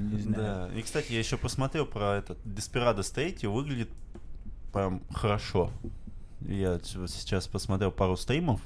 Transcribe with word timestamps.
знаю, 0.00 0.16
не 0.16 0.22
знаю. 0.22 0.70
Да, 0.70 0.78
и, 0.78 0.82
кстати, 0.82 1.12
я 1.12 1.18
еще 1.18 1.36
посмотрел 1.36 1.86
про 1.86 2.16
этот 2.16 2.38
Desperado 2.44 3.00
State, 3.00 3.48
выглядит 3.48 3.90
прям 4.72 5.02
хорошо. 5.12 5.70
Я 6.40 6.78
сейчас 6.80 7.48
посмотрел 7.48 7.90
пару 7.90 8.16
стримов, 8.16 8.60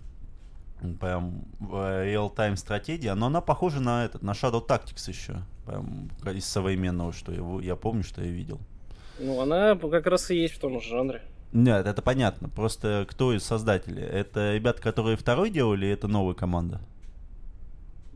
прям 1.01 1.45
реал-тайм 1.61 2.57
стратегия, 2.57 3.15
но 3.15 3.27
она 3.27 3.41
похожа 3.41 3.81
на 3.81 4.05
этот, 4.05 4.23
на 4.23 4.33
Shadow 4.33 4.67
Tactics 4.67 5.09
еще, 5.09 5.43
прям 5.65 6.11
из 6.35 6.45
современного, 6.45 7.13
что 7.13 7.33
я, 7.33 7.65
я 7.65 7.77
помню, 7.77 8.03
что 8.03 8.23
я 8.23 8.31
видел. 8.31 8.61
Ну, 9.19 9.41
она 9.41 9.77
как 9.77 10.07
раз 10.07 10.31
и 10.31 10.37
есть 10.37 10.55
в 10.55 10.59
том 10.59 10.81
же 10.81 10.89
жанре. 10.89 11.23
Нет, 11.53 11.87
это 11.87 12.03
понятно. 12.03 12.49
Просто 12.49 13.07
кто 13.09 13.33
из 13.35 13.45
создателей? 13.45 14.03
Это 14.03 14.55
ребята, 14.55 14.81
которые 14.81 15.17
второй 15.17 15.51
делали, 15.51 15.87
или 15.87 15.93
это 15.93 16.09
новая 16.09 16.35
команда? 16.35 16.81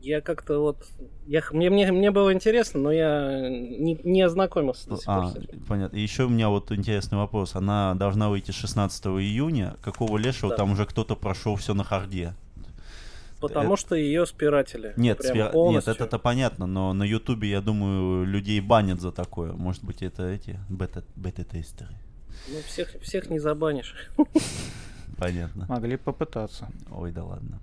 Я 0.07 0.21
как-то 0.21 0.59
вот... 0.59 0.85
Я, 1.25 1.43
мне, 1.51 1.69
мне, 1.69 1.91
мне 1.91 2.11
было 2.11 2.31
интересно, 2.31 2.79
но 2.79 2.91
я 2.93 3.49
не, 3.49 3.99
не 4.05 4.21
ознакомился 4.21 4.87
до 4.87 4.95
сих 4.95 5.07
а, 5.07 5.31
пор. 5.31 5.41
Понятно. 5.67 5.97
И 5.97 5.99
еще 5.99 6.23
у 6.23 6.29
меня 6.29 6.47
вот 6.47 6.71
интересный 6.71 7.17
вопрос. 7.17 7.55
Она 7.55 7.93
должна 7.93 8.29
выйти 8.29 8.51
16 8.51 9.05
июня. 9.07 9.75
Какого 9.81 10.17
лешего 10.17 10.51
да. 10.51 10.55
там 10.55 10.71
уже 10.71 10.85
кто-то 10.85 11.17
прошел 11.17 11.57
все 11.57 11.73
на 11.73 11.83
харде? 11.83 12.33
Потому 13.41 13.73
это... 13.73 13.81
что 13.81 13.95
ее 13.95 14.25
спиратели. 14.25 14.93
Нет, 14.95 15.21
спира... 15.21 15.51
нет, 15.53 15.89
это, 15.89 16.05
это 16.05 16.17
понятно, 16.17 16.67
но 16.67 16.93
на 16.93 17.03
Ютубе, 17.03 17.49
я 17.49 17.59
думаю, 17.59 18.25
людей 18.25 18.61
банят 18.61 19.01
за 19.01 19.11
такое. 19.11 19.51
Может 19.51 19.83
быть, 19.83 20.01
это 20.01 20.25
эти 20.25 20.57
бета- 20.69 21.03
бета-тестеры. 21.17 21.95
Ну, 22.47 22.59
всех, 22.65 22.95
всех 23.01 23.29
не 23.29 23.39
забанишь. 23.39 23.93
Понятно. 25.17 25.65
Могли 25.67 25.97
попытаться. 25.97 26.69
Ой, 26.91 27.11
да 27.11 27.25
ладно. 27.25 27.59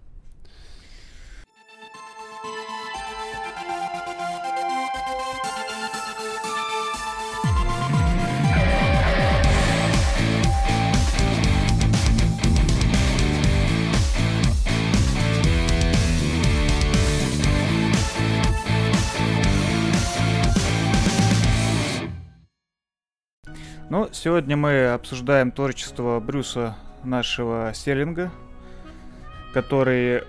Ну, 23.90 24.08
сегодня 24.12 24.56
мы 24.56 24.86
обсуждаем 24.88 25.52
творчество 25.52 26.18
Брюса 26.18 26.74
нашего 27.04 27.70
Стерлинга, 27.74 28.30
который 29.52 30.24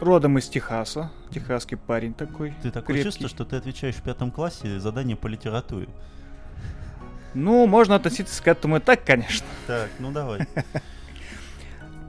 родом 0.00 0.38
из 0.38 0.48
Техаса. 0.48 1.10
Техасский 1.30 1.76
парень 1.76 2.12
такой. 2.12 2.54
Ты 2.60 2.70
такое 2.70 2.96
крепкий. 2.96 3.04
чувство, 3.04 3.28
что 3.28 3.44
ты 3.44 3.56
отвечаешь 3.56 3.94
в 3.94 4.02
пятом 4.02 4.32
классе 4.32 4.80
задание 4.80 5.16
по 5.16 5.28
литературе. 5.28 5.88
Ну, 7.34 7.66
можно 7.66 7.94
относиться 7.94 8.42
к 8.42 8.48
этому 8.48 8.78
и 8.78 8.80
так, 8.80 9.04
конечно. 9.04 9.46
Так, 9.66 9.88
ну 9.98 10.10
давай. 10.12 10.46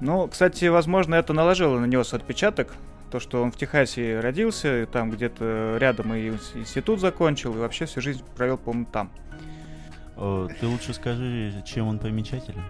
Ну, 0.01 0.29
кстати, 0.29 0.63
возможно, 0.63 1.15
это 1.15 1.33
наложило 1.33 1.77
на 1.77 1.85
него 1.85 2.03
отпечаток. 2.09 2.73
То, 3.11 3.19
что 3.19 3.43
он 3.43 3.51
в 3.51 3.57
Техасе 3.57 4.21
родился, 4.21 4.87
там 4.89 5.11
где-то 5.11 5.75
рядом 5.77 6.13
и 6.13 6.29
институт 6.29 7.01
закончил, 7.01 7.53
и 7.53 7.57
вообще 7.57 7.85
всю 7.85 7.99
жизнь 7.99 8.23
провел, 8.33 8.57
по-моему, 8.57 8.87
там. 8.89 9.11
Ты 10.19 10.67
лучше 10.67 10.93
скажи, 10.93 11.63
чем 11.65 11.87
он 11.87 11.97
примечателен. 11.97 12.63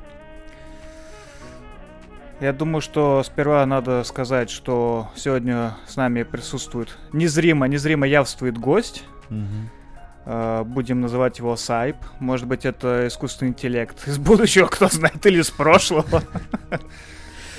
Я 2.39 2.53
думаю, 2.53 2.79
что 2.79 3.23
сперва 3.25 3.65
надо 3.65 4.03
сказать, 4.03 4.49
что 4.49 5.09
сегодня 5.15 5.75
с 5.87 5.97
нами 5.97 6.23
присутствует 6.23 6.95
незримо, 7.11 7.67
незримо 7.67 8.07
явствует 8.07 8.57
гость. 8.57 9.03
Угу. 9.29 10.63
Будем 10.65 11.01
называть 11.01 11.39
его 11.39 11.55
Сайп. 11.55 11.97
Может 12.19 12.45
быть, 12.47 12.65
это 12.65 13.07
искусственный 13.07 13.49
интеллект 13.49 14.07
из 14.07 14.19
будущего, 14.19 14.67
кто 14.67 14.87
знает, 14.87 15.25
или 15.25 15.39
из 15.41 15.49
прошлого. 15.49 16.21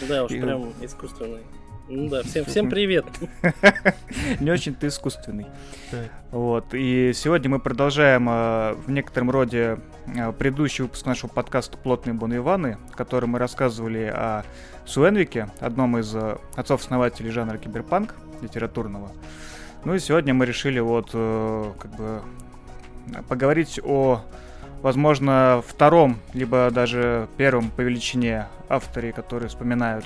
Да, 0.09 0.25
уж 0.25 0.31
прям 0.31 0.73
искусственный. 0.81 1.41
Ну 1.93 2.09
да, 2.09 2.23
всем, 2.23 2.45
всем 2.45 2.71
привет. 2.71 3.05
Не 4.41 4.53
очень 4.53 4.77
ты 4.77 4.87
искусственный. 4.87 5.47
Вот. 6.31 6.73
И 6.73 7.11
сегодня 7.13 7.51
мы 7.51 7.59
продолжаем 7.59 8.29
э, 8.31 8.75
в 8.75 8.93
некотором 8.93 9.29
роде 9.29 9.81
э, 10.07 10.31
предыдущий 10.31 10.85
выпуск 10.85 11.05
нашего 11.05 11.29
подкаста 11.29 11.77
«Плотные 11.77 12.15
Бон 12.15 12.37
Иваны», 12.37 12.79
в 12.93 12.97
котором 12.97 13.31
мы 13.31 13.41
рассказывали 13.41 14.05
о 14.05 14.45
Суэнвике, 14.87 15.49
одном 15.59 15.99
из 15.99 16.15
э, 16.15 16.37
отцов-основателей 16.55 17.33
жанра 17.33 17.59
киберпанк 17.59 18.15
литературного. 18.41 19.11
Ну 19.85 19.97
и 19.97 19.99
сегодня 19.99 20.33
мы 20.33 20.47
решили 20.47 20.79
вот 20.79 21.11
как 21.11 21.97
бы 21.97 22.23
поговорить 23.29 23.81
о 23.83 24.23
возможно, 24.81 25.61
втором, 25.67 26.19
либо 26.35 26.71
даже 26.71 27.29
первом 27.37 27.71
по 27.71 27.81
величине 27.81 28.47
авторе, 28.69 29.13
которые 29.13 29.49
вспоминают 29.49 30.05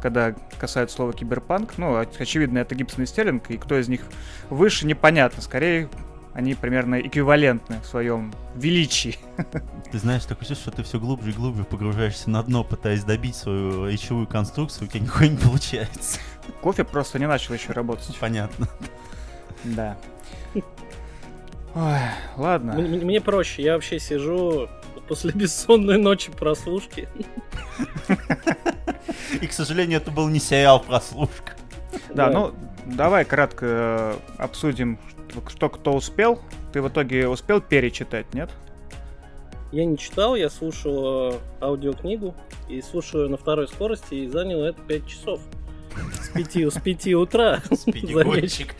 когда 0.00 0.34
касается 0.58 0.96
слова 0.96 1.12
киберпанк. 1.12 1.78
Ну, 1.78 1.96
очевидно, 1.96 2.58
это 2.58 2.74
Гибсон 2.74 3.04
и 3.04 3.06
Стерлинг, 3.06 3.50
и 3.50 3.56
кто 3.56 3.78
из 3.78 3.88
них 3.88 4.02
выше, 4.48 4.86
непонятно. 4.86 5.42
Скорее, 5.42 5.88
они 6.32 6.54
примерно 6.54 7.00
эквивалентны 7.00 7.80
в 7.80 7.86
своем 7.86 8.32
величии. 8.54 9.18
Ты 9.90 9.98
знаешь, 9.98 10.24
такое 10.24 10.48
чувство, 10.48 10.72
что 10.72 10.82
ты 10.82 10.82
все 10.84 11.00
глубже 11.00 11.30
и 11.30 11.32
глубже 11.32 11.64
погружаешься 11.64 12.30
на 12.30 12.42
дно, 12.42 12.64
пытаясь 12.64 13.04
добить 13.04 13.34
свою 13.34 13.88
речевую 13.88 14.26
конструкцию, 14.26 14.86
у 14.86 14.90
тебя 14.90 15.00
нихуя 15.00 15.28
не 15.28 15.36
получается. 15.36 16.20
Кофе 16.62 16.84
просто 16.84 17.18
не 17.18 17.26
начал 17.26 17.54
еще 17.54 17.72
работать. 17.72 18.16
Понятно. 18.18 18.68
Да. 19.64 19.96
Ой, 21.74 21.98
ладно. 22.36 22.72
Мне, 22.72 22.98
мне 23.04 23.20
проще, 23.20 23.62
я 23.62 23.74
вообще 23.74 23.98
сижу 23.98 24.68
после 25.10 25.32
бессонной 25.32 25.98
ночи 25.98 26.30
прослушки. 26.30 27.08
И, 29.40 29.46
к 29.48 29.52
сожалению, 29.52 29.98
это 29.98 30.12
был 30.12 30.28
не 30.28 30.38
сериал 30.38 30.80
прослушка. 30.80 31.54
Да, 32.14 32.30
ну, 32.30 32.54
давай 32.86 33.24
кратко 33.24 33.66
э, 33.66 34.14
обсудим, 34.38 35.00
что 35.48 35.68
кто 35.68 35.94
успел. 35.94 36.40
Ты 36.72 36.80
в 36.80 36.88
итоге 36.88 37.26
успел 37.26 37.60
перечитать, 37.60 38.32
нет? 38.34 38.50
Я 39.72 39.84
не 39.84 39.98
читал, 39.98 40.36
я 40.36 40.48
слушал 40.48 41.32
э, 41.32 41.38
аудиокнигу 41.60 42.36
и 42.68 42.80
слушаю 42.80 43.28
на 43.28 43.36
второй 43.36 43.66
скорости 43.66 44.14
и 44.14 44.28
занял 44.28 44.62
это 44.62 44.80
5 44.82 45.06
часов. 45.08 45.40
С 46.22 46.28
5, 46.28 46.72
с 46.72 46.80
5 46.80 47.14
утра. 47.14 47.60
Спидигонщик. 47.72 48.76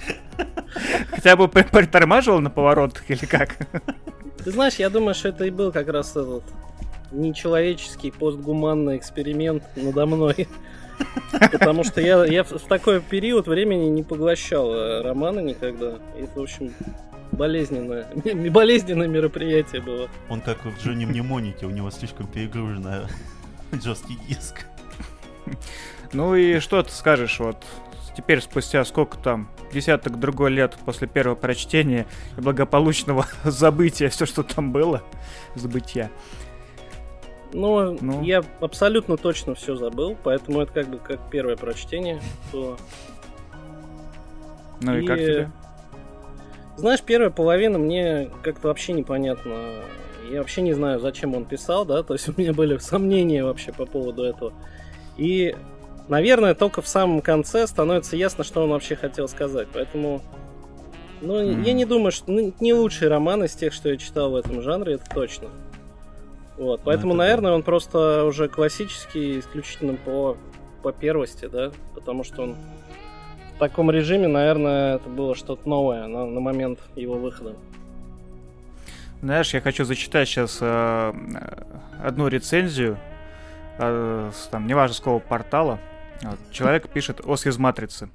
Хотя 1.10 1.34
бы 1.34 1.48
притормаживал 1.48 2.38
на 2.40 2.50
поворотах 2.50 3.10
или 3.10 3.26
как? 3.26 3.56
Ты 4.44 4.50
знаешь, 4.52 4.76
я 4.76 4.88
думаю, 4.90 5.14
что 5.14 5.28
это 5.28 5.44
и 5.44 5.50
был 5.50 5.72
как 5.72 5.88
раз 5.88 6.10
этот 6.12 6.44
нечеловеческий 7.12 8.12
постгуманный 8.12 8.96
эксперимент 8.96 9.64
надо 9.76 10.06
мной. 10.06 10.48
Потому 11.52 11.84
что 11.84 12.00
я, 12.00 12.24
я 12.24 12.44
в 12.44 12.60
такой 12.68 13.00
период 13.00 13.46
времени 13.46 13.86
не 13.88 14.02
поглощал 14.02 14.72
э, 14.72 15.02
романы 15.02 15.40
никогда. 15.40 15.98
И, 16.18 16.26
в 16.34 16.40
общем, 16.40 16.72
болезненное, 17.32 18.06
болезненное 18.50 19.08
мероприятие 19.08 19.80
было. 19.80 20.08
Он 20.28 20.40
как 20.40 20.64
в 20.64 20.82
Джонни 20.82 21.04
Мнемонике, 21.04 21.66
у 21.66 21.70
него 21.70 21.90
слишком 21.90 22.26
перегруженный 22.26 23.06
жесткий 23.72 24.18
диск. 24.28 24.66
Ну 26.12 26.34
и 26.34 26.58
что 26.60 26.82
ты 26.82 26.92
скажешь 26.92 27.38
вот 27.38 27.56
теперь 28.16 28.40
спустя 28.40 28.84
сколько 28.84 29.18
там, 29.18 29.48
десяток 29.72 30.18
другой 30.18 30.50
лет 30.50 30.76
после 30.84 31.06
первого 31.06 31.34
прочтения 31.34 32.06
и 32.36 32.40
благополучного 32.40 33.26
забытия 33.44 34.08
все, 34.08 34.26
что 34.26 34.42
там 34.42 34.72
было, 34.72 35.02
забытия. 35.54 36.10
Но 37.52 37.96
ну, 38.00 38.22
я 38.22 38.44
абсолютно 38.60 39.16
точно 39.16 39.54
все 39.54 39.74
забыл, 39.74 40.16
поэтому 40.22 40.60
это 40.60 40.72
как 40.72 40.88
бы 40.88 40.98
как 40.98 41.18
первое 41.30 41.56
прочтение. 41.56 42.20
То... 42.52 42.76
Ну 44.80 44.96
и, 44.96 45.02
и 45.02 45.06
как 45.06 45.18
тебе? 45.18 45.50
Знаешь, 46.76 47.02
первая 47.02 47.30
половина 47.30 47.78
мне 47.78 48.30
как-то 48.42 48.68
вообще 48.68 48.92
непонятно. 48.92 49.52
Я 50.30 50.38
вообще 50.38 50.62
не 50.62 50.72
знаю, 50.72 51.00
зачем 51.00 51.34
он 51.34 51.44
писал, 51.44 51.84
да, 51.84 52.02
то 52.04 52.14
есть 52.14 52.28
у 52.28 52.34
меня 52.36 52.52
были 52.52 52.78
сомнения 52.78 53.44
вообще 53.44 53.72
по 53.72 53.84
поводу 53.84 54.22
этого. 54.22 54.52
И, 55.16 55.56
наверное, 56.10 56.54
только 56.54 56.82
в 56.82 56.88
самом 56.88 57.22
конце 57.22 57.66
становится 57.66 58.16
ясно, 58.16 58.44
что 58.44 58.62
он 58.62 58.70
вообще 58.70 58.96
хотел 58.96 59.28
сказать. 59.28 59.68
Поэтому, 59.72 60.20
ну, 61.22 61.40
mm. 61.40 61.64
я 61.64 61.72
не 61.72 61.86
думаю, 61.86 62.12
что 62.12 62.30
ну, 62.30 62.52
не 62.60 62.74
лучший 62.74 63.08
роман 63.08 63.44
из 63.44 63.54
тех, 63.54 63.72
что 63.72 63.88
я 63.88 63.96
читал 63.96 64.32
в 64.32 64.36
этом 64.36 64.60
жанре, 64.60 64.94
это 64.94 65.04
точно. 65.14 65.48
Вот, 66.58 66.82
поэтому, 66.84 67.14
ну, 67.14 67.20
наверное, 67.20 67.52
да. 67.52 67.54
он 67.54 67.62
просто 67.62 68.24
уже 68.24 68.48
классический, 68.48 69.38
исключительно 69.38 69.94
по, 69.94 70.36
по 70.82 70.92
первости, 70.92 71.48
да, 71.50 71.70
потому 71.94 72.22
что 72.22 72.42
он 72.42 72.56
в 73.54 73.58
таком 73.58 73.90
режиме, 73.90 74.28
наверное, 74.28 74.96
это 74.96 75.08
было 75.08 75.34
что-то 75.34 75.66
новое 75.66 76.06
на, 76.06 76.26
на 76.26 76.40
момент 76.40 76.80
его 76.96 77.14
выхода. 77.14 77.54
Знаешь, 79.22 79.54
я 79.54 79.60
хочу 79.60 79.84
зачитать 79.84 80.28
сейчас 80.28 80.58
э, 80.60 81.12
одну 82.02 82.28
рецензию 82.28 82.98
э, 83.78 84.30
с 84.34 84.48
там 84.48 84.66
неважно 84.66 84.94
с 84.94 84.98
какого 84.98 85.18
портала. 85.18 85.78
Вот, 86.22 86.38
человек 86.52 86.88
пишет 86.88 87.20
«Ос 87.24 87.46
из 87.46 87.58
матрицы». 87.58 88.10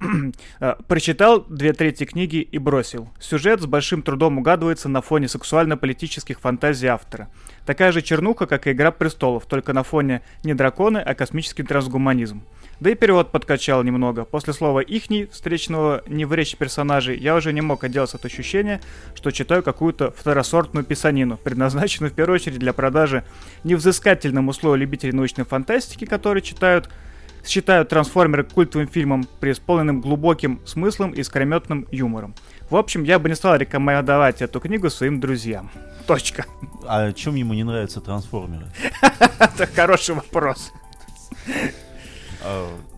Э, 0.60 0.74
прочитал 0.88 1.44
две 1.48 1.72
трети 1.72 2.04
книги 2.04 2.36
и 2.36 2.58
бросил. 2.58 3.08
Сюжет 3.20 3.60
с 3.60 3.66
большим 3.66 4.02
трудом 4.02 4.38
угадывается 4.38 4.88
на 4.88 5.00
фоне 5.00 5.28
сексуально-политических 5.28 6.40
фантазий 6.40 6.86
автора. 6.86 7.28
Такая 7.64 7.92
же 7.92 8.02
чернуха, 8.02 8.46
как 8.46 8.66
и 8.66 8.72
«Игра 8.72 8.90
престолов», 8.90 9.46
только 9.46 9.72
на 9.72 9.82
фоне 9.82 10.22
не 10.44 10.54
драконы, 10.54 10.98
а 10.98 11.14
космический 11.14 11.62
трансгуманизм. 11.62 12.42
Да 12.78 12.90
и 12.90 12.94
перевод 12.94 13.32
подкачал 13.32 13.82
немного. 13.82 14.24
После 14.24 14.52
слова 14.52 14.80
«ихний», 14.80 15.26
встречного 15.26 16.02
не 16.06 16.24
в 16.24 16.34
речи 16.34 16.56
персонажей, 16.56 17.18
я 17.18 17.34
уже 17.34 17.52
не 17.52 17.62
мог 17.62 17.84
отделаться 17.84 18.18
от 18.18 18.24
ощущения, 18.24 18.80
что 19.14 19.30
читаю 19.30 19.62
какую-то 19.62 20.10
второсортную 20.10 20.84
писанину, 20.84 21.38
предназначенную 21.38 22.10
в 22.10 22.14
первую 22.14 22.36
очередь 22.36 22.58
для 22.58 22.72
продажи 22.72 23.24
невзыскательному 23.64 24.52
слою 24.52 24.76
любителей 24.76 25.12
научной 25.12 25.44
фантастики, 25.44 26.04
которые 26.04 26.42
читают 26.42 26.90
считают 27.48 27.88
трансформеры 27.88 28.44
культовым 28.44 28.88
фильмом, 28.88 29.26
преисполненным 29.40 30.00
глубоким 30.00 30.60
смыслом 30.64 31.12
и 31.12 31.22
скрометным 31.22 31.86
юмором. 31.90 32.34
В 32.70 32.76
общем, 32.76 33.04
я 33.04 33.18
бы 33.18 33.28
не 33.28 33.34
стал 33.34 33.56
рекомендовать 33.56 34.42
эту 34.42 34.60
книгу 34.60 34.90
своим 34.90 35.20
друзьям. 35.20 35.70
Точка. 36.06 36.46
А 36.86 37.12
чем 37.12 37.34
ему 37.34 37.54
не 37.54 37.64
нравятся 37.64 38.00
трансформеры? 38.00 38.66
Это 39.38 39.66
хороший 39.66 40.14
вопрос. 40.14 40.72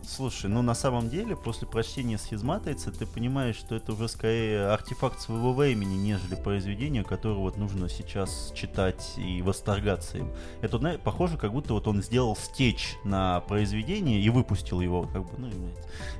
Слушай, 0.08 0.48
ну 0.48 0.62
на 0.62 0.74
самом 0.74 1.10
деле, 1.10 1.36
после 1.36 1.68
прочтения 1.68 2.16
схизматрицы, 2.16 2.90
ты 2.90 3.04
понимаешь, 3.04 3.56
что 3.56 3.74
это 3.74 3.92
уже 3.92 4.08
скорее 4.08 4.68
артефакт 4.68 5.20
своего 5.20 5.52
времени, 5.52 5.96
нежели 5.96 6.34
произведение, 6.34 7.04
которое 7.04 7.34
вот 7.34 7.58
нужно 7.58 7.90
сейчас 7.90 8.50
читать 8.54 9.12
и 9.18 9.42
восторгаться 9.42 10.16
им. 10.16 10.32
Это, 10.62 10.78
знаешь, 10.78 10.98
похоже, 10.98 11.36
как 11.36 11.52
будто 11.52 11.74
вот 11.74 11.86
он 11.86 12.02
сделал 12.02 12.36
стечь 12.36 12.96
на 13.04 13.40
произведение 13.42 14.18
и 14.18 14.30
выпустил 14.30 14.80
его. 14.80 15.02
Как 15.02 15.24
бы, 15.24 15.30
ну, 15.36 15.50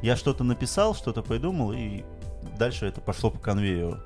я 0.02 0.16
что-то 0.16 0.44
написал, 0.44 0.94
что-то 0.94 1.22
придумал, 1.22 1.72
и 1.72 2.04
дальше 2.58 2.84
это 2.84 3.00
пошло 3.00 3.30
по 3.30 3.38
конвейеру. 3.38 3.96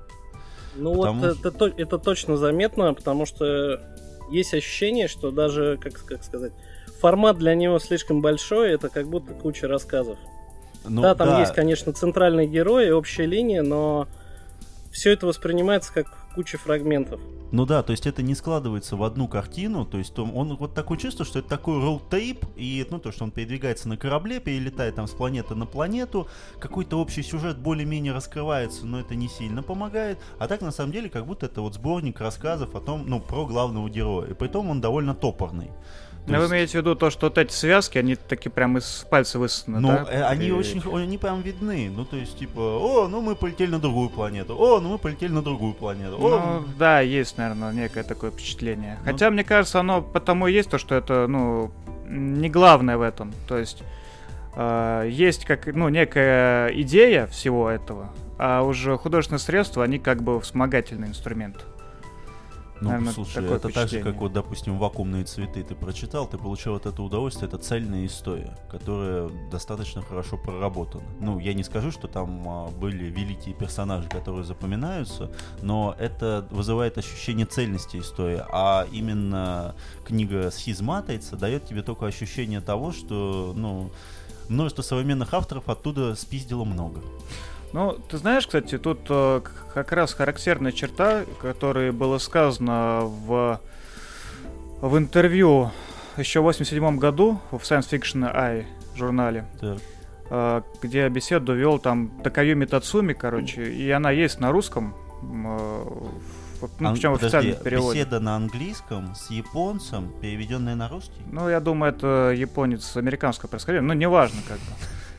Ну 0.77 0.95
потому... 0.95 1.21
вот 1.23 1.41
это, 1.41 1.49
это, 1.49 1.65
это 1.77 1.99
точно 1.99 2.37
заметно, 2.37 2.95
потому 2.95 3.27
что 3.27 3.81
есть 4.31 4.55
ощущение, 4.55 5.09
что 5.09 5.33
даже, 5.33 5.77
как, 5.77 6.05
как 6.05 6.23
сказать, 6.23 6.53
формат 7.03 7.37
для 7.37 7.57
него 7.57 7.81
слишком 7.81 8.21
большой, 8.21 8.71
это 8.71 8.89
как 8.89 9.09
будто 9.09 9.35
куча 9.35 9.67
рассказов. 9.67 10.19
Ну, 10.85 11.03
да, 11.03 11.17
там 11.17 11.31
да. 11.31 11.41
есть, 11.41 11.53
конечно, 11.53 11.93
центральный 11.93 12.47
герой 12.47 12.87
и 12.89 12.91
общая 12.91 13.27
линия, 13.27 13.63
но 13.63 14.07
все 14.93 15.13
это 15.13 15.27
воспринимается 15.27 15.93
как 15.93 16.07
куча 16.37 16.59
фрагментов. 16.59 17.21
Ну 17.51 17.67
да, 17.67 17.83
то 17.83 17.91
есть 17.91 18.07
это 18.07 18.23
не 18.23 18.35
складывается 18.35 18.97
в 18.97 19.03
одну 19.03 19.29
картину, 19.29 19.85
то 19.85 19.99
есть 19.99 20.19
он, 20.19 20.31
он 20.35 20.57
вот 20.57 20.75
такое 20.75 20.97
чувство, 20.97 21.27
что 21.27 21.41
это 21.41 21.49
такой 21.49 21.81
ролл-тейп, 21.81 22.47
и 22.57 22.87
ну 22.89 22.99
то, 22.99 23.13
что 23.13 23.25
он 23.25 23.31
передвигается 23.31 23.89
на 23.89 23.97
корабле, 23.97 24.41
перелетает 24.41 24.95
там 24.95 25.07
с 25.07 25.11
планеты 25.11 25.55
на 25.55 25.67
планету, 25.67 26.29
какой-то 26.61 26.99
общий 26.99 27.23
сюжет 27.23 27.59
более-менее 27.59 28.13
раскрывается, 28.15 28.87
но 28.87 29.01
это 29.01 29.17
не 29.17 29.29
сильно 29.29 29.63
помогает, 29.63 30.19
а 30.39 30.49
так 30.49 30.63
на 30.63 30.71
самом 30.71 30.93
деле 30.93 31.11
как 31.11 31.27
будто 31.27 31.47
это 31.47 31.61
вот 31.61 31.75
сборник 31.75 32.21
рассказов 32.21 32.75
о 32.75 32.81
том, 32.81 33.05
ну, 33.07 33.21
про 33.21 33.45
главного 33.45 33.91
героя, 33.91 34.31
и 34.31 34.35
при 34.35 34.49
том 34.49 34.71
он 34.71 34.81
довольно 34.81 35.15
топорный. 35.15 35.73
Но 36.27 36.37
есть... 36.37 36.49
вы 36.49 36.55
имеете 36.55 36.73
в 36.73 36.75
виду 36.77 36.95
то, 36.95 37.11
что 37.11 37.27
вот 37.27 37.39
эти 37.39 37.53
связки, 37.53 37.99
они 37.99 38.15
такие 38.15 38.51
прям 38.51 38.79
из 38.79 39.05
пальца 39.11 39.39
высосаны, 39.39 39.81
Ну, 39.81 39.89
да? 39.89 40.07
э, 40.09 40.23
они 40.23 40.49
и... 40.49 40.51
очень, 40.53 40.83
они 40.95 41.19
прям 41.19 41.43
видны. 41.43 41.91
Ну, 41.95 42.05
то 42.05 42.17
есть, 42.17 42.39
типа, 42.39 42.61
о, 42.61 43.09
ну 43.09 43.21
мы 43.21 43.35
полетели 43.35 43.71
на 43.71 43.81
другую 43.81 44.09
планету, 44.09 44.57
о, 44.57 44.81
ну 44.81 44.91
мы 44.91 44.99
полетели 44.99 45.33
на 45.33 45.43
другую 45.43 45.75
планету. 45.75 46.17
О, 46.19 46.61
ну, 46.61 46.65
да, 46.79 47.01
есть, 47.01 47.39
наверное, 47.39 47.73
некое 47.73 48.05
такое 48.05 48.31
впечатление. 48.31 48.99
Ну... 49.01 49.11
Хотя, 49.11 49.31
мне 49.31 49.43
кажется, 49.43 49.81
оно 49.81 50.01
потому 50.01 50.47
и 50.47 50.53
есть 50.53 50.71
то, 50.71 50.79
что 50.79 50.95
это, 50.95 51.27
ну, 51.27 51.73
не 52.07 52.49
главное 52.49 52.97
в 52.97 53.03
этом. 53.03 53.33
То 53.49 53.59
есть, 53.59 53.83
э, 54.55 55.09
есть 55.11 55.45
как, 55.45 55.67
ну, 55.67 55.89
некая 55.89 56.69
идея 56.69 57.27
всего 57.27 57.69
этого, 57.69 58.13
а 58.39 58.63
уже 58.63 58.97
художественные 58.97 59.41
средства, 59.41 59.83
они 59.83 59.99
как 59.99 60.23
бы 60.23 60.41
вспомогательный 60.41 61.09
инструмент. 61.09 61.65
Ну, 62.83 62.89
Наверное, 62.89 63.13
слушай, 63.13 63.45
это 63.45 63.69
так 63.69 63.89
же, 63.89 64.03
как 64.03 64.17
вот, 64.17 64.33
допустим, 64.33 64.77
вакуумные 64.77 65.25
цветы 65.25 65.63
ты 65.63 65.77
прочитал, 65.77 66.27
ты 66.27 66.37
получил 66.37 66.75
от 66.75 66.85
этого 66.85 67.07
удовольствие, 67.07 67.47
это 67.47 67.57
цельная 67.57 68.05
история, 68.07 68.59
которая 68.69 69.31
достаточно 69.53 70.03
хорошо 70.03 70.37
проработана. 70.37 71.05
Ну, 71.21 71.39
я 71.39 71.55
не 71.55 71.63
скажу, 71.63 71.93
что 71.93 72.09
там 72.09 72.43
а, 72.45 72.69
были 72.71 73.05
великие 73.05 73.55
персонажи, 73.55 74.09
которые 74.09 74.43
запоминаются, 74.43 75.31
но 75.63 75.95
это 75.97 76.45
вызывает 76.51 76.99
ощущение 76.99 77.47
цельности 77.47 77.99
истории, 77.99 78.43
а 78.51 78.89
именно 78.91 79.77
книга 80.05 80.51
«Схизматрица» 80.51 81.37
дает 81.37 81.65
тебе 81.65 81.83
только 81.83 82.07
ощущение 82.07 82.61
того, 82.61 82.91
что, 82.91 83.53
ну, 83.55 83.93
множество 84.49 84.83
современных 84.83 85.33
авторов 85.35 85.69
оттуда 85.69 86.17
спиздило 86.17 86.65
много. 86.65 87.01
Ну, 87.73 87.93
ты 87.93 88.19
знаешь, 88.19 88.47
кстати, 88.47 88.77
тут 88.77 89.01
э, 89.09 89.41
как 89.73 89.93
раз 89.93 90.13
характерная 90.13 90.73
черта, 90.73 91.25
которая 91.41 91.93
была 91.93 92.19
сказана 92.19 93.01
в, 93.03 93.61
в 94.81 94.99
интервью 94.99 95.71
еще 96.19 96.41
в 96.41 96.45
87 96.45 96.99
году 96.99 97.41
в 97.51 97.57
Science 97.57 97.91
Fiction 97.91 98.31
Eye 98.35 98.67
журнале, 98.95 99.47
так. 99.61 99.79
э, 100.31 100.63
где 100.83 101.09
беседу 101.09 101.55
вел 101.55 101.79
там 101.79 102.11
Такаюми 102.23 102.67
Тацуми, 102.67 103.15
короче, 103.15 103.73
и 103.73 103.91
она 103.91 104.11
есть 104.11 104.39
на 104.41 104.53
русском, 104.53 104.95
э, 105.23 105.85
ну, 106.79 106.89
Ан... 106.89 106.95
причем 106.95 107.13
в 107.13 107.15
официальном 107.17 107.57
переводе. 107.57 108.01
Беседа 108.01 108.21
на 108.21 108.37
английском 108.37 109.15
с 109.15 109.31
японцем, 109.31 110.13
переведенная 110.21 110.75
на 110.75 110.89
русский? 110.89 111.23
Ну, 111.31 111.49
я 111.49 111.61
думаю, 111.61 111.93
это 111.93 112.35
японец 112.37 112.97
американского 112.97 113.49
происхождения, 113.49 113.87
ну, 113.87 113.95
неважно 113.95 114.41
как 114.47 114.59
бы. 114.59 114.73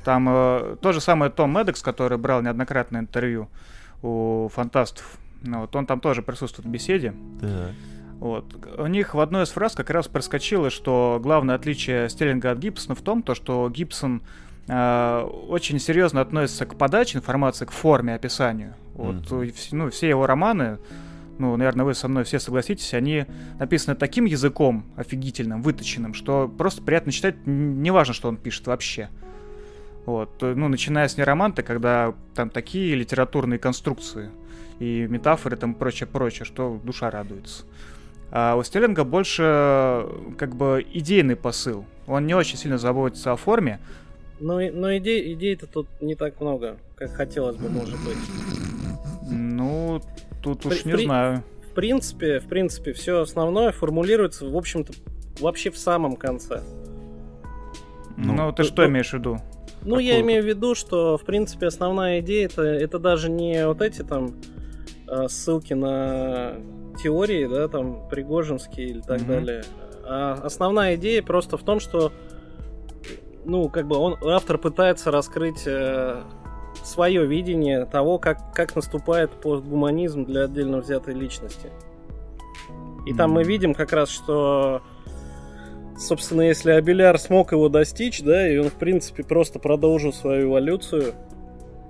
Там 0.04 0.28
э, 0.30 0.78
то 0.82 0.92
же 0.92 1.02
самое 1.02 1.32
Том 1.32 1.58
Медекс, 1.58 1.82
который 1.82 2.18
брал 2.18 2.42
неоднократное 2.42 3.02
интервью 3.02 3.50
у 4.02 4.50
фантастов. 4.54 5.18
Ну, 5.42 5.62
вот 5.62 5.76
он 5.76 5.86
там 5.86 6.00
тоже 6.00 6.22
присутствует 6.22 6.68
в 6.68 6.72
беседе. 6.72 7.14
Да. 7.42 7.72
Вот. 8.20 8.46
У 8.78 8.88
них 8.88 9.14
в 9.14 9.20
одной 9.20 9.44
из 9.44 9.50
фраз 9.50 9.76
как 9.76 9.90
раз 9.90 10.08
проскочило, 10.08 10.70
что 10.70 11.20
главное 11.22 11.56
отличие 11.56 12.10
Стеллинга 12.10 12.52
от 12.52 12.60
Гибсона 12.60 12.96
в 12.96 13.02
том, 13.02 13.22
то, 13.22 13.36
что 13.36 13.70
Гибсон 13.70 14.22
э, 14.68 15.28
очень 15.50 15.80
серьезно 15.80 16.22
относится 16.22 16.66
к 16.66 16.78
подаче 16.78 17.18
информации, 17.18 17.66
к 17.66 17.72
форме, 17.72 18.16
описанию. 18.16 18.76
Вот, 18.94 19.16
mm-hmm. 19.16 19.68
ну, 19.72 19.90
все 19.90 20.08
его 20.08 20.26
романы, 20.26 20.78
ну, 21.38 21.56
наверное, 21.58 21.84
вы 21.84 21.96
со 21.96 22.08
мной 22.08 22.24
все 22.24 22.40
согласитесь, 22.40 22.94
они 22.94 23.26
написаны 23.60 23.96
таким 23.96 24.26
языком 24.26 24.86
офигительным, 24.96 25.62
выточенным, 25.62 26.14
что 26.14 26.48
просто 26.48 26.82
приятно 26.82 27.12
читать, 27.12 27.36
неважно, 27.46 28.14
что 28.14 28.30
он 28.30 28.38
пишет 28.38 28.68
вообще. 28.68 29.10
Вот, 30.06 30.30
ну, 30.42 30.68
начиная 30.68 31.08
с 31.08 31.18
нероманта, 31.18 31.64
когда 31.64 32.14
там 32.36 32.50
такие 32.50 32.94
литературные 32.96 33.58
конструкции 33.58 34.32
и 34.80 35.08
метафоры 35.10 35.56
там 35.56 35.74
прочее-прочее, 35.74 36.46
что 36.46 36.80
душа 36.84 37.10
радуется. 37.10 37.64
А 38.32 38.56
у 38.56 38.64
Стеллинга 38.64 39.04
больше 39.04 40.08
как 40.38 40.56
бы 40.56 40.86
идейный 40.92 41.36
посыл. 41.36 41.86
Он 42.08 42.26
не 42.26 42.34
очень 42.34 42.58
сильно 42.58 42.78
заботится 42.78 43.32
о 43.32 43.38
форме. 43.38 43.80
Ну, 44.40 44.60
но 44.74 44.98
идей, 44.98 45.34
идей-то 45.34 45.68
тут 45.68 45.88
не 46.02 46.16
так 46.16 46.42
много, 46.42 46.78
как 46.96 47.14
хотелось 47.14 47.56
бы, 47.56 47.70
может 47.70 47.98
быть. 48.04 48.18
Ну, 49.30 50.02
тут 50.42 50.66
уж 50.66 50.84
не 50.84 50.94
при, 50.94 51.06
знаю. 51.06 51.44
В 51.72 51.76
принципе, 51.76 52.40
в 52.40 52.48
принципе, 52.48 52.92
все 52.94 53.22
основное 53.22 53.72
формулируется, 53.72 54.46
в 54.50 54.58
общем-то, 54.58 54.94
вообще 55.40 55.72
в 55.72 55.78
самом 55.78 56.16
конце. 56.16 56.62
Ну, 58.18 58.34
ну 58.34 58.52
ты 58.52 58.64
что 58.64 58.86
имеешь 58.86 59.12
в 59.12 59.14
виду? 59.14 59.40
Ну, 59.86 60.00
я 60.00 60.22
имею 60.22 60.44
в 60.44 60.46
виду, 60.46 60.76
что, 60.76 61.18
в 61.18 61.24
принципе, 61.24 61.68
основная 61.68 62.20
идея 62.22 62.46
это, 62.46 62.62
это 62.62 63.00
даже 63.00 63.30
не 63.30 63.68
вот 63.68 63.82
эти 63.82 64.02
там 64.02 64.36
а, 65.08 65.28
ссылки 65.28 65.74
на 65.74 66.56
теории, 67.02 67.46
да, 67.46 67.68
там, 67.68 68.08
Пригожинские 68.10 68.88
или 68.88 69.02
так 69.02 69.22
mm-hmm. 69.22 69.28
далее. 69.28 69.64
А 70.06 70.40
основная 70.44 70.96
идея 70.96 71.22
просто 71.22 71.58
в 71.58 71.64
том, 71.64 71.80
что, 71.80 72.12
ну, 73.46 73.70
как 73.70 73.88
бы 73.88 73.98
он, 73.98 74.18
автор 74.24 74.58
пытается 74.58 75.12
раскрыть 75.12 75.64
э, 75.66 76.22
свое 76.84 77.26
видение 77.26 77.86
того, 77.86 78.20
как, 78.20 78.54
как 78.54 78.76
наступает 78.76 79.32
постгуманизм 79.32 80.26
для 80.26 80.44
отдельно 80.44 80.80
взятой 80.80 81.14
личности. 81.14 81.70
И 83.06 83.12
mm-hmm. 83.12 83.18
там 83.18 83.32
мы 83.32 83.44
видим 83.44 83.74
как 83.74 83.92
раз, 83.92 84.10
что 84.10 84.82
собственно, 85.98 86.42
если 86.42 86.72
Абеляр 86.72 87.18
смог 87.20 87.52
его 87.52 87.70
достичь, 87.70 88.22
да, 88.22 88.50
и 88.50 88.58
он, 88.58 88.70
в 88.70 88.74
принципе, 88.74 89.24
просто 89.24 89.60
продолжил 89.60 90.14
свою 90.14 90.50
эволюцию 90.50 91.14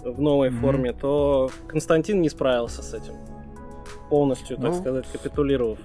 в 0.04 0.22
новой 0.22 0.50
mm-hmm. 0.50 0.60
форме, 0.60 0.94
то 0.94 1.50
Константин 1.68 2.22
не 2.22 2.30
справился 2.30 2.82
с 2.82 2.94
этим. 2.94 3.14
Полностью, 4.10 4.58
так 4.58 4.66
ну, 4.66 4.74
сказать, 4.74 5.06
капитулировав. 5.12 5.80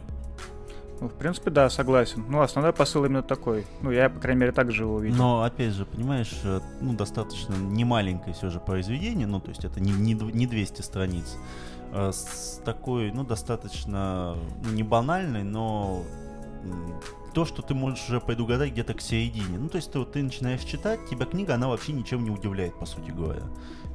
Ну, 1.00 1.08
в 1.08 1.14
принципе, 1.14 1.50
да, 1.50 1.70
согласен. 1.70 2.24
Ну, 2.28 2.40
основной 2.40 2.72
посыл 2.72 3.04
именно 3.04 3.22
такой. 3.22 3.64
Ну, 3.82 3.92
я, 3.92 4.10
по 4.10 4.18
крайней 4.18 4.40
мере, 4.40 4.52
так 4.52 4.72
же 4.72 4.82
его 4.82 4.98
видел. 4.98 5.16
Но, 5.16 5.42
опять 5.44 5.72
же, 5.72 5.86
понимаешь, 5.86 6.40
э, 6.44 6.60
ну, 6.80 6.94
достаточно 6.94 7.54
немаленькое 7.54 8.34
все 8.34 8.50
же 8.50 8.58
произведение, 8.58 9.26
ну, 9.26 9.40
то 9.40 9.50
есть 9.50 9.64
это 9.64 9.80
не, 9.80 9.92
не, 9.92 10.14
не 10.14 10.46
200 10.46 10.82
страниц, 10.82 11.36
а 11.92 12.10
с 12.10 12.60
такой, 12.64 13.12
ну, 13.12 13.22
достаточно, 13.22 14.36
ну, 14.64 14.70
не 14.72 14.82
банальной, 14.82 15.44
но 15.44 16.02
то, 17.32 17.44
что 17.44 17.62
ты 17.62 17.74
можешь 17.74 18.08
уже 18.08 18.20
предугадать 18.20 18.72
где-то 18.72 18.94
к 18.94 19.00
середине. 19.00 19.58
Ну, 19.58 19.68
то 19.68 19.76
есть 19.76 19.92
ты, 19.92 19.98
вот, 19.98 20.12
ты 20.12 20.22
начинаешь 20.22 20.62
читать, 20.62 21.00
тебя 21.08 21.26
книга, 21.26 21.54
она 21.54 21.68
вообще 21.68 21.92
ничем 21.92 22.24
не 22.24 22.30
удивляет, 22.30 22.74
по 22.78 22.86
сути 22.86 23.10
говоря. 23.10 23.42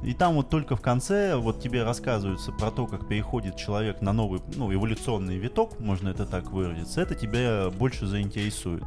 И 0.02 0.12
там 0.12 0.34
вот 0.34 0.50
только 0.50 0.76
в 0.76 0.82
конце 0.82 1.36
вот 1.36 1.60
тебе 1.60 1.82
рассказывается 1.82 2.52
про 2.52 2.70
то, 2.70 2.86
как 2.86 3.08
переходит 3.08 3.56
человек 3.56 4.02
на 4.02 4.12
новый, 4.12 4.42
ну, 4.54 4.72
эволюционный 4.72 5.38
виток, 5.38 5.80
можно 5.80 6.10
это 6.10 6.26
так 6.26 6.50
выразиться, 6.50 7.00
это 7.00 7.14
тебя 7.14 7.70
больше 7.70 8.06
заинтересует. 8.06 8.84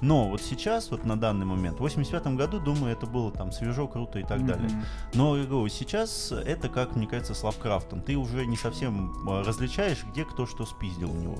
Но 0.00 0.28
вот 0.28 0.40
сейчас, 0.40 0.90
вот 0.90 1.04
на 1.04 1.18
данный 1.18 1.44
момент, 1.44 1.78
в 1.78 1.80
85 1.80 2.34
году, 2.36 2.60
думаю, 2.60 2.92
это 2.92 3.06
было 3.06 3.30
там 3.32 3.52
свежо, 3.52 3.86
круто 3.86 4.18
и 4.18 4.22
так 4.22 4.40
mm-hmm. 4.40 4.46
далее. 4.46 4.70
Но, 5.12 5.36
я 5.36 5.44
говорю, 5.44 5.68
сейчас 5.68 6.32
это, 6.32 6.68
как 6.68 6.96
мне 6.96 7.06
кажется, 7.06 7.34
с 7.34 7.42
Лавкрафтом. 7.42 8.00
Ты 8.00 8.16
уже 8.16 8.46
не 8.46 8.56
совсем 8.56 9.12
а, 9.28 9.42
различаешь, 9.44 10.04
где 10.10 10.24
кто 10.24 10.46
что 10.46 10.64
спиздил 10.64 11.10
у 11.10 11.16
него. 11.16 11.38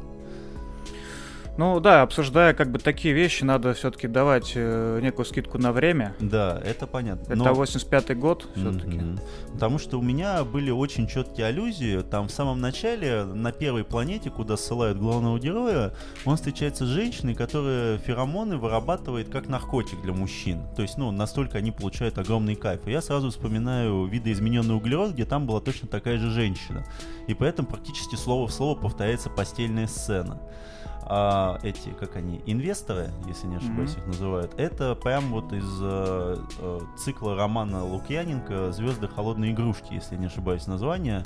Ну 1.56 1.80
да, 1.80 2.02
обсуждая 2.02 2.54
как 2.54 2.70
бы 2.70 2.78
такие 2.78 3.14
вещи, 3.14 3.44
надо 3.44 3.74
все-таки 3.74 4.08
давать 4.08 4.52
э, 4.54 5.00
некую 5.02 5.26
скидку 5.26 5.58
на 5.58 5.72
время. 5.72 6.14
Да, 6.20 6.60
это 6.64 6.86
понятно. 6.86 7.24
Это 7.32 7.36
Но... 7.36 7.52
85-й 7.52 8.14
год 8.14 8.48
все-таки. 8.54 8.96
Mm-hmm. 8.96 9.52
Потому 9.52 9.78
что 9.78 9.98
у 9.98 10.02
меня 10.02 10.44
были 10.44 10.70
очень 10.70 11.06
четкие 11.06 11.46
аллюзии. 11.46 12.00
Там 12.02 12.28
в 12.28 12.30
самом 12.30 12.60
начале, 12.60 13.24
на 13.24 13.52
первой 13.52 13.84
планете, 13.84 14.30
куда 14.30 14.56
ссылают 14.56 14.98
главного 14.98 15.38
героя, 15.38 15.92
он 16.24 16.36
встречается 16.36 16.86
с 16.86 16.88
женщиной, 16.88 17.34
которая 17.34 17.98
феромоны 17.98 18.56
вырабатывает 18.56 19.28
как 19.28 19.48
наркотик 19.48 20.00
для 20.02 20.12
мужчин. 20.12 20.62
То 20.76 20.82
есть, 20.82 20.96
ну, 20.96 21.10
настолько 21.10 21.58
они 21.58 21.72
получают 21.72 22.18
огромный 22.18 22.54
кайф. 22.54 22.86
И 22.86 22.90
я 22.90 23.02
сразу 23.02 23.30
вспоминаю 23.30 24.06
видоизмененный 24.06 24.76
углерод, 24.76 25.12
где 25.12 25.24
там 25.24 25.46
была 25.46 25.60
точно 25.60 25.88
такая 25.88 26.18
же 26.18 26.30
женщина. 26.30 26.86
И 27.26 27.34
поэтому 27.34 27.68
практически 27.68 28.16
слово 28.16 28.46
в 28.46 28.52
слово 28.52 28.78
повторяется 28.78 29.30
постельная 29.30 29.86
сцена 29.86 30.40
а, 31.12 31.58
эти, 31.64 31.88
как 31.88 32.14
они, 32.14 32.40
инвесторы, 32.46 33.10
если 33.26 33.48
не 33.48 33.56
ошибаюсь, 33.56 33.90
mm-hmm. 33.90 34.00
их 34.00 34.06
называют, 34.06 34.54
это 34.56 34.94
прям 34.94 35.32
вот 35.32 35.52
из 35.52 35.68
э, 35.82 36.36
э, 36.60 36.80
цикла 36.96 37.34
романа 37.34 37.84
Лукьяненко 37.84 38.70
«Звезды 38.70 39.08
холодной 39.08 39.50
игрушки», 39.50 39.92
если 39.92 40.14
не 40.14 40.26
ошибаюсь 40.26 40.68
название. 40.68 41.24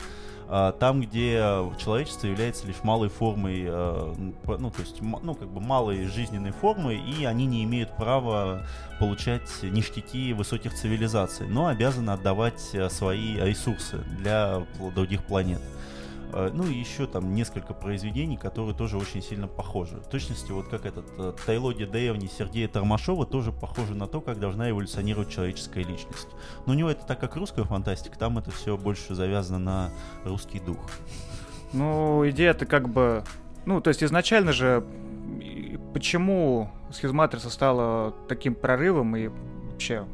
Э, 0.48 0.72
там, 0.80 1.02
где 1.02 1.36
человечество 1.78 2.26
является 2.26 2.66
лишь 2.66 2.82
малой 2.82 3.10
формой, 3.10 3.62
э, 3.66 4.14
ну, 4.46 4.70
то 4.70 4.80
есть, 4.80 5.02
ну, 5.02 5.34
как 5.34 5.48
бы 5.48 5.60
малой 5.60 6.06
жизненной 6.06 6.52
формой, 6.52 6.98
и 6.98 7.26
они 7.26 7.44
не 7.44 7.62
имеют 7.64 7.94
права 7.94 8.66
получать 8.98 9.50
ништяки 9.62 10.32
высоких 10.32 10.72
цивилизаций, 10.72 11.46
но 11.46 11.66
обязаны 11.66 12.10
отдавать 12.10 12.70
э, 12.72 12.88
свои 12.88 13.36
ресурсы 13.36 13.98
для 14.18 14.62
других 14.94 15.24
планет. 15.24 15.60
Ну 16.52 16.66
и 16.66 16.74
еще 16.74 17.06
там 17.06 17.34
несколько 17.34 17.74
произведений, 17.74 18.36
которые 18.36 18.74
тоже 18.74 18.98
очень 18.98 19.22
сильно 19.22 19.46
похожи. 19.46 19.96
В 19.96 20.08
точности, 20.08 20.50
вот 20.52 20.68
как 20.68 20.84
этот 20.84 21.06
э, 21.18 21.32
Тайлоди 21.46 21.84
древний 21.86 22.28
Сергея 22.28 22.68
Тормашова 22.68 23.26
тоже 23.26 23.52
похоже 23.52 23.94
на 23.94 24.06
то, 24.06 24.20
как 24.20 24.40
должна 24.40 24.70
эволюционировать 24.70 25.30
человеческая 25.30 25.84
личность. 25.84 26.28
Но 26.66 26.72
у 26.72 26.76
него 26.76 26.90
это 26.90 27.06
так 27.06 27.20
как 27.20 27.36
русская 27.36 27.64
фантастика, 27.64 28.18
там 28.18 28.38
это 28.38 28.50
все 28.50 28.76
больше 28.76 29.14
завязано 29.14 29.58
на 29.58 29.90
русский 30.24 30.60
дух. 30.60 30.78
Ну, 31.72 32.28
идея-то 32.28 32.66
как 32.66 32.88
бы... 32.88 33.24
Ну, 33.66 33.80
то 33.80 33.88
есть 33.88 34.02
изначально 34.02 34.52
же 34.52 34.84
почему 35.92 36.70
схизматрица 36.90 37.50
стала 37.50 38.14
таким 38.28 38.54
прорывом 38.54 39.16
и 39.16 39.28
вообще 39.70 40.04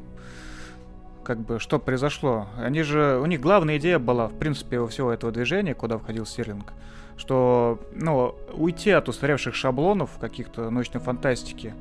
как 1.30 1.38
бы, 1.38 1.60
что 1.60 1.78
произошло. 1.78 2.48
Они 2.56 2.82
же, 2.82 3.20
у 3.22 3.26
них 3.26 3.40
главная 3.40 3.78
идея 3.78 4.00
была, 4.00 4.26
в 4.26 4.36
принципе, 4.36 4.80
у 4.80 4.88
всего 4.88 5.12
этого 5.12 5.30
движения, 5.30 5.74
куда 5.74 5.96
входил 5.96 6.26
Стирлинг, 6.26 6.72
что, 7.16 7.78
ну, 7.94 8.34
уйти 8.52 8.90
от 8.90 9.08
устаревших 9.08 9.54
шаблонов 9.54 10.10
каких-то 10.20 10.70
научной 10.70 11.00
фантастики, 11.00 11.72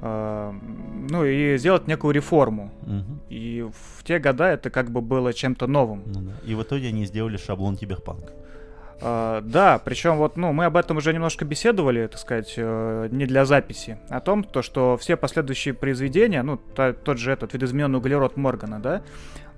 э, 0.00 0.52
ну, 1.10 1.24
и 1.24 1.58
сделать 1.58 1.88
некую 1.88 2.14
реформу. 2.14 2.70
Угу. 2.82 3.18
И 3.30 3.66
в 3.68 4.04
те 4.04 4.20
года 4.20 4.44
это 4.44 4.70
как 4.70 4.92
бы 4.92 5.00
было 5.00 5.32
чем-то 5.32 5.66
новым. 5.66 6.04
Ну, 6.06 6.20
да. 6.20 6.32
И 6.46 6.54
в 6.54 6.62
итоге 6.62 6.86
они 6.90 7.04
сделали 7.04 7.36
шаблон 7.36 7.76
киберпанка. 7.76 8.32
Uh, 9.00 9.42
да, 9.42 9.78
причем 9.78 10.16
вот, 10.16 10.36
ну, 10.36 10.52
мы 10.52 10.64
об 10.64 10.76
этом 10.76 10.96
уже 10.96 11.12
немножко 11.12 11.44
беседовали, 11.44 12.08
так 12.08 12.18
сказать, 12.18 12.54
uh, 12.56 13.08
не 13.14 13.26
для 13.26 13.44
записи, 13.44 13.98
о 14.08 14.18
том, 14.18 14.42
то, 14.42 14.60
что 14.60 14.96
все 14.96 15.16
последующие 15.16 15.72
произведения, 15.72 16.42
ну, 16.42 16.56
та, 16.56 16.92
тот 16.92 17.18
же 17.18 17.30
этот 17.30 17.52
видоизмененный 17.52 17.98
углерод 17.98 18.36
Моргана, 18.36 18.80
да, 18.80 19.02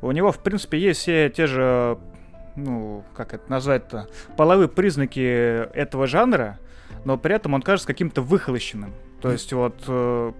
у 0.02 0.12
него, 0.12 0.30
в 0.30 0.40
принципе, 0.40 0.78
есть 0.78 1.00
все 1.00 1.30
те 1.30 1.46
же, 1.46 1.96
ну, 2.54 3.02
как 3.16 3.32
это 3.32 3.50
назвать-то, 3.50 4.08
половые 4.36 4.68
признаки 4.68 5.20
этого 5.74 6.06
жанра, 6.06 6.58
но 7.06 7.16
при 7.16 7.34
этом 7.34 7.54
он 7.54 7.62
кажется 7.62 7.86
каким-то 7.86 8.20
выхолощенным. 8.20 8.92
То 9.22 9.32
есть 9.32 9.54
вот 9.54 9.76
uh, 9.86 10.34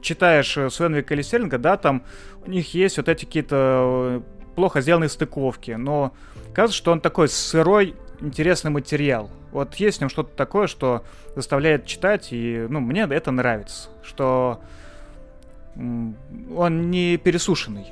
читаешь 0.00 0.58
Суэнвика 0.68 1.14
или 1.14 1.22
Селлинга, 1.22 1.58
да, 1.58 1.76
там 1.76 2.02
у 2.44 2.50
них 2.50 2.74
есть 2.74 2.96
вот 2.96 3.08
эти 3.08 3.24
какие-то 3.24 4.20
плохо 4.56 4.80
сделанные 4.80 5.08
стыковки, 5.08 5.70
но 5.70 6.12
кажется, 6.54 6.76
что 6.76 6.90
он 6.92 7.00
такой 7.00 7.28
сырой, 7.28 7.94
интересный 8.22 8.70
материал. 8.70 9.30
Вот 9.50 9.74
есть 9.74 9.98
в 9.98 10.00
нем 10.00 10.10
что-то 10.10 10.34
такое, 10.36 10.66
что 10.66 11.04
заставляет 11.34 11.86
читать, 11.86 12.28
и, 12.32 12.66
ну, 12.68 12.80
мне 12.80 13.02
это 13.02 13.30
нравится, 13.30 13.88
что 14.02 14.60
он 15.76 16.90
не 16.90 17.16
пересушенный. 17.16 17.86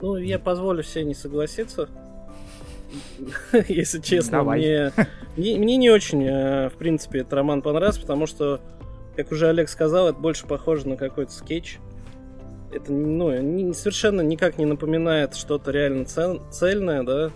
Ну, 0.00 0.16
я 0.16 0.38
позволю 0.38 0.82
себе 0.82 1.04
не 1.04 1.14
согласиться. 1.14 1.88
Если 3.68 4.00
честно, 4.00 4.42
мне, 4.42 4.92
мне, 5.36 5.58
мне 5.58 5.76
не 5.76 5.90
очень, 5.90 6.24
э, 6.24 6.68
в 6.70 6.74
принципе, 6.74 7.20
этот 7.20 7.34
роман 7.34 7.62
понравился, 7.62 8.00
потому 8.00 8.26
что, 8.26 8.60
как 9.16 9.30
уже 9.30 9.48
Олег 9.48 9.68
сказал, 9.68 10.08
это 10.08 10.18
больше 10.18 10.46
похоже 10.46 10.88
на 10.88 10.96
какой-то 10.96 11.32
скетч. 11.32 11.78
Это 12.72 12.92
ну, 12.92 13.72
совершенно 13.74 14.20
никак 14.20 14.58
не 14.58 14.64
напоминает 14.64 15.34
что-то 15.34 15.70
реально 15.70 16.04
цел, 16.04 16.42
цельное, 16.50 17.02
да. 17.02 17.30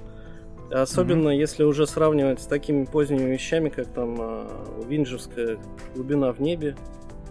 Особенно 0.70 1.28
mm-hmm. 1.28 1.38
если 1.38 1.64
уже 1.64 1.86
сравнивать 1.86 2.40
с 2.40 2.46
такими 2.46 2.84
поздними 2.84 3.30
вещами, 3.30 3.68
как 3.68 3.86
там 3.88 4.16
э, 4.18 4.48
Винджевская 4.88 5.58
глубина 5.94 6.32
в 6.32 6.40
небе, 6.40 6.76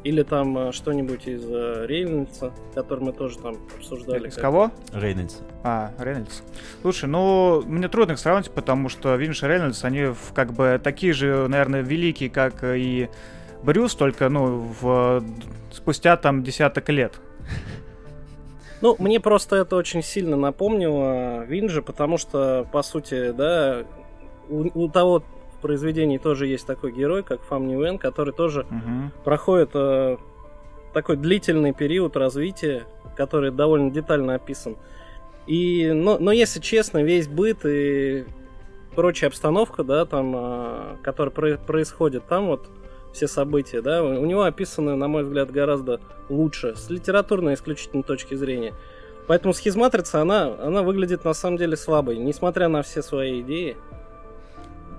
или 0.03 0.21
там 0.23 0.57
э, 0.57 0.71
что-нибудь 0.71 1.27
из 1.27 1.43
э, 1.49 1.85
Рейнольдса, 1.87 2.51
который 2.75 3.05
мы 3.05 3.13
тоже 3.13 3.39
там 3.39 3.57
обсуждали. 3.77 4.27
Из 4.27 4.35
кого? 4.35 4.71
Рейнольдс. 4.93 5.37
А, 5.63 5.93
Рейнольдс. 5.97 6.41
Слушай, 6.81 7.05
ну, 7.09 7.63
мне 7.65 7.87
трудно 7.87 8.13
их 8.13 8.19
сравнить, 8.19 8.51
потому 8.51 8.89
что 8.89 9.15
Винш 9.15 9.43
и 9.43 9.47
Рейнольдс, 9.47 9.83
они 9.83 10.13
как 10.33 10.53
бы 10.53 10.79
такие 10.83 11.13
же, 11.13 11.47
наверное, 11.47 11.81
великие, 11.81 12.29
как 12.29 12.63
и 12.63 13.09
Брюс, 13.63 13.95
только, 13.95 14.27
ну, 14.29 14.67
в, 14.81 15.23
спустя 15.71 16.17
там 16.17 16.43
десяток 16.43 16.89
лет. 16.89 17.19
Ну, 18.83 18.97
мне 18.99 19.21
просто 19.21 19.55
это 19.55 19.77
очень 19.77 20.03
сильно 20.03 20.35
напомнило 20.35 21.45
Винджи, 21.45 21.81
потому 21.81 22.17
что, 22.17 22.67
по 22.69 22.83
сути, 22.83 23.31
да, 23.31 23.85
у, 24.49 24.67
у 24.73 24.89
того 24.89 25.23
произведении 25.61 26.17
тоже 26.17 26.47
есть 26.47 26.67
такой 26.67 26.91
герой, 26.91 27.23
как 27.23 27.41
Фам 27.43 27.65
Ньюэн, 27.65 27.97
который 27.97 28.33
тоже 28.33 28.67
угу. 28.69 29.11
проходит 29.23 29.69
э, 29.73 30.17
такой 30.93 31.15
длительный 31.15 31.73
период 31.73 32.17
развития, 32.17 32.83
который 33.15 33.51
довольно 33.51 33.89
детально 33.89 34.35
описан. 34.35 34.75
И, 35.47 35.89
но, 35.93 36.17
но 36.19 36.33
если 36.33 36.59
честно, 36.59 37.01
весь 37.01 37.29
быт 37.29 37.65
и 37.65 38.25
прочая 38.95 39.29
обстановка, 39.29 39.85
да, 39.85 40.05
там, 40.05 40.33
э, 40.35 40.95
которая 41.01 41.33
про- 41.33 41.57
происходит 41.57 42.27
там, 42.27 42.47
вот, 42.47 42.67
все 43.13 43.27
события, 43.27 43.81
да, 43.81 44.03
у 44.03 44.25
него 44.25 44.43
описаны, 44.43 44.95
на 44.95 45.07
мой 45.07 45.23
взгляд, 45.23 45.51
гораздо 45.51 46.01
лучше, 46.29 46.75
с 46.75 46.89
литературной 46.89 47.53
исключительной 47.53 48.03
точки 48.03 48.35
зрения. 48.35 48.73
Поэтому 49.27 49.53
схизматрица, 49.53 50.21
она, 50.21 50.55
она 50.59 50.81
выглядит 50.81 51.23
на 51.23 51.33
самом 51.33 51.57
деле 51.57 51.77
слабой, 51.77 52.17
несмотря 52.17 52.67
на 52.67 52.81
все 52.81 53.01
свои 53.01 53.41
идеи. 53.41 53.77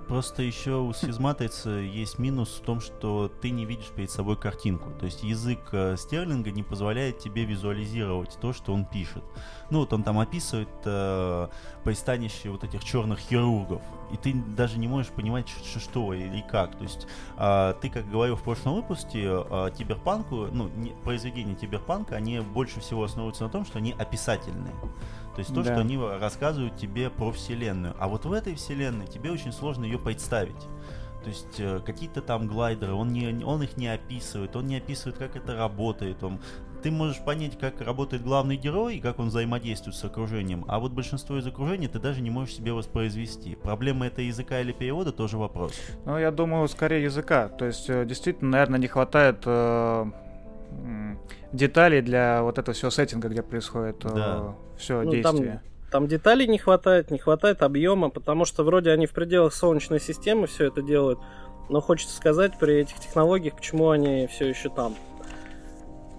Просто 0.09 0.43
еще 0.43 0.77
у 0.77 0.93
схизматрицы 0.95 1.71
есть 1.71 2.19
минус 2.19 2.61
в 2.61 2.65
том, 2.65 2.81
что 2.81 3.31
ты 3.41 3.51
не 3.51 3.65
видишь 3.65 3.89
перед 3.95 4.11
собой 4.11 4.37
картинку. 4.37 4.91
То 4.99 5.07
есть 5.07 5.23
язык 5.23 5.61
э, 5.73 5.97
Стерлинга 5.97 6.51
не 6.51 6.63
позволяет 6.63 7.19
тебе 7.19 7.45
визуализировать 7.45 8.39
то, 8.41 8.53
что 8.53 8.73
он 8.73 8.85
пишет. 8.85 9.25
Ну 9.71 9.81
вот 9.81 9.93
он 9.93 10.03
там 10.03 10.19
описывает 10.19 10.69
э, 10.85 11.49
пристанище 11.85 12.51
вот 12.51 12.65
этих 12.65 12.85
черных 12.85 13.19
хирургов, 13.19 13.83
и 14.13 14.17
ты 14.17 14.35
даже 14.35 14.79
не 14.79 14.89
можешь 14.89 15.11
понимать, 15.11 15.49
что, 15.49 15.81
что 15.81 16.15
или 16.15 16.45
как. 16.49 16.77
То 16.77 16.85
есть 16.85 17.07
э, 17.39 17.75
ты, 17.81 17.91
как 17.91 18.09
говорил 18.11 18.37
в 18.37 18.43
прошлом 18.43 18.75
выпуске, 18.75 19.25
э, 19.25 19.71
Тиберпанку, 19.77 20.49
ну, 20.53 20.69
не, 20.69 20.91
произведения 21.03 21.55
Тиберпанка, 21.55 22.17
они 22.17 22.41
больше 22.41 22.81
всего 22.81 23.05
основываются 23.05 23.45
на 23.45 23.51
том, 23.51 23.65
что 23.65 23.79
они 23.79 23.95
описательные. 23.99 24.75
То 25.35 25.41
есть 25.41 25.55
то, 25.55 25.63
да. 25.63 25.73
что 25.73 25.81
они 25.81 25.99
рассказывают 25.99 26.77
тебе 26.77 27.11
про 27.11 27.33
Вселенную. 27.33 27.95
А 27.99 28.09
вот 28.09 28.25
в 28.25 28.33
этой 28.33 28.55
Вселенной 28.55 29.07
тебе 29.07 29.31
очень 29.31 29.53
сложно 29.53 29.85
ее 29.85 29.99
представить. 29.99 30.63
То 31.25 31.31
есть 31.31 31.59
э, 31.59 31.81
какие-то 31.85 32.21
там 32.21 32.47
глайдеры, 32.47 32.93
он, 32.93 33.09
не, 33.09 33.43
он 33.45 33.63
их 33.63 33.77
не 33.77 33.89
описывает, 33.89 34.55
он 34.57 34.67
не 34.67 34.77
описывает, 34.77 35.17
как 35.17 35.37
это 35.37 35.57
работает. 35.57 36.23
Он, 36.23 36.39
ты 36.83 36.91
можешь 36.91 37.19
понять, 37.25 37.59
как 37.59 37.81
работает 37.81 38.23
главный 38.23 38.57
герой 38.57 38.97
и 38.97 39.01
как 39.01 39.19
он 39.19 39.29
взаимодействует 39.29 39.97
с 39.97 40.05
окружением, 40.05 40.67
а 40.69 40.79
вот 40.79 40.93
большинство 40.93 41.39
из 41.39 41.47
окружения 41.47 41.89
ты 41.89 41.99
даже 41.99 42.21
не 42.21 42.29
можешь 42.29 42.55
себе 42.55 42.75
воспроизвести. 42.75 43.55
Проблема 43.55 44.07
это 44.07 44.21
языка 44.21 44.61
или 44.61 44.73
перевода 44.73 45.11
тоже 45.11 45.39
вопрос. 45.39 45.73
Ну, 46.05 46.19
я 46.19 46.31
думаю, 46.31 46.69
скорее 46.69 47.03
языка. 47.03 47.49
То 47.49 47.65
есть, 47.65 47.89
э, 47.89 48.05
действительно, 48.05 48.51
наверное, 48.51 48.79
не 48.79 48.87
хватает 48.87 49.45
э, 49.47 50.05
деталей 51.53 52.03
для 52.03 52.43
вот 52.43 52.59
этого 52.59 52.75
всего 52.75 52.91
сеттинга, 52.91 53.29
где 53.29 53.43
происходит 53.43 54.05
э, 54.05 54.09
да. 54.15 54.55
Все 54.85 55.03
ну, 55.03 55.11
действие. 55.11 55.63
Там, 55.91 55.91
там 55.91 56.09
деталей 56.09 56.47
не 56.47 56.59
хватает, 56.59 57.11
не 57.11 57.19
хватает 57.19 57.63
объема, 57.63 58.11
потому 58.11 58.45
что 58.45 58.65
вроде 58.65 58.91
они 58.91 59.07
в 59.07 59.13
пределах 59.13 59.55
Солнечной 59.55 60.01
системы 60.01 60.47
все 60.47 60.67
это 60.67 60.83
делают, 60.83 61.19
но 61.69 61.81
хочется 61.81 62.17
сказать 62.17 62.59
при 62.59 62.75
этих 62.75 62.99
технологиях, 63.01 63.57
почему 63.57 63.91
они 63.91 64.27
все 64.27 64.49
еще 64.49 64.71
там. 64.71 64.95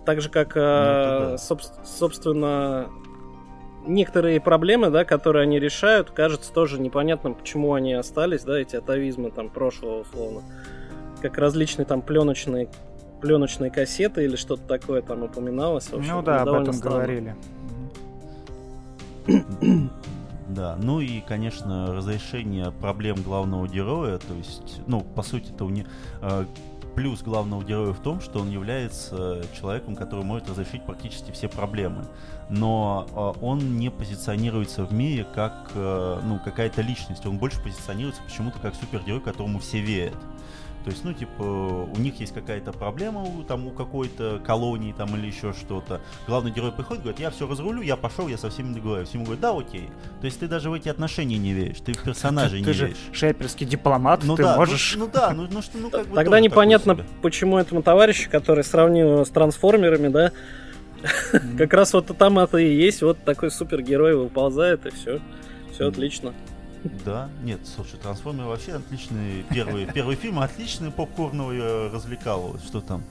Так 0.05 0.21
же, 0.21 0.29
как, 0.29 0.55
ну, 0.55 0.61
да. 0.61 1.35
соб- 1.35 1.83
собственно, 1.83 2.89
некоторые 3.85 4.39
проблемы, 4.39 4.91
да, 4.91 5.03
которые 5.03 5.43
они 5.43 5.59
решают, 5.59 6.11
кажется 6.11 6.53
тоже 6.53 6.79
непонятным, 6.79 7.33
почему 7.33 7.73
они 7.73 7.93
остались, 7.93 8.43
да, 8.43 8.59
эти 8.59 8.75
атовизмы 8.75 9.31
там 9.31 9.49
прошлого, 9.49 10.01
условно. 10.01 10.41
Как 11.21 11.37
различные 11.37 11.85
там 11.85 12.01
пленочные 12.01 12.69
пленочные 13.21 13.71
кассеты 13.71 14.23
или 14.25 14.35
что-то 14.35 14.63
такое 14.63 15.01
там 15.01 15.23
упоминалось. 15.23 15.85
В 15.85 15.95
общем, 15.95 16.15
ну 16.15 16.21
да, 16.21 16.41
об 16.41 16.49
этом 16.49 16.73
странно. 16.73 16.95
говорили. 16.95 17.35
Да, 20.47 20.77
ну 20.79 20.99
и, 20.99 21.21
конечно, 21.21 21.87
разрешение 21.87 22.71
проблем 22.71 23.23
главного 23.23 23.67
героя, 23.67 24.19
то 24.19 24.33
есть, 24.35 24.81
ну, 24.85 25.01
по 25.01 25.23
сути, 25.23 25.51
это 25.51 25.65
у 25.65 25.69
не... 25.69 25.87
Э, 26.21 26.45
плюс 26.95 27.21
главного 27.21 27.63
героя 27.63 27.93
в 27.93 27.99
том, 27.99 28.21
что 28.21 28.39
он 28.39 28.49
является 28.49 29.43
человеком, 29.59 29.95
который 29.95 30.23
может 30.23 30.49
разрешить 30.49 30.83
практически 30.83 31.31
все 31.31 31.49
проблемы. 31.49 32.05
Но 32.49 33.07
э, 33.39 33.43
он 33.45 33.77
не 33.77 33.91
позиционируется 33.91 34.85
в 34.85 34.93
мире 34.93 35.27
как 35.35 35.71
э, 35.75 36.21
ну, 36.23 36.39
какая-то 36.43 36.81
личность. 36.81 37.25
Он 37.25 37.37
больше 37.37 37.61
позиционируется 37.61 38.21
почему-то 38.23 38.59
как 38.59 38.75
супергерой, 38.75 39.21
которому 39.21 39.59
все 39.59 39.81
верят. 39.81 40.17
То 40.85 40.91
есть, 40.91 41.03
ну, 41.03 41.13
типа, 41.13 41.41
у 41.41 41.97
них 41.97 42.19
есть 42.19 42.31
какая-то 42.31 42.71
проблема 42.71 43.23
у, 43.23 43.41
там, 43.41 43.65
у 43.65 43.71
какой-то 43.71 44.39
колонии 44.45 44.93
там 44.93 45.15
или 45.15 45.25
еще 45.25 45.51
что-то. 45.51 45.99
Главный 46.27 46.51
герой 46.51 46.71
приходит, 46.71 47.01
говорит, 47.01 47.19
я 47.19 47.31
все 47.31 47.47
разрулю, 47.47 47.81
я 47.81 47.95
пошел, 47.95 48.27
я 48.27 48.37
со 48.37 48.51
всеми 48.51 48.71
договорюсь. 48.71 49.09
Ему 49.09 49.23
говорят, 49.23 49.41
да, 49.41 49.57
окей. 49.57 49.89
То 50.21 50.25
есть 50.27 50.39
ты 50.39 50.47
даже 50.47 50.69
в 50.69 50.73
эти 50.73 50.87
отношения 50.87 51.39
не 51.39 51.53
веришь, 51.53 51.77
ты 51.83 51.93
в 51.93 52.03
персонажей 52.03 52.59
не 52.59 52.65
ты 52.65 52.71
веришь. 52.73 52.97
Же 52.97 53.13
шейперский 53.13 53.65
дипломат, 53.65 54.23
ну, 54.23 54.35
ты 54.35 54.43
да, 54.43 54.57
можешь... 54.57 54.95
Ну, 54.95 55.05
ну 55.05 55.11
да, 55.11 55.33
ну, 55.33 55.47
ну 55.49 55.63
что, 55.63 55.75
ну 55.79 55.89
как 55.89 56.05
бы 56.05 56.13
Тогда 56.13 56.39
непонятно, 56.39 56.99
почему 57.23 57.57
этому 57.57 57.81
товарищу, 57.81 58.29
который 58.29 58.63
сравнил 58.63 59.25
с 59.25 59.29
трансформерами, 59.31 60.09
да, 60.09 60.31
как 61.57 61.73
раз 61.73 61.93
вот 61.93 62.15
там 62.15 62.37
это 62.37 62.59
и 62.59 62.75
есть, 62.75 63.01
вот 63.01 63.17
такой 63.25 63.49
супергерой 63.49 64.15
выползает, 64.15 64.85
и 64.85 64.91
все. 64.91 65.19
Все 65.73 65.87
отлично. 65.87 66.35
Да, 67.05 67.29
нет, 67.43 67.61
слушай, 67.63 67.97
Трансформеры 67.97 68.47
вообще 68.47 68.73
отличный 68.73 69.43
первый, 69.49 69.85
первый 69.93 70.15
фильм, 70.15 70.39
отличный 70.39 70.91
попкорновый 70.91 71.89
развлекал. 71.89 72.57
Что 72.65 72.81
там? 72.81 73.03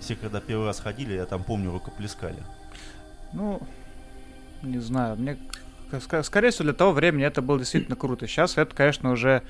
Все, 0.00 0.14
когда 0.14 0.40
первый 0.40 0.66
раз 0.66 0.80
ходили, 0.80 1.14
я 1.14 1.26
там 1.26 1.42
помню, 1.42 1.72
рукоплескали. 1.72 2.38
Ну, 3.32 3.60
не 4.62 4.78
знаю, 4.78 5.16
мне 5.16 5.38
скорее 6.22 6.50
всего 6.50 6.64
для 6.64 6.72
того 6.74 6.92
времени 6.92 7.24
это 7.24 7.42
было 7.42 7.58
действительно 7.58 7.96
круто. 7.96 8.26
Сейчас 8.26 8.56
это, 8.58 8.74
конечно, 8.74 9.10
уже 9.10 9.42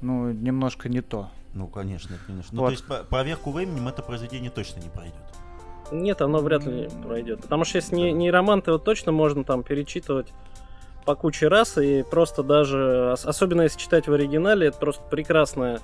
ну, 0.00 0.30
немножко 0.32 0.88
не 0.88 1.00
то. 1.00 1.30
Ну, 1.54 1.66
конечно, 1.66 2.16
конечно. 2.26 2.54
Ну, 2.54 2.60
вот. 2.62 2.66
то 2.66 2.72
есть 2.72 2.86
по 2.86 3.02
проверку 3.04 3.50
временем 3.50 3.88
это 3.88 4.02
произведение 4.02 4.50
точно 4.50 4.80
не 4.80 4.90
пройдет. 4.90 5.14
Нет, 5.92 6.20
оно 6.20 6.40
вряд 6.40 6.66
ли 6.66 6.88
пройдет. 7.02 7.42
Потому 7.42 7.64
что 7.64 7.78
если 7.78 7.94
не, 7.94 8.12
не 8.12 8.30
роман, 8.30 8.60
то 8.60 8.72
его 8.72 8.78
точно 8.78 9.12
можно 9.12 9.44
там 9.44 9.62
перечитывать 9.62 10.32
по 11.06 11.14
куче 11.14 11.48
раз, 11.48 11.78
и 11.78 12.02
просто 12.02 12.42
даже, 12.42 13.12
особенно 13.24 13.62
если 13.62 13.78
читать 13.78 14.08
в 14.08 14.12
оригинале, 14.12 14.66
это 14.66 14.78
просто 14.78 15.02
прекрасное 15.08 15.80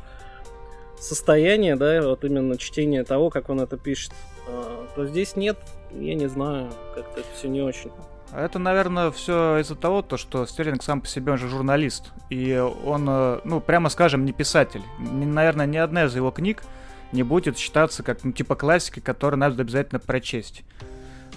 состояние, 0.98 1.76
да, 1.76 2.02
вот 2.02 2.24
именно 2.24 2.58
чтение 2.58 3.04
того, 3.04 3.30
как 3.30 3.48
он 3.48 3.60
это 3.60 3.76
пишет. 3.76 4.12
А, 4.48 4.86
то 4.94 5.06
здесь 5.06 5.36
нет, 5.36 5.56
я 5.92 6.14
не 6.14 6.28
знаю, 6.28 6.70
как-то 6.94 7.20
это 7.20 7.28
все 7.34 7.48
не 7.48 7.62
очень. 7.62 7.90
Это, 8.34 8.58
наверное, 8.58 9.10
все 9.10 9.58
из-за 9.58 9.74
того, 9.74 10.02
то, 10.02 10.16
что 10.16 10.46
Стерлинг 10.46 10.82
сам 10.82 11.02
по 11.02 11.06
себе 11.06 11.32
он 11.32 11.38
же 11.38 11.48
журналист. 11.48 12.12
И 12.30 12.56
он, 12.56 13.06
э, 13.06 13.40
ну, 13.44 13.60
прямо 13.60 13.90
скажем, 13.90 14.24
не 14.24 14.32
писатель. 14.32 14.80
Наверное, 14.98 15.66
ни 15.66 15.76
одна 15.76 16.04
из 16.04 16.16
его 16.16 16.30
книг 16.30 16.62
не 17.12 17.24
будет 17.24 17.58
считаться 17.58 18.02
как, 18.02 18.24
ну, 18.24 18.32
типа 18.32 18.54
классикой, 18.54 19.02
которую 19.02 19.38
надо 19.38 19.60
обязательно 19.60 20.00
прочесть. 20.00 20.64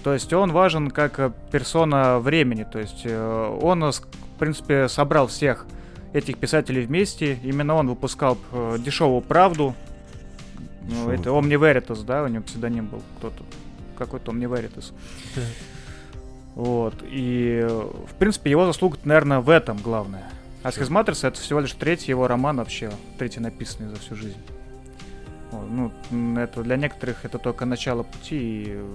То 0.06 0.14
есть 0.14 0.32
он 0.34 0.52
важен 0.52 0.92
как 0.92 1.20
э, 1.20 1.32
персона 1.52 2.20
времени. 2.20 2.64
То 2.64 2.78
есть 2.78 3.02
э, 3.06 3.60
он, 3.60 3.84
э, 3.86 3.92
в 3.92 4.38
принципе, 4.38 4.88
собрал 4.88 5.26
всех 5.26 5.66
этих 6.14 6.38
писателей 6.38 6.86
вместе. 6.86 7.40
Именно 7.44 7.74
он 7.74 7.90
выпускал 7.90 8.38
дешевую 8.78 9.22
правду. 9.22 9.74
Ну, 10.84 11.10
это 11.10 11.32
Omni 11.32 11.58
Veritas, 11.60 12.06
да, 12.06 12.22
у 12.22 12.28
него 12.28 12.44
псевдоним 12.44 12.86
был 12.86 13.02
кто-то. 13.18 13.42
Какой-то 13.98 14.32
Omni 14.32 14.48
Veritas. 14.48 14.94
Да. 15.36 15.42
Вот. 16.54 16.94
И, 17.02 17.68
в 17.68 18.14
принципе, 18.20 18.52
его 18.52 18.68
заслуга, 18.68 19.00
наверное, 19.06 19.40
в 19.40 19.50
этом 19.50 19.78
главное. 19.78 20.30
А 20.62 20.72
Схизматрис 20.72 21.24
это 21.24 21.42
всего 21.42 21.62
лишь 21.62 21.74
третий 21.74 22.12
его 22.12 22.28
роман 22.28 22.58
вообще, 22.58 22.92
третий 23.18 23.40
написанный 23.40 23.90
за 23.90 24.00
всю 24.00 24.14
жизнь. 24.14 24.38
Ну, 25.64 26.38
это 26.38 26.64
для 26.64 26.78
некоторых 26.78 27.26
это 27.26 27.40
только 27.40 27.66
начало 27.66 28.04
пути. 28.04 28.38
И 28.38 28.86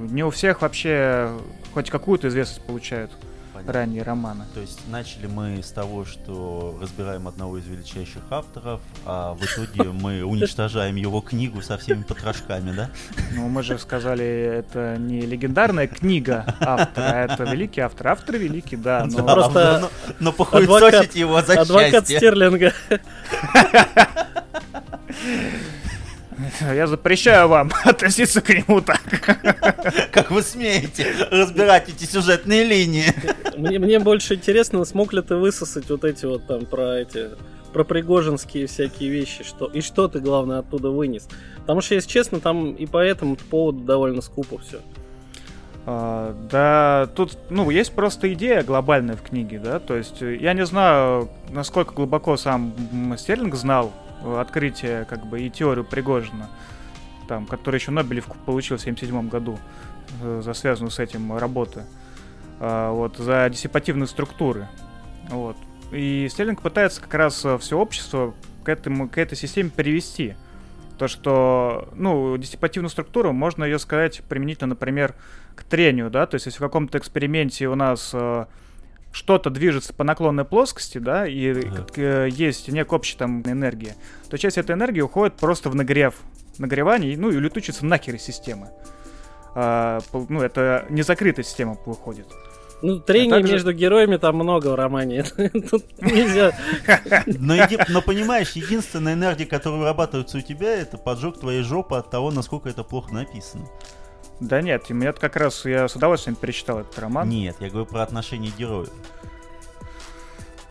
не 0.00 0.24
у 0.24 0.30
всех 0.30 0.62
вообще 0.62 1.32
хоть 1.72 1.90
какую-то 1.90 2.28
известность 2.28 2.66
получают 2.66 3.10
Понятно. 3.54 3.72
ранние 3.72 4.02
романы. 4.02 4.44
То 4.52 4.60
есть 4.60 4.80
начали 4.88 5.26
мы 5.26 5.62
с 5.62 5.70
того, 5.70 6.04
что 6.04 6.76
разбираем 6.80 7.28
одного 7.28 7.58
из 7.58 7.66
величайших 7.66 8.22
авторов, 8.30 8.80
а 9.06 9.34
в 9.34 9.44
итоге 9.44 9.90
мы 9.92 10.24
уничтожаем 10.24 10.96
его 10.96 11.20
книгу 11.20 11.62
со 11.62 11.78
всеми 11.78 12.02
потрошками, 12.02 12.72
да? 12.72 12.90
Ну, 13.32 13.48
мы 13.48 13.62
же 13.62 13.78
сказали, 13.78 14.24
это 14.24 14.96
не 14.98 15.20
легендарная 15.20 15.86
книга 15.86 16.44
автора, 16.60 17.06
а 17.06 17.24
это 17.26 17.44
великий 17.44 17.80
автор. 17.80 18.08
Автор 18.08 18.36
великий, 18.36 18.76
да. 18.76 19.06
Но 19.08 19.24
просто... 19.24 19.90
Но 20.18 20.32
похуесосить 20.32 21.14
его 21.14 21.40
за 21.40 21.60
Адвокат 21.60 22.06
Стерлинга. 22.06 22.72
Я 26.74 26.86
запрещаю 26.86 27.48
вам 27.48 27.70
относиться 27.84 28.40
к 28.40 28.50
нему 28.50 28.80
так. 28.80 29.00
Как 30.12 30.30
вы 30.30 30.42
смеете 30.42 31.06
разбирать 31.30 31.88
эти 31.88 32.04
сюжетные 32.04 32.64
линии? 32.64 33.12
Мне, 33.56 33.78
мне 33.78 33.98
больше 33.98 34.34
интересно, 34.34 34.84
смог 34.84 35.12
ли 35.12 35.22
ты 35.22 35.36
высосать 35.36 35.88
вот 35.90 36.04
эти 36.04 36.26
вот 36.26 36.46
там 36.46 36.66
про 36.66 36.98
эти 36.98 37.30
про 37.72 37.82
пригожинские 37.82 38.68
всякие 38.68 39.10
вещи, 39.10 39.42
что 39.42 39.66
и 39.66 39.80
что 39.80 40.06
ты, 40.06 40.20
главное, 40.20 40.60
оттуда 40.60 40.90
вынес. 40.90 41.28
Потому 41.56 41.80
что, 41.80 41.96
если 41.96 42.08
честно, 42.08 42.38
там 42.38 42.72
и 42.72 42.86
по 42.86 42.98
этому 42.98 43.34
поводу 43.34 43.80
довольно 43.80 44.22
скупо 44.22 44.58
все. 44.58 44.80
А, 45.84 46.34
да, 46.50 47.08
тут, 47.16 47.36
ну, 47.50 47.68
есть 47.70 47.92
просто 47.92 48.32
идея 48.32 48.62
глобальная 48.62 49.16
в 49.16 49.22
книге, 49.22 49.58
да, 49.58 49.80
то 49.80 49.96
есть 49.96 50.20
я 50.20 50.54
не 50.54 50.64
знаю, 50.64 51.28
насколько 51.50 51.92
глубоко 51.92 52.36
сам 52.36 52.72
Стерлинг 53.18 53.54
знал 53.56 53.92
открытие, 54.24 55.04
как 55.04 55.26
бы, 55.26 55.40
и 55.40 55.50
теорию 55.50 55.84
Пригожина, 55.84 56.48
там, 57.28 57.46
который 57.46 57.76
еще 57.76 57.90
Нобелевку 57.90 58.36
получил 58.44 58.76
в 58.76 58.80
1977 58.80 59.28
году 59.28 59.58
э, 60.22 60.40
за 60.44 60.54
связанную 60.54 60.90
с 60.90 60.98
этим 60.98 61.36
работу, 61.36 61.82
э, 62.60 62.90
вот, 62.90 63.16
за 63.16 63.48
диссипативные 63.50 64.06
структуры, 64.06 64.68
вот. 65.30 65.56
И 65.92 66.28
Стерлинг 66.30 66.60
пытается 66.62 67.00
как 67.00 67.14
раз 67.14 67.46
все 67.60 67.78
общество 67.78 68.34
к, 68.64 68.68
этому, 68.68 69.08
к 69.08 69.18
этой 69.18 69.36
системе 69.36 69.70
привести. 69.70 70.34
То, 70.98 71.08
что, 71.08 71.88
ну, 71.94 72.36
диссипативную 72.36 72.90
структуру 72.90 73.32
можно 73.32 73.64
ее 73.64 73.78
сказать 73.78 74.22
применительно, 74.28 74.68
например, 74.68 75.14
к 75.54 75.64
трению, 75.64 76.10
да, 76.10 76.26
то 76.26 76.36
есть 76.36 76.46
если 76.46 76.58
в 76.58 76.62
каком-то 76.62 76.98
эксперименте 76.98 77.68
у 77.68 77.74
нас 77.74 78.10
э, 78.12 78.46
что-то 79.14 79.48
движется 79.48 79.94
по 79.94 80.02
наклонной 80.02 80.44
плоскости, 80.44 80.98
да, 80.98 81.26
и 81.26 81.50
ага. 81.50 81.86
э, 81.96 82.28
есть 82.30 82.68
некая 82.68 82.96
общая 82.96 83.16
там 83.16 83.42
энергия, 83.42 83.94
то 84.28 84.36
часть 84.36 84.58
этой 84.58 84.74
энергии 84.74 85.02
уходит 85.02 85.34
просто 85.34 85.70
в 85.70 85.74
нагрев, 85.76 86.16
нагревание, 86.58 87.16
ну 87.16 87.30
и 87.30 87.36
улетучится 87.36 87.86
нахер 87.86 88.16
из 88.16 88.22
системы. 88.22 88.70
А, 89.54 90.00
ну, 90.28 90.40
это 90.42 90.86
не 90.90 91.02
закрытая 91.02 91.44
система 91.44 91.78
выходит. 91.86 92.26
Ну, 92.82 92.98
трений 92.98 93.30
а 93.30 93.36
также... 93.36 93.52
между 93.52 93.72
героями 93.72 94.16
там 94.16 94.34
много 94.34 94.68
в 94.68 94.74
романе. 94.74 95.22
Тут 95.70 95.84
нельзя. 96.02 96.52
Но, 97.26 97.54
но 97.88 98.02
понимаешь, 98.02 98.50
единственная 98.50 99.14
энергия, 99.14 99.46
которая 99.46 99.78
вырабатывается 99.78 100.38
у 100.38 100.40
тебя, 100.40 100.76
это 100.76 100.98
поджог 100.98 101.38
твоей 101.38 101.62
жопы 101.62 101.96
от 101.96 102.10
того, 102.10 102.32
насколько 102.32 102.68
это 102.68 102.82
плохо 102.82 103.14
написано. 103.14 103.68
Да 104.40 104.60
нет, 104.60 104.90
мне 104.90 105.12
как 105.12 105.36
раз 105.36 105.64
я 105.64 105.88
с 105.88 105.94
удовольствием 105.94 106.36
перечитал 106.36 106.80
этот 106.80 106.98
роман. 106.98 107.28
Нет, 107.28 107.56
я 107.60 107.70
говорю 107.70 107.86
про 107.86 108.02
отношения 108.02 108.50
героев. 108.56 108.90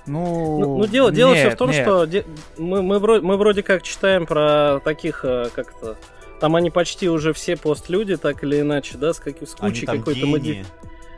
Ну, 0.05 0.59
ну, 0.59 0.77
ну 0.79 0.85
дело, 0.85 1.11
дело 1.11 1.33
нет, 1.33 1.47
все 1.47 1.55
в 1.55 1.57
том, 1.57 1.71
нет. 1.71 1.81
что 1.81 2.05
де, 2.05 2.25
мы, 2.57 2.81
мы, 2.81 2.99
вроде, 2.99 3.25
мы 3.25 3.37
вроде 3.37 3.63
как 3.63 3.83
читаем 3.83 4.25
про 4.25 4.81
таких, 4.83 5.23
э, 5.23 5.47
как 5.55 5.71
то 5.79 5.95
Там 6.41 6.57
они 6.57 6.69
почти 6.69 7.07
уже 7.07 7.31
все 7.31 7.55
постлюди, 7.55 8.17
так 8.17 8.43
или 8.43 8.59
иначе, 8.59 8.97
да, 8.97 9.13
с, 9.13 9.19
как, 9.19 9.41
с 9.41 9.55
кучей 9.55 9.85
какой-то 9.85 10.25
моди... 10.25 10.65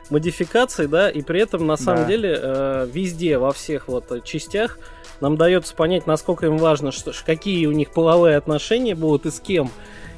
модификации, 0.08 0.86
да, 0.86 1.10
и 1.10 1.22
при 1.22 1.40
этом, 1.40 1.66
на 1.66 1.76
самом 1.76 2.02
да. 2.02 2.08
деле, 2.08 2.38
э, 2.40 2.88
везде, 2.92 3.38
во 3.38 3.52
всех 3.52 3.88
вот 3.88 4.22
частях 4.22 4.78
нам 5.20 5.36
дается 5.36 5.74
понять, 5.74 6.06
насколько 6.06 6.46
им 6.46 6.58
важно, 6.58 6.92
что, 6.92 7.12
какие 7.24 7.66
у 7.66 7.72
них 7.72 7.90
половые 7.90 8.36
отношения 8.36 8.94
будут 8.94 9.26
и 9.26 9.30
с 9.32 9.40
кем. 9.40 9.70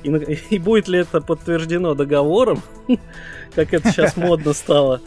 И, 0.03 0.09
и 0.51 0.59
будет 0.59 0.89
ли 0.89 1.01
это 1.01 1.21
подтверждено 1.21 1.95
договором, 1.95 2.63
как 3.55 3.75
это 3.75 3.91
сейчас 3.91 4.17
модно 4.17 4.53
стало. 4.53 5.01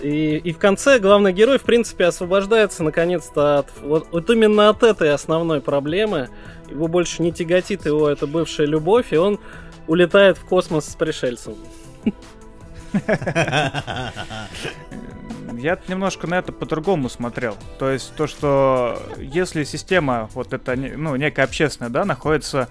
И, 0.00 0.36
и 0.36 0.52
в 0.52 0.58
конце 0.58 0.98
главный 0.98 1.32
герой, 1.32 1.58
в 1.58 1.62
принципе, 1.62 2.04
освобождается 2.04 2.82
наконец-то 2.82 3.60
от 3.60 3.68
вот, 3.80 4.08
вот 4.12 4.28
именно 4.30 4.68
от 4.68 4.82
этой 4.82 5.12
основной 5.12 5.60
проблемы. 5.60 6.28
Его 6.68 6.88
больше 6.88 7.22
не 7.22 7.32
тяготит 7.32 7.86
его 7.86 8.08
это 8.08 8.26
бывшая 8.26 8.66
любовь, 8.66 9.12
и 9.12 9.16
он 9.16 9.38
улетает 9.86 10.36
в 10.36 10.44
космос 10.44 10.88
с 10.88 10.94
пришельцем. 10.96 11.54
Я 15.58 15.78
немножко 15.88 16.26
на 16.26 16.38
это 16.38 16.52
по-другому 16.52 17.08
смотрел. 17.08 17.56
То 17.78 17.90
есть 17.90 18.14
то, 18.14 18.26
что 18.26 19.00
если 19.18 19.64
система, 19.64 20.28
вот 20.34 20.52
это, 20.52 20.76
ну, 20.76 21.16
некая 21.16 21.44
общественная, 21.44 21.90
да, 21.90 22.04
находится 22.04 22.68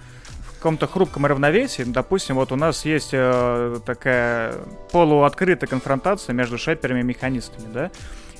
каком-то 0.65 0.87
хрупком 0.87 1.27
равновесии, 1.27 1.83
допустим, 1.83 2.37
вот 2.37 2.51
у 2.51 2.55
нас 2.55 2.85
есть 2.85 3.09
э, 3.11 3.77
такая 3.85 4.55
полуоткрытая 4.91 5.69
конфронтация 5.69 6.33
между 6.33 6.57
шеперами 6.57 7.01
и 7.01 7.03
механистами, 7.03 7.71
да, 7.71 7.91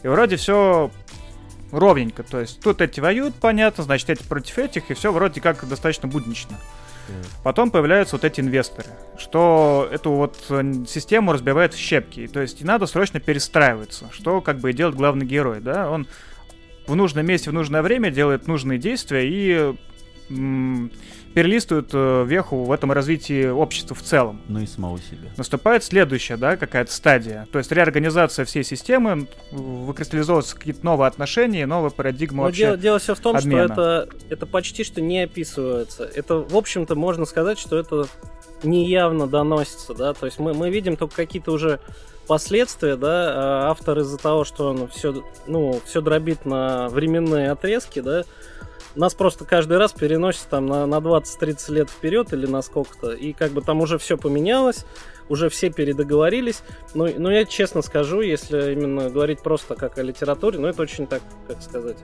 и 0.01 0.07
вроде 0.07 0.37
все 0.37 0.89
ровненько, 1.71 2.23
то 2.23 2.39
есть 2.39 2.61
тут 2.61 2.81
эти 2.81 2.99
воюют, 2.99 3.35
понятно, 3.35 3.83
значит 3.83 4.09
эти 4.09 4.23
против 4.23 4.57
этих, 4.57 4.89
и 4.89 4.95
все 4.95 5.11
вроде 5.11 5.39
как 5.39 5.67
достаточно 5.67 6.07
буднично. 6.07 6.57
Потом 7.43 7.69
появляются 7.69 8.15
вот 8.15 8.25
эти 8.25 8.41
инвесторы, 8.41 8.89
что 9.19 9.87
эту 9.91 10.09
вот 10.13 10.43
э, 10.49 10.73
систему 10.87 11.31
разбивает 11.31 11.75
в 11.75 11.77
щепки. 11.77 12.25
То 12.25 12.41
есть 12.41 12.61
и 12.61 12.65
надо 12.65 12.87
срочно 12.87 13.19
перестраиваться, 13.19 14.09
что 14.11 14.41
как 14.41 14.57
бы 14.57 14.71
и 14.71 14.73
делает 14.73 14.95
главный 14.95 15.27
герой, 15.27 15.59
да? 15.61 15.91
Он 15.91 16.07
в 16.87 16.95
нужном 16.95 17.27
месте 17.27 17.51
в 17.51 17.53
нужное 17.53 17.83
время 17.83 18.09
делает 18.09 18.47
нужные 18.47 18.79
действия 18.79 19.29
и 19.29 19.75
перелистывают 21.35 21.89
э, 21.91 22.23
веху 22.25 22.63
в 22.63 22.71
этом 22.71 22.93
развитии 22.93 23.47
общества 23.47 23.93
в 23.93 24.01
целом. 24.01 24.41
Ну 24.47 24.61
и 24.61 24.65
самого 24.65 24.97
себя. 24.99 25.29
Наступает 25.35 25.83
следующая, 25.83 26.37
да, 26.37 26.55
какая-то 26.55 26.91
стадия. 26.91 27.45
То 27.51 27.59
есть 27.59 27.71
реорганизация 27.73 28.45
всей 28.45 28.63
системы, 28.63 29.27
выкристаллизовываются 29.51 30.55
какие-то 30.55 30.85
новые 30.85 31.09
отношения, 31.09 31.65
новая 31.65 31.89
парадигма 31.89 32.37
Но 32.37 32.43
вообще 32.43 32.61
дело, 32.63 32.77
дело 32.77 32.99
все 32.99 33.15
в 33.15 33.19
том, 33.19 33.35
обмена. 33.35 33.65
что 33.65 33.73
это, 33.73 34.09
это 34.29 34.45
почти 34.45 34.85
что 34.85 35.01
не 35.01 35.23
описывается. 35.23 36.05
Это, 36.05 36.35
в 36.35 36.55
общем-то, 36.55 36.95
можно 36.95 37.25
сказать, 37.25 37.59
что 37.59 37.77
это 37.77 38.07
неявно 38.63 39.27
доносится, 39.27 39.93
да, 39.93 40.13
то 40.13 40.25
есть 40.25 40.39
мы, 40.39 40.53
мы 40.53 40.69
видим 40.69 40.95
только 40.95 41.17
какие-то 41.17 41.51
уже 41.51 41.81
последствия, 42.27 42.95
да, 42.95 43.33
а 43.67 43.71
автор 43.71 43.99
из-за 43.99 44.17
того, 44.17 44.45
что 44.45 44.69
он 44.69 44.87
все, 44.87 45.21
ну, 45.47 45.81
все 45.85 45.99
дробит 45.99 46.45
на 46.45 46.87
временные 46.87 47.51
отрезки, 47.51 47.99
да, 47.99 48.23
нас 48.95 49.13
просто 49.13 49.45
каждый 49.45 49.77
раз 49.77 49.93
переносит 49.93 50.47
там 50.49 50.65
на, 50.65 50.85
на 50.85 50.95
20-30 50.95 51.73
лет 51.73 51.89
вперед 51.89 52.33
или 52.33 52.45
на 52.45 52.61
сколько-то, 52.61 53.11
и 53.11 53.33
как 53.33 53.51
бы 53.51 53.61
там 53.61 53.81
уже 53.81 53.97
все 53.97 54.17
поменялось, 54.17 54.85
уже 55.29 55.49
все 55.49 55.69
передоговорились. 55.69 56.61
Но, 56.93 57.07
но 57.17 57.31
я 57.31 57.45
честно 57.45 57.81
скажу, 57.81 58.21
если 58.21 58.73
именно 58.73 59.09
говорить 59.09 59.41
просто 59.41 59.75
как 59.75 59.97
о 59.97 60.03
литературе, 60.03 60.59
ну 60.59 60.67
это 60.67 60.81
очень 60.81 61.07
так, 61.07 61.21
как 61.47 61.61
сказать, 61.61 61.97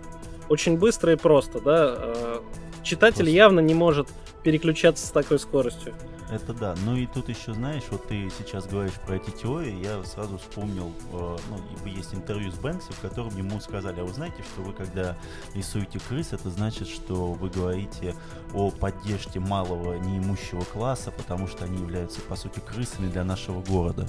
очень 0.50 0.78
быстро 0.78 1.14
и 1.14 1.16
просто, 1.16 1.62
да. 1.62 1.96
А, 1.98 2.44
читатель 2.84 3.18
просто. 3.18 3.32
явно 3.32 3.60
не 3.60 3.74
может 3.74 4.08
переключаться 4.44 5.06
с 5.06 5.12
такой 5.12 5.40
скоростью. 5.40 5.94
Это 6.32 6.54
да. 6.54 6.76
Ну 6.86 6.96
и 6.96 7.08
тут 7.08 7.28
еще, 7.28 7.54
знаешь, 7.54 7.84
вот 7.92 8.08
ты 8.08 8.32
сейчас 8.38 8.66
говоришь 8.66 8.94
про 9.06 9.18
эти 9.18 9.32
теории, 9.32 9.84
я 9.84 10.02
сразу 10.06 10.38
вспомнил, 10.38 10.94
э, 11.12 11.38
ну, 11.50 11.90
есть 11.90 12.14
интервью 12.14 12.50
с 12.52 12.56
Бэнкси, 12.56 12.94
в 12.94 13.02
котором 13.02 13.36
ему 13.36 13.60
сказали, 13.60 14.00
а 14.00 14.06
вы 14.06 14.14
знаете, 14.14 14.42
что 14.42 14.62
вы 14.62 14.72
когда 14.72 15.18
рисуете 15.54 16.00
крыс, 16.00 16.32
это 16.32 16.50
значит, 16.50 16.88
что 16.88 17.34
вы 17.34 17.50
говорите 17.50 18.16
о 18.54 18.72
поддержке 18.72 19.42
малого 19.42 19.96
неимущего 19.96 20.64
класса, 20.64 21.12
потому 21.12 21.48
что 21.48 21.66
они 21.66 21.80
являются, 21.82 22.22
по 22.22 22.38
сути, 22.38 22.60
крысами 22.60 23.12
для 23.12 23.26
нашего 23.26 23.62
города. 23.62 24.08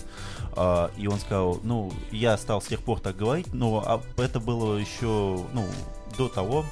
Э, 0.57 0.91
и 0.97 1.09
он 1.09 1.19
сказал, 1.19 1.59
ну, 1.65 1.93
я 2.13 2.39
стал 2.39 2.63
с 2.63 2.67
тех 2.67 2.85
пор 2.85 3.01
так 3.01 3.17
говорить, 3.17 3.53
но 3.53 3.83
а, 3.85 4.01
это 4.17 4.39
было 4.39 4.77
еще, 4.77 5.45
ну, 5.53 5.67
до 6.17 6.29
того, 6.29 6.65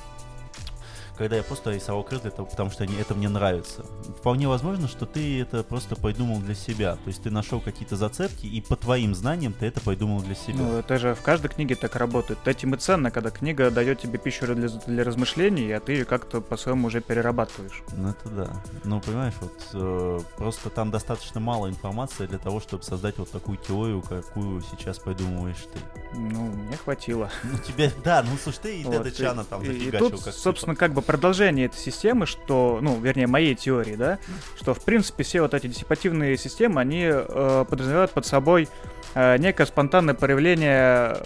когда 1.20 1.36
я 1.36 1.42
просто 1.42 1.70
рисовал 1.70 2.02
крылья, 2.02 2.28
это 2.28 2.42
потому 2.44 2.70
что 2.70 2.84
они, 2.84 2.96
это 2.96 3.14
мне 3.14 3.28
нравится. 3.28 3.84
Вполне 4.18 4.48
возможно, 4.48 4.88
что 4.88 5.04
ты 5.04 5.42
это 5.42 5.62
просто 5.62 5.94
придумал 5.94 6.38
для 6.38 6.54
себя. 6.54 6.94
То 6.94 7.08
есть 7.08 7.22
ты 7.22 7.30
нашел 7.30 7.60
какие-то 7.60 7.94
зацепки, 7.94 8.46
и 8.46 8.62
по 8.62 8.74
твоим 8.74 9.14
знаниям 9.14 9.52
ты 9.52 9.66
это 9.66 9.82
придумал 9.82 10.22
для 10.22 10.34
себя. 10.34 10.60
Ну, 10.60 10.78
это 10.78 10.96
же 10.96 11.14
в 11.14 11.20
каждой 11.20 11.48
книге 11.48 11.74
так 11.74 11.94
работает. 11.96 12.38
Этим 12.48 12.74
и 12.74 12.78
ценно, 12.78 13.10
когда 13.10 13.28
книга 13.28 13.70
дает 13.70 14.00
тебе 14.00 14.18
пищу 14.18 14.46
для, 14.54 14.68
для 14.70 15.04
размышлений, 15.04 15.70
а 15.72 15.80
ты 15.80 15.92
ее 15.92 16.04
как-то 16.06 16.40
по-своему 16.40 16.86
уже 16.86 17.02
перерабатываешь. 17.02 17.82
Ну, 17.94 18.08
это 18.08 18.28
да. 18.30 18.62
Ну, 18.84 18.98
понимаешь, 19.02 19.34
вот 19.42 19.68
э, 19.74 20.20
просто 20.38 20.70
там 20.70 20.90
достаточно 20.90 21.38
мало 21.38 21.68
информации 21.68 22.24
для 22.28 22.38
того, 22.38 22.60
чтобы 22.60 22.82
создать 22.82 23.18
вот 23.18 23.30
такую 23.30 23.58
теорию, 23.58 24.00
какую 24.00 24.62
сейчас 24.62 24.98
придумываешь 24.98 25.66
ты. 25.70 25.80
Ну, 26.14 26.46
мне 26.46 26.78
хватило. 26.78 27.28
Ну, 27.42 27.58
тебе, 27.58 27.92
да, 28.02 28.22
ну, 28.22 28.38
слушай, 28.42 28.60
ты 28.62 28.80
и 28.80 28.84
вот, 28.84 28.94
Деда 28.94 29.10
Чана 29.10 29.44
там 29.44 29.62
и, 29.62 29.68
и 29.68 29.90
тут, 29.90 30.22
как 30.24 30.32
собственно, 30.32 30.74
как 30.74 30.94
бы 30.94 31.02
продолжение 31.10 31.66
этой 31.66 31.76
системы, 31.76 32.24
что, 32.24 32.78
ну, 32.80 33.00
вернее, 33.00 33.26
моей 33.26 33.56
теории, 33.56 33.96
да, 33.96 34.20
что, 34.56 34.74
в 34.74 34.84
принципе, 34.84 35.24
все 35.24 35.42
вот 35.42 35.54
эти 35.54 35.66
диссипативные 35.66 36.36
системы, 36.36 36.80
они 36.80 37.02
э, 37.04 37.64
подразумевают 37.68 38.12
под 38.12 38.26
собой 38.26 38.68
э, 39.16 39.36
некое 39.38 39.66
спонтанное 39.66 40.14
проявление 40.14 41.16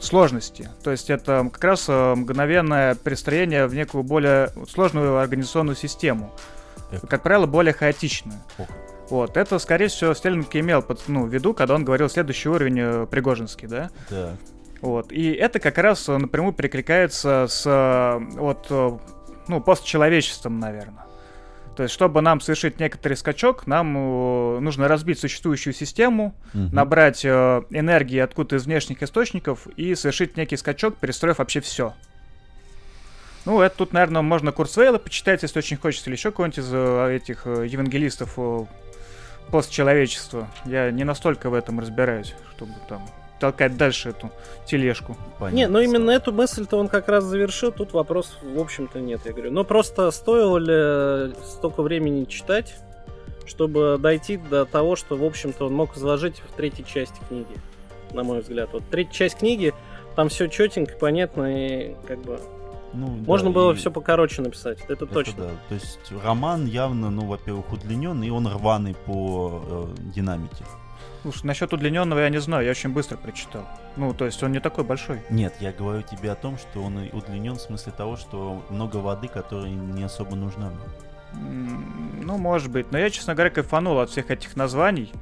сложности. 0.00 0.68
То 0.82 0.90
есть 0.90 1.08
это 1.08 1.48
как 1.52 1.62
раз 1.62 1.84
э, 1.88 2.14
мгновенное 2.16 2.96
перестроение 2.96 3.68
в 3.68 3.74
некую 3.76 4.02
более 4.02 4.50
сложную 4.68 5.18
организационную 5.18 5.76
систему. 5.76 6.34
Как 7.08 7.22
правило, 7.22 7.46
более 7.46 7.74
хаотичную. 7.74 8.40
Вот, 9.08 9.36
это, 9.36 9.60
скорее 9.60 9.86
всего, 9.86 10.14
Стерлинг 10.14 10.48
имел 10.56 10.82
под, 10.82 11.04
ну, 11.06 11.26
в 11.26 11.32
виду, 11.32 11.54
когда 11.54 11.76
он 11.76 11.84
говорил 11.84 12.08
следующий 12.08 12.48
уровень 12.48 12.80
э, 12.80 13.06
Пригожинский, 13.08 13.68
да? 13.68 13.90
Да. 14.10 14.36
Вот, 14.82 15.12
и 15.12 15.32
это 15.32 15.58
как 15.60 15.78
раз 15.78 16.08
напрямую 16.08 16.52
перекликается 16.52 17.46
с 17.48 17.62
э, 17.64 18.18
вот 18.36 18.68
ну, 19.48 19.60
постчеловечеством, 19.60 20.58
наверное. 20.58 21.06
То 21.76 21.84
есть, 21.84 21.94
чтобы 21.94 22.20
нам 22.20 22.40
совершить 22.40 22.80
некоторый 22.80 23.14
скачок, 23.14 23.66
нам 23.66 23.96
э, 23.96 24.58
нужно 24.60 24.88
разбить 24.88 25.18
существующую 25.18 25.72
систему, 25.72 26.34
угу. 26.52 26.68
набрать 26.72 27.24
э, 27.24 27.62
энергии 27.70 28.18
откуда-то 28.18 28.56
из 28.56 28.66
внешних 28.66 29.02
источников 29.02 29.66
и 29.76 29.94
совершить 29.94 30.36
некий 30.36 30.56
скачок, 30.56 30.96
перестроив 30.96 31.38
вообще 31.38 31.60
все. 31.60 31.94
Ну, 33.46 33.60
это 33.60 33.76
тут, 33.76 33.92
наверное, 33.92 34.22
можно 34.22 34.52
Курсвейла 34.52 34.98
почитать, 34.98 35.42
если 35.42 35.58
очень 35.58 35.78
хочется, 35.78 36.10
или 36.10 36.16
еще 36.16 36.30
кого-нибудь 36.30 36.58
из 36.58 36.70
э, 36.72 37.16
этих 37.16 37.46
э, 37.46 37.66
евангелистов 37.66 38.34
э, 38.36 38.66
постчеловечества. 39.50 40.48
Я 40.66 40.90
не 40.90 41.04
настолько 41.04 41.48
в 41.48 41.54
этом 41.54 41.80
разбираюсь, 41.80 42.34
чтобы 42.54 42.74
там 42.88 43.02
толкать 43.42 43.76
дальше 43.76 44.10
эту 44.10 44.30
тележку. 44.66 45.16
Понятно. 45.40 45.56
Не, 45.56 45.66
ну 45.66 45.80
именно 45.80 46.12
эту 46.12 46.32
мысль-то 46.32 46.76
он 46.76 46.86
как 46.86 47.08
раз 47.08 47.24
завершил, 47.24 47.72
тут 47.72 47.92
вопрос, 47.92 48.38
в 48.40 48.60
общем-то, 48.60 49.00
нет, 49.00 49.22
я 49.24 49.32
говорю. 49.32 49.50
Но 49.50 49.64
просто 49.64 50.08
стоило 50.12 50.58
ли 50.58 51.34
столько 51.44 51.82
времени 51.82 52.24
читать, 52.24 52.76
чтобы 53.44 53.98
дойти 53.98 54.36
до 54.36 54.64
того, 54.64 54.94
что, 54.94 55.16
в 55.16 55.24
общем-то, 55.24 55.66
он 55.66 55.74
мог 55.74 55.96
изложить 55.96 56.38
в 56.38 56.56
третьей 56.56 56.86
части 56.86 57.20
книги, 57.28 57.56
на 58.12 58.22
мой 58.22 58.42
взгляд. 58.42 58.70
Вот 58.72 58.84
третья 58.92 59.12
часть 59.12 59.38
книги, 59.38 59.74
там 60.14 60.28
все 60.28 60.46
четенько, 60.46 60.96
понятно 60.96 61.52
и 61.52 61.96
как 62.06 62.22
бы 62.22 62.38
ну, 62.92 63.06
Можно 63.06 63.48
да, 63.50 63.54
было 63.54 63.72
и... 63.72 63.74
все 63.76 63.90
покороче 63.90 64.42
написать, 64.42 64.80
это, 64.80 64.92
это 64.92 65.06
точно. 65.06 65.44
Да. 65.44 65.50
То 65.68 65.74
есть 65.74 66.12
роман 66.22 66.66
явно, 66.66 67.10
ну, 67.10 67.26
во-первых, 67.26 67.72
удлиненный, 67.72 68.28
и 68.28 68.30
он 68.30 68.46
рваный 68.46 68.94
по 68.94 69.62
э, 69.64 69.94
динамике. 70.14 70.64
Слушай, 71.22 71.46
насчет 71.46 71.72
удлиненного 71.72 72.18
я 72.18 72.28
не 72.28 72.40
знаю, 72.40 72.64
я 72.64 72.72
очень 72.72 72.90
быстро 72.90 73.16
прочитал. 73.16 73.64
Ну, 73.96 74.12
то 74.12 74.24
есть 74.24 74.42
он 74.42 74.50
не 74.52 74.58
такой 74.58 74.82
большой. 74.82 75.22
Нет, 75.30 75.54
я 75.60 75.72
говорю 75.72 76.02
тебе 76.02 76.32
о 76.32 76.34
том, 76.34 76.58
что 76.58 76.82
он 76.82 76.98
удлинен 77.12 77.54
в 77.54 77.60
смысле 77.60 77.92
того, 77.96 78.16
что 78.16 78.62
много 78.70 78.96
воды, 78.96 79.28
которая 79.28 79.70
не 79.70 80.02
особо 80.02 80.34
нужна. 80.34 80.72
Ну, 81.34 82.38
может 82.38 82.70
быть. 82.70 82.90
Но 82.90 82.98
я, 82.98 83.08
честно 83.08 83.34
говоря, 83.34 83.50
кайфанул 83.50 84.00
от 84.00 84.10
всех 84.10 84.30
этих 84.30 84.56
названий. 84.56 85.12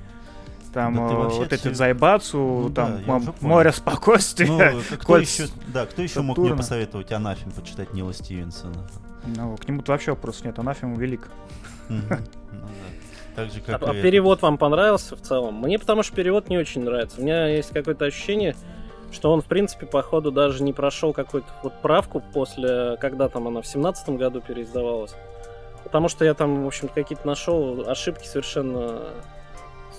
Там 0.72 0.94
да 0.94 1.02
э, 1.02 1.28
вот 1.28 1.52
эти 1.52 1.72
Зайбацу, 1.72 2.38
ну, 2.38 2.70
там 2.70 3.00
да, 3.04 3.34
море 3.40 3.72
спокойствия. 3.72 4.46
Ну, 4.46 4.80
кто 4.98 5.18
еще, 5.18 5.46
да, 5.68 5.86
кто 5.86 6.02
еще 6.02 6.20
мог 6.22 6.38
мне 6.38 6.54
посоветовать 6.54 7.10
Анафим 7.10 7.50
почитать 7.50 7.92
Нила 7.92 8.14
Стивенсона? 8.14 8.86
Ну, 9.26 9.56
к 9.56 9.66
нему-то 9.66 9.92
вообще 9.92 10.12
вопросов 10.12 10.44
нет. 10.44 10.58
Анафим 10.58 10.94
велик. 10.94 11.28
Так 13.36 13.50
же, 13.52 13.60
как 13.60 13.82
а, 13.82 13.94
и 13.94 14.02
перевод 14.02 14.42
вам 14.42 14.58
понравился 14.58 15.16
в 15.16 15.20
целом? 15.20 15.54
Мне 15.60 15.78
потому 15.78 16.02
что 16.02 16.14
перевод 16.14 16.48
не 16.48 16.58
очень 16.58 16.82
нравится. 16.82 17.20
У 17.20 17.22
меня 17.22 17.46
есть 17.46 17.70
какое-то 17.70 18.04
ощущение, 18.04 18.56
что 19.12 19.32
он, 19.32 19.40
в 19.40 19.46
принципе, 19.46 19.86
походу 19.86 20.32
даже 20.32 20.62
не 20.62 20.72
прошел 20.72 21.12
какую-то 21.12 21.48
вот 21.62 21.80
правку 21.80 22.22
после, 22.32 22.96
когда 23.00 23.28
там 23.28 23.46
она 23.46 23.62
в 23.62 23.66
семнадцатом 23.66 24.16
году 24.16 24.40
переиздавалась. 24.40 25.14
потому 25.84 26.08
что 26.08 26.24
я 26.24 26.34
там, 26.34 26.64
в 26.64 26.66
общем 26.66 26.88
какие-то 26.88 27.26
нашел 27.26 27.88
ошибки 27.88 28.26
совершенно 28.26 29.00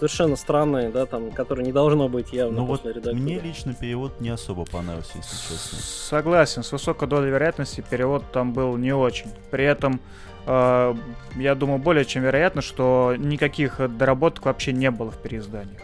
совершенно 0.01 0.35
странные, 0.35 0.89
да, 0.89 1.05
там, 1.05 1.29
которые 1.31 1.63
не 1.63 1.71
должно 1.71 2.09
быть 2.09 2.33
явно 2.33 2.61
Ну 2.61 2.67
после 2.67 2.89
вот 2.89 2.95
редактуры. 2.97 3.21
мне 3.21 3.39
лично 3.39 3.75
перевод 3.75 4.19
не 4.19 4.29
особо 4.29 4.65
понравился, 4.65 5.11
если 5.17 5.35
честно. 5.35 5.77
Согласен, 5.79 6.63
с 6.63 6.71
высокой 6.71 7.07
долей 7.07 7.29
вероятности 7.29 7.83
перевод 7.87 8.23
там 8.31 8.51
был 8.51 8.77
не 8.77 8.93
очень. 8.93 9.27
При 9.51 9.63
этом, 9.63 10.01
э, 10.47 10.95
я 11.35 11.53
думаю, 11.55 11.77
более 11.77 12.03
чем 12.03 12.23
вероятно, 12.23 12.63
что 12.63 13.13
никаких 13.15 13.79
доработок 13.95 14.45
вообще 14.45 14.73
не 14.73 14.89
было 14.89 15.11
в 15.11 15.17
переизданиях. 15.17 15.81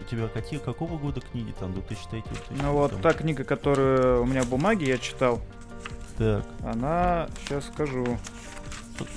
У 0.00 0.04
тебя 0.04 0.28
какие, 0.28 0.60
какого 0.60 0.96
года 0.96 1.20
книги 1.20 1.52
там, 1.58 1.72
2003 1.74 2.22
Ну 2.62 2.72
вот 2.72 3.00
та 3.02 3.14
книга, 3.14 3.42
которую 3.42 4.22
у 4.22 4.26
меня 4.26 4.42
в 4.42 4.48
бумаге 4.48 4.86
я 4.86 4.98
читал, 4.98 5.40
Так, 6.18 6.44
она, 6.64 7.26
сейчас 7.48 7.66
скажу, 7.66 8.06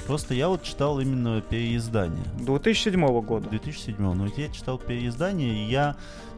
просто 0.08 0.34
я 0.34 0.50
вот 0.50 0.64
читал 0.64 1.00
именно 1.00 1.42
переиздание. 1.42 2.24
2007 2.40 3.22
года. 3.22 3.50
2007 3.50 3.96
но 3.98 4.14
вот 4.14 4.38
я 4.38 4.50
читал 4.50 4.78
переиздание, 4.78 5.66
и 5.66 5.70
я 5.70 5.96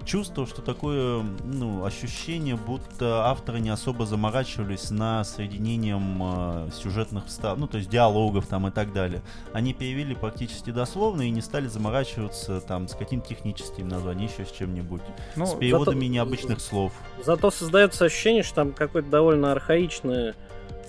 чувствовал, 0.07 0.47
что 0.47 0.62
такое 0.62 1.23
ну, 1.43 1.83
ощущение, 1.86 2.55
будто 2.55 3.25
авторы 3.27 3.60
не 3.60 3.69
особо 3.69 4.05
заморачивались 4.05 4.89
на 4.89 5.23
соединением 5.23 6.21
э, 6.23 6.69
сюжетных 6.73 7.25
встав, 7.25 7.57
ну, 7.57 7.67
то 7.67 7.77
есть 7.77 7.89
диалогов 7.89 8.47
там 8.47 8.67
и 8.67 8.71
так 8.71 8.93
далее. 8.93 9.21
Они 9.53 9.73
перевели 9.73 10.15
практически 10.15 10.71
дословно 10.71 11.23
и 11.23 11.29
не 11.29 11.41
стали 11.41 11.67
заморачиваться 11.67 12.62
там 12.62 12.88
с 12.88 12.95
каким-то 12.95 13.27
техническим 13.27 13.88
названием, 13.89 14.29
еще 14.31 14.45
с 14.45 14.51
чем-нибудь. 14.51 15.01
Ну, 15.36 15.45
с 15.45 15.53
переводами 15.55 15.99
зато- 15.99 16.13
необычных 16.13 16.62
слов. 16.62 16.93
Зато 17.23 17.51
создается 17.51 18.05
ощущение, 18.05 18.43
что 18.43 18.55
там 18.55 18.71
какой-то 18.71 19.10
довольно 19.10 19.51
архаичный 19.51 20.33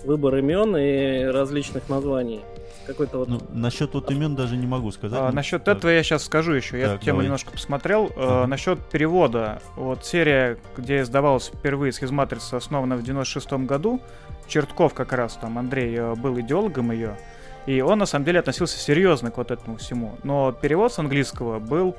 выбор 0.05 0.37
имен 0.37 0.77
и 0.77 1.25
различных 1.25 1.89
названий. 1.89 2.41
Какой-то 2.87 3.19
вот... 3.19 3.29
Ну, 3.29 3.41
насчет 3.53 3.93
вот 3.93 4.11
имен 4.11 4.35
даже 4.35 4.57
не 4.57 4.67
могу 4.67 4.91
сказать. 4.93 5.19
А, 5.21 5.29
Ну, 5.29 5.35
насчет 5.35 5.63
так. 5.65 5.77
этого 5.79 5.91
я 5.91 6.03
сейчас 6.03 6.25
скажу 6.25 6.53
еще. 6.53 6.79
Я 6.79 6.87
Так, 6.87 6.97
эту 6.97 7.05
тему 7.05 7.17
давай. 7.17 7.25
немножко 7.27 7.51
посмотрел. 7.53 8.11
Ага. 8.17 8.45
Э, 8.45 8.47
насчет 8.47 8.79
перевода. 8.89 9.61
Вот 9.77 10.07
серия, 10.07 10.57
где 10.77 11.03
издавалась 11.03 11.49
впервые 11.55 11.93
схизматрица, 11.93 12.57
основана 12.57 12.97
в 12.97 13.03
96 13.03 13.67
году. 13.67 14.01
Чертков 14.47 14.95
как 14.95 15.13
раз 15.13 15.35
там, 15.35 15.59
Андрей, 15.59 15.95
э, 15.99 16.15
был 16.15 16.41
идеологом 16.41 16.91
ее. 16.93 17.19
И 17.67 17.83
он 17.83 17.99
на 17.99 18.07
самом 18.07 18.25
деле 18.25 18.41
относился 18.41 18.79
серьезно 18.79 19.31
к 19.31 19.37
вот 19.37 19.51
этому 19.51 19.77
всему. 19.77 20.17
Но 20.23 20.53
перевод 20.53 20.91
с 20.91 20.99
английского 20.99 21.59
был 21.59 21.95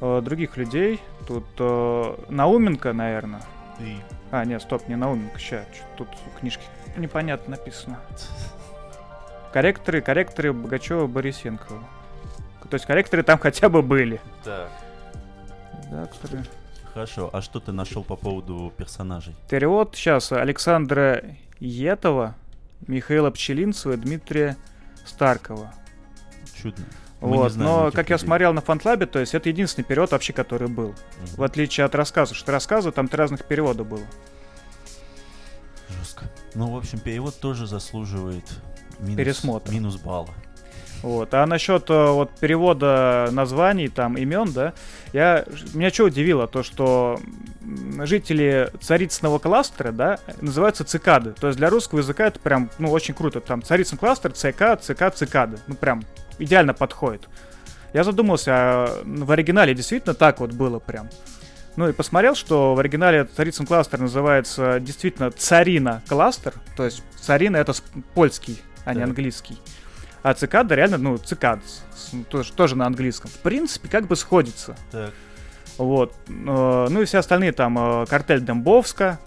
э, 0.00 0.20
других 0.24 0.56
людей. 0.56 1.00
Тут 1.26 1.44
э, 1.58 2.14
Науменко, 2.28 2.92
наверное. 2.92 3.42
И- 3.80 3.96
А, 4.30 4.44
нет, 4.44 4.62
стоп, 4.62 4.86
не 4.86 4.94
Науменко, 4.96 5.38
ща, 5.40 5.64
чё 5.72 5.82
тут 5.96 6.08
в 6.36 6.38
непонятно 7.00 7.52
написано. 7.56 7.98
Корректоры, 9.52 10.00
корректоры 10.00 10.52
Богачева, 10.52 11.06
Борисенкова. 11.06 11.82
То 12.68 12.74
есть 12.74 12.86
корректоры 12.86 13.22
там 13.22 13.38
хотя 13.38 13.68
бы 13.68 13.82
были. 13.82 14.20
Так. 14.42 14.68
Редакторы. 15.90 16.44
Хорошо, 16.92 17.30
а 17.32 17.42
что 17.42 17.60
ты 17.60 17.72
нашел 17.72 18.02
по 18.04 18.16
поводу 18.16 18.72
персонажей? 18.76 19.34
Перевод 19.48 19.94
сейчас 19.94 20.32
Александра 20.32 21.22
Етова, 21.60 22.34
Михаила 22.86 23.30
Пчелинцева, 23.30 23.96
Дмитрия 23.96 24.56
Старкова. 25.04 25.72
Чудно. 26.60 26.84
Мы 27.20 27.36
Вот, 27.36 27.52
знаем 27.52 27.70
но 27.70 27.90
как 27.90 28.10
я 28.10 28.16
людей. 28.16 28.26
смотрел 28.26 28.52
на 28.52 28.60
фантлабе, 28.60 29.06
то 29.06 29.18
есть 29.18 29.34
это 29.34 29.48
единственный 29.48 29.84
перевод 29.84 30.12
вообще, 30.12 30.32
который 30.32 30.68
был. 30.68 30.88
Мгм. 30.88 31.26
В 31.36 31.42
отличие 31.42 31.84
от 31.86 31.94
рассказа, 31.94 32.34
что 32.34 32.52
рассказы 32.52 32.92
там 32.92 33.08
три 33.08 33.18
разных 33.18 33.44
перевода 33.44 33.82
было. 33.84 34.02
Ну, 36.54 36.70
в 36.70 36.76
общем, 36.76 36.98
перевод 36.98 37.38
тоже 37.38 37.66
заслуживает 37.66 38.44
минус, 39.00 39.16
Пересмотра. 39.16 39.72
минус 39.72 39.96
балла. 39.96 40.30
Вот. 41.02 41.34
А 41.34 41.44
насчет 41.44 41.90
э, 41.90 42.10
вот 42.12 42.30
перевода 42.40 43.28
названий, 43.30 43.88
там, 43.88 44.16
имен, 44.16 44.52
да, 44.52 44.72
я, 45.12 45.44
меня 45.74 45.90
что 45.90 46.04
удивило, 46.04 46.46
то, 46.46 46.62
что 46.62 47.20
жители 47.98 48.70
Царицыного 48.80 49.38
кластера, 49.38 49.92
да, 49.92 50.18
называются 50.40 50.82
цикады. 50.84 51.32
То 51.32 51.48
есть 51.48 51.58
для 51.58 51.68
русского 51.68 51.98
языка 51.98 52.28
это 52.28 52.40
прям, 52.40 52.70
ну, 52.78 52.90
очень 52.90 53.12
круто. 53.12 53.40
Там 53.40 53.62
Царицын 53.62 53.98
кластер, 53.98 54.32
ЦК, 54.32 54.80
ЦК, 54.80 55.14
цикады. 55.14 55.58
Ну, 55.66 55.74
прям 55.74 56.04
идеально 56.38 56.72
подходит. 56.72 57.28
Я 57.92 58.02
задумался, 58.02 58.50
а 58.54 59.02
в 59.04 59.30
оригинале 59.30 59.74
действительно 59.74 60.14
так 60.14 60.40
вот 60.40 60.52
было 60.52 60.78
прям. 60.78 61.10
Ну 61.76 61.88
и 61.88 61.92
посмотрел, 61.92 62.34
что 62.34 62.74
в 62.74 62.78
оригинале 62.78 63.24
Царицын 63.24 63.66
кластер 63.66 63.98
называется 64.00 64.78
действительно 64.80 65.30
Царина 65.30 66.02
кластер. 66.08 66.54
То 66.76 66.84
есть 66.84 67.02
Царина 67.20 67.56
это 67.56 67.74
польский, 68.14 68.62
а 68.84 68.94
не 68.94 69.00
Так. 69.00 69.08
английский. 69.08 69.58
А 70.22 70.32
цикада 70.34 70.74
реально, 70.74 70.96
ну, 70.98 71.18
цикад, 71.18 71.60
тоже, 72.30 72.52
тоже 72.52 72.76
на 72.76 72.86
английском. 72.86 73.30
В 73.30 73.38
принципе, 73.38 73.88
как 73.88 74.06
бы 74.06 74.16
сходится. 74.16 74.76
Так, 74.90 75.12
Вот. 75.76 76.14
Э, 76.28 76.86
Ну 76.88 77.02
и 77.02 77.04
все 77.04 77.18
остальные 77.18 77.52
там 77.52 77.76
э, 77.78 78.06
картель 78.06 78.40
Дембовска. 78.40 79.18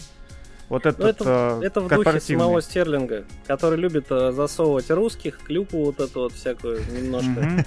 Вот 0.69 0.86
этот 0.86 0.99
Ну, 0.99 1.08
это, 1.08 1.60
э, 1.62 1.65
это 1.65 1.82
в 1.82 1.88
духе 1.88 2.19
самого 2.19 2.62
Стерлинга, 2.62 3.23
который 3.45 3.77
любит 3.77 4.08
э, 4.10 4.32
засовывать 4.34 4.89
русских, 4.91 5.39
клюкву 5.39 5.86
вот 5.86 5.99
эту 5.99 6.21
вот 6.21 6.34
всякую 6.34 6.82
немножко 6.91 7.65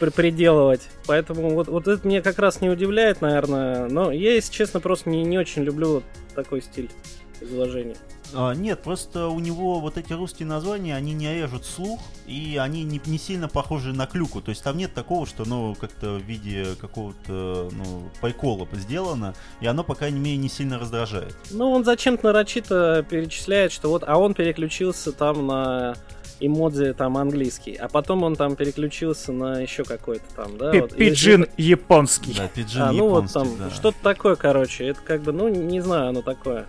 приделывать. 0.10 0.88
Поэтому 1.06 1.50
вот, 1.50 1.68
вот 1.68 1.88
это 1.88 2.06
меня 2.06 2.20
как 2.20 2.38
раз 2.38 2.60
не 2.60 2.68
удивляет, 2.68 3.22
наверное. 3.22 3.88
Но 3.88 4.10
я, 4.10 4.34
если 4.34 4.52
честно, 4.52 4.80
просто 4.80 5.08
не, 5.08 5.22
не 5.24 5.38
очень 5.38 5.62
люблю 5.62 5.94
вот 5.94 6.04
такой 6.34 6.60
стиль 6.60 6.90
изложения. 7.40 7.96
А, 8.34 8.52
нет, 8.52 8.82
просто 8.82 9.28
у 9.28 9.38
него 9.38 9.80
вот 9.80 9.98
эти 9.98 10.12
русские 10.12 10.46
названия, 10.46 10.96
они 10.96 11.12
не 11.12 11.32
режут 11.34 11.64
слух, 11.64 12.00
и 12.26 12.58
они 12.60 12.84
не, 12.84 13.00
не 13.04 13.18
сильно 13.18 13.48
похожи 13.48 13.92
на 13.92 14.06
клюку. 14.06 14.40
То 14.40 14.50
есть 14.50 14.62
там 14.62 14.76
нет 14.76 14.94
такого, 14.94 15.26
что 15.26 15.44
оно 15.44 15.74
как-то 15.74 16.14
в 16.14 16.22
виде 16.22 16.66
какого-то, 16.80 17.68
ну, 17.72 18.10
прикола 18.20 18.66
сделано, 18.72 19.34
и 19.60 19.66
оно, 19.66 19.84
по 19.84 19.94
крайней 19.94 20.20
мере, 20.20 20.36
не 20.36 20.48
сильно 20.48 20.78
раздражает. 20.78 21.36
Ну, 21.50 21.70
он 21.70 21.84
зачем-то 21.84 22.26
нарочито 22.26 23.04
перечисляет, 23.08 23.72
что 23.72 23.88
вот, 23.88 24.04
а 24.06 24.18
он 24.18 24.34
переключился 24.34 25.12
там 25.12 25.46
на 25.46 25.94
эмодзи 26.40 26.94
там 26.94 27.16
английский, 27.18 27.74
а 27.74 27.88
потом 27.88 28.22
он 28.24 28.36
там 28.36 28.56
переключился 28.56 29.32
на 29.32 29.60
еще 29.60 29.84
какой-то 29.84 30.24
там, 30.34 30.58
да? 30.58 30.72
Пи- 30.72 30.80
вот. 30.80 30.96
Пиджин 30.96 31.46
японский. 31.56 32.34
Да, 32.34 32.48
пиджин 32.48 32.82
А, 32.82 32.92
ну 32.92 33.08
вот 33.08 33.32
там 33.32 33.48
да. 33.58 33.70
что-то 33.70 33.96
такое, 34.02 34.36
короче. 34.36 34.86
Это 34.86 35.00
как 35.02 35.22
бы, 35.22 35.32
ну, 35.32 35.48
не 35.48 35.80
знаю, 35.80 36.08
оно 36.08 36.22
такое. 36.22 36.66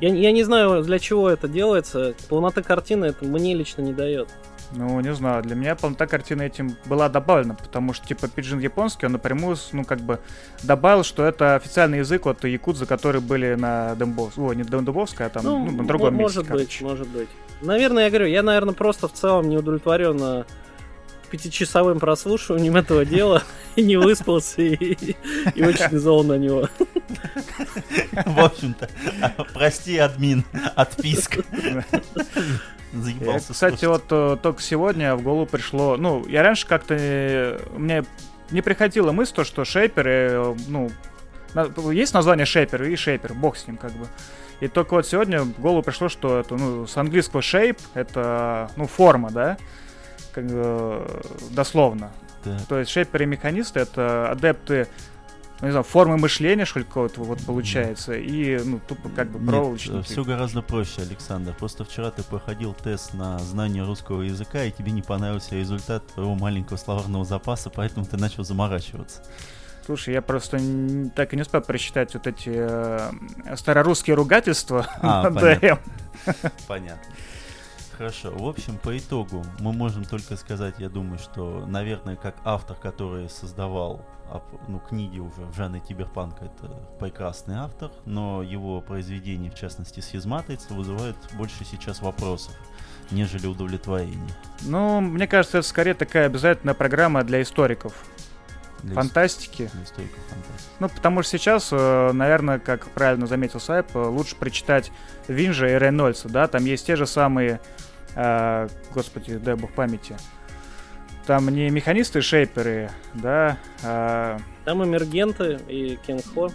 Я, 0.00 0.14
я 0.14 0.32
не 0.32 0.42
знаю, 0.44 0.82
для 0.82 0.98
чего 0.98 1.30
это 1.30 1.48
делается. 1.48 2.14
Полноты 2.28 2.62
картины 2.62 3.06
это 3.06 3.24
мне 3.24 3.54
лично 3.54 3.82
не 3.82 3.92
дает. 3.92 4.28
Ну, 4.72 5.00
не 5.00 5.14
знаю, 5.14 5.42
для 5.42 5.54
меня 5.54 5.76
полнота 5.76 6.06
картины 6.06 6.42
этим 6.42 6.76
была 6.86 7.08
добавлена, 7.08 7.54
потому 7.54 7.92
что, 7.92 8.06
типа, 8.06 8.26
пиджин 8.28 8.58
японский, 8.58 9.06
он 9.06 9.12
напрямую, 9.12 9.56
ну, 9.72 9.84
как 9.84 10.00
бы, 10.00 10.18
добавил, 10.64 11.04
что 11.04 11.24
это 11.24 11.54
официальный 11.54 11.98
язык 11.98 12.26
от 12.26 12.44
якудза, 12.44 12.84
которые 12.84 13.22
были 13.22 13.54
на 13.54 13.94
Дембовске, 13.94 14.40
о, 14.40 14.52
не 14.54 14.64
Дембовской, 14.64 15.26
а 15.26 15.28
там, 15.28 15.44
ну, 15.44 15.70
на 15.70 15.86
другом 15.86 16.14
м- 16.14 16.18
месте, 16.18 16.40
может 16.40 16.42
быть, 16.42 16.48
короче. 16.48 16.84
может 16.84 17.08
быть. 17.08 17.28
Наверное, 17.62 18.04
я 18.04 18.10
говорю, 18.10 18.26
я, 18.26 18.42
наверное, 18.42 18.74
просто 18.74 19.06
в 19.08 19.12
целом 19.12 19.48
не 19.48 19.56
удовлетворен 19.56 20.18
э, 20.20 20.44
пятичасовым 21.26 21.98
прослушиванием 21.98 22.76
этого 22.76 23.04
дела 23.04 23.42
и 23.76 23.82
не 23.82 23.96
выспался 23.96 24.62
и, 24.62 25.14
и 25.54 25.62
очень 25.62 25.98
зол 25.98 26.24
на 26.24 26.34
него. 26.34 26.68
В 28.26 28.40
общем-то, 28.40 28.88
прости, 29.52 29.98
админ, 29.98 30.44
отписка. 30.74 31.42
Заебался 32.92 33.52
кстати, 33.52 33.84
вот 33.84 34.04
э, 34.10 34.38
только 34.42 34.62
сегодня 34.62 35.16
в 35.16 35.22
голову 35.22 35.46
пришло, 35.46 35.96
ну, 35.96 36.26
я 36.26 36.42
раньше 36.42 36.66
как-то, 36.66 36.96
э, 36.98 37.58
мне 37.76 38.04
не 38.50 38.62
приходила 38.62 39.12
мысль, 39.12 39.34
то, 39.34 39.44
что 39.44 39.64
шейперы, 39.64 40.10
э, 40.10 40.54
ну, 40.68 40.90
есть 41.90 42.14
название 42.14 42.46
шейпер 42.46 42.84
и 42.84 42.96
шейпер, 42.96 43.34
бог 43.34 43.56
с 43.56 43.66
ним, 43.66 43.76
как 43.76 43.92
бы. 43.92 44.06
И 44.60 44.68
только 44.68 44.94
вот 44.94 45.06
сегодня 45.06 45.42
в 45.42 45.60
голову 45.60 45.82
пришло, 45.82 46.08
что 46.08 46.40
это, 46.40 46.56
ну, 46.56 46.86
с 46.86 46.96
английского 46.96 47.40
shape, 47.40 47.78
это, 47.94 48.70
ну, 48.76 48.86
форма, 48.86 49.30
да, 49.30 49.58
как 50.36 50.44
э, 50.48 51.20
дословно. 51.52 52.12
Да. 52.44 52.58
То 52.68 52.78
есть 52.78 52.90
шейперы 52.90 53.24
и 53.24 53.26
механисты 53.26 53.80
это 53.80 54.30
адепты, 54.30 54.86
ну, 55.60 55.66
не 55.68 55.70
знаю, 55.72 55.82
формы 55.82 56.18
мышления, 56.18 56.66
что 56.66 56.80
ли, 56.80 56.84
какого-то 56.84 57.22
вот 57.22 57.42
получается, 57.44 58.12
и, 58.12 58.58
ну, 58.62 58.78
тупо 58.86 59.08
как 59.08 59.30
бы 59.30 59.38
проволочники. 59.44 60.02
все 60.02 60.22
гораздо 60.24 60.60
проще, 60.60 61.00
Александр. 61.00 61.54
Просто 61.58 61.86
вчера 61.86 62.10
ты 62.10 62.22
проходил 62.22 62.74
тест 62.74 63.14
на 63.14 63.38
знание 63.38 63.82
русского 63.82 64.20
языка, 64.20 64.62
и 64.64 64.70
тебе 64.70 64.92
не 64.92 65.00
понравился 65.00 65.54
результат 65.54 66.06
твоего 66.08 66.34
маленького 66.34 66.76
словарного 66.76 67.24
запаса, 67.24 67.70
поэтому 67.70 68.04
ты 68.04 68.18
начал 68.18 68.44
заморачиваться. 68.44 69.22
Слушай, 69.86 70.14
я 70.14 70.20
просто 70.20 70.60
так 71.14 71.32
и 71.32 71.36
не 71.36 71.42
успел 71.42 71.62
прочитать 71.62 72.12
вот 72.12 72.26
эти 72.26 72.50
э, 72.52 73.10
старорусские 73.56 74.16
ругательства 74.16 74.86
А, 75.00 75.30
на 75.30 75.40
ДМ. 75.40 75.78
Понятно. 76.66 77.00
Хорошо. 77.96 78.30
В 78.30 78.46
общем, 78.46 78.76
по 78.76 78.96
итогу 78.96 79.44
мы 79.60 79.72
можем 79.72 80.04
только 80.04 80.36
сказать, 80.36 80.74
я 80.78 80.88
думаю, 80.90 81.18
что, 81.18 81.64
наверное, 81.66 82.16
как 82.16 82.36
автор, 82.44 82.76
который 82.76 83.30
создавал 83.30 84.04
ну, 84.68 84.80
книги 84.80 85.18
уже 85.18 85.42
в 85.46 85.54
жанре 85.54 85.80
киберпанка, 85.80 86.44
это 86.44 86.68
прекрасный 86.98 87.56
автор, 87.56 87.90
но 88.04 88.42
его 88.42 88.80
произведения, 88.80 89.50
в 89.50 89.54
частности, 89.54 90.00
схизматрица, 90.00 90.74
вызывают 90.74 91.16
больше 91.36 91.64
сейчас 91.64 92.02
вопросов 92.02 92.52
нежели 93.10 93.46
удовлетворение. 93.46 94.34
Ну, 94.62 95.00
мне 95.00 95.26
кажется, 95.26 95.58
это 95.58 95.68
скорее 95.68 95.94
такая 95.94 96.26
обязательная 96.26 96.74
программа 96.74 97.22
для 97.22 97.42
историков. 97.42 98.04
Для 98.82 98.94
фантастики. 98.94 99.70
Для 99.72 99.84
историков 99.84 100.18
фантастики. 100.28 100.70
Ну, 100.78 100.88
потому 100.88 101.22
что 101.22 101.38
сейчас, 101.38 101.68
э, 101.72 102.12
наверное, 102.12 102.58
как 102.58 102.86
правильно 102.88 103.26
заметил 103.26 103.60
Сайп, 103.60 103.86
э, 103.94 103.98
лучше 103.98 104.36
прочитать 104.36 104.92
Винжа 105.28 105.68
и 105.68 105.78
Рейнольдса, 105.78 106.28
да, 106.28 106.46
там 106.46 106.64
есть 106.64 106.86
те 106.86 106.96
же 106.96 107.06
самые, 107.06 107.60
э, 108.14 108.68
господи, 108.94 109.36
дай 109.38 109.54
бог 109.54 109.72
памяти, 109.72 110.16
там 111.26 111.48
не 111.48 111.70
механисты, 111.70 112.20
шейперы, 112.20 112.90
да, 113.14 113.58
а... 113.82 114.38
Там 114.64 114.84
эмергенты 114.84 115.58
и 115.68 115.98
Кенхо. 116.06 116.50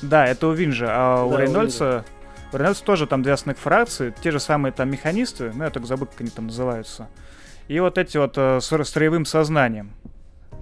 Да, 0.00 0.26
это 0.26 0.46
у 0.46 0.52
Винжа, 0.52 0.86
а 0.90 1.16
да, 1.16 1.24
у 1.24 1.36
Рейнольдса 1.36 2.04
у 2.54 2.56
Рейнольдса 2.56 2.84
тоже 2.84 3.08
там 3.08 3.22
две 3.22 3.32
основных 3.32 3.60
фракции, 3.60 4.14
те 4.22 4.30
же 4.30 4.38
самые 4.38 4.72
там 4.72 4.88
механисты, 4.88 5.50
ну 5.52 5.64
я 5.64 5.70
только 5.70 5.88
забыл, 5.88 6.06
как 6.06 6.20
они 6.20 6.30
там 6.30 6.46
называются. 6.46 7.08
И 7.66 7.80
вот 7.80 7.98
эти 7.98 8.16
вот 8.16 8.34
э, 8.36 8.60
с 8.60 8.84
строевым 8.84 9.24
сознанием 9.24 9.90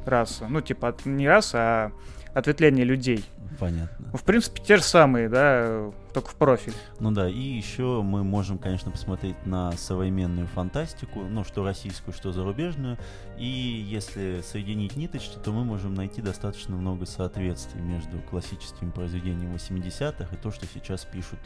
раса. 0.06 0.46
Ну, 0.48 0.60
типа, 0.60 0.94
не 1.04 1.28
раса, 1.28 1.58
а 1.58 1.92
ответвление 2.34 2.84
людей. 2.84 3.24
Понятно. 3.58 4.10
В 4.16 4.22
принципе, 4.22 4.62
те 4.62 4.76
же 4.76 4.82
самые, 4.82 5.28
да, 5.28 5.90
только 6.12 6.30
в 6.30 6.34
профиль. 6.34 6.74
Ну 7.00 7.10
да, 7.10 7.28
и 7.28 7.40
еще 7.40 8.02
мы 8.02 8.22
можем, 8.22 8.58
конечно, 8.58 8.90
посмотреть 8.90 9.36
на 9.46 9.72
современную 9.72 10.46
фантастику, 10.46 11.22
ну, 11.22 11.44
что 11.44 11.64
российскую, 11.64 12.14
что 12.14 12.32
зарубежную. 12.32 12.98
И 13.38 13.46
если 13.46 14.42
соединить 14.42 14.96
ниточки, 14.96 15.38
то 15.42 15.52
мы 15.52 15.64
можем 15.64 15.94
найти 15.94 16.22
достаточно 16.22 16.76
много 16.76 17.06
соответствий 17.06 17.80
между 17.80 18.18
классическими 18.30 18.90
произведениями 18.90 19.54
80-х 19.54 20.34
и 20.34 20.36
то, 20.36 20.50
что 20.50 20.66
сейчас 20.66 21.04
пишут 21.04 21.38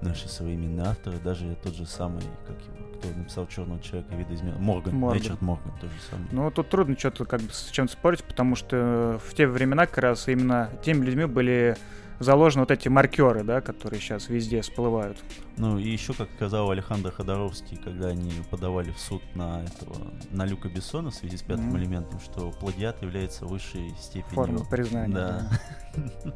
наши 0.00 0.28
современные 0.28 0.86
авторы, 0.86 1.18
даже 1.18 1.56
тот 1.62 1.74
же 1.74 1.86
самый, 1.86 2.22
как 2.46 2.56
его, 2.62 2.98
кто 2.98 3.08
написал 3.08 3.46
Черного 3.46 3.80
человека, 3.80 4.14
видоизмененного, 4.14 4.62
Морган, 4.62 4.94
Морган, 4.94 5.22
Ричард 5.22 5.40
Морган, 5.42 5.72
тот 5.80 5.90
же 5.90 5.96
самый. 6.10 6.26
Ну, 6.32 6.50
тут 6.50 6.68
трудно 6.68 6.98
что-то 6.98 7.24
как 7.24 7.40
бы 7.42 7.52
с 7.52 7.70
чем 7.70 7.88
спорить, 7.88 8.24
потому 8.24 8.56
что 8.56 9.20
в 9.24 9.34
те 9.34 9.46
времена 9.46 9.86
как 9.86 9.98
раз 9.98 10.28
именно 10.28 10.70
теми 10.82 11.04
людьми 11.04 11.26
были 11.26 11.76
заложены 12.18 12.62
вот 12.62 12.70
эти 12.70 12.88
маркеры, 12.88 13.42
да, 13.42 13.60
которые 13.60 14.00
сейчас 14.00 14.28
везде 14.28 14.60
всплывают. 14.60 15.18
Ну 15.56 15.78
и 15.78 15.88
еще, 15.88 16.12
как 16.12 16.28
сказал 16.36 16.70
Александр 16.70 17.12
Ходоровский, 17.12 17.76
когда 17.76 18.08
они 18.08 18.32
подавали 18.50 18.90
в 18.90 18.98
суд 18.98 19.22
на 19.34 19.64
этого, 19.64 19.96
на 20.30 20.46
Люка 20.46 20.68
Бессона 20.68 21.10
в 21.10 21.14
связи 21.14 21.36
с 21.36 21.42
пятым 21.42 21.74
mm-hmm. 21.74 21.78
элементом, 21.78 22.20
что 22.20 22.50
плагиат 22.50 23.02
является 23.02 23.46
высшей 23.46 23.94
степенью. 24.00 24.34
Форма 24.34 24.64
признания. 24.64 25.14
Да. 25.14 25.50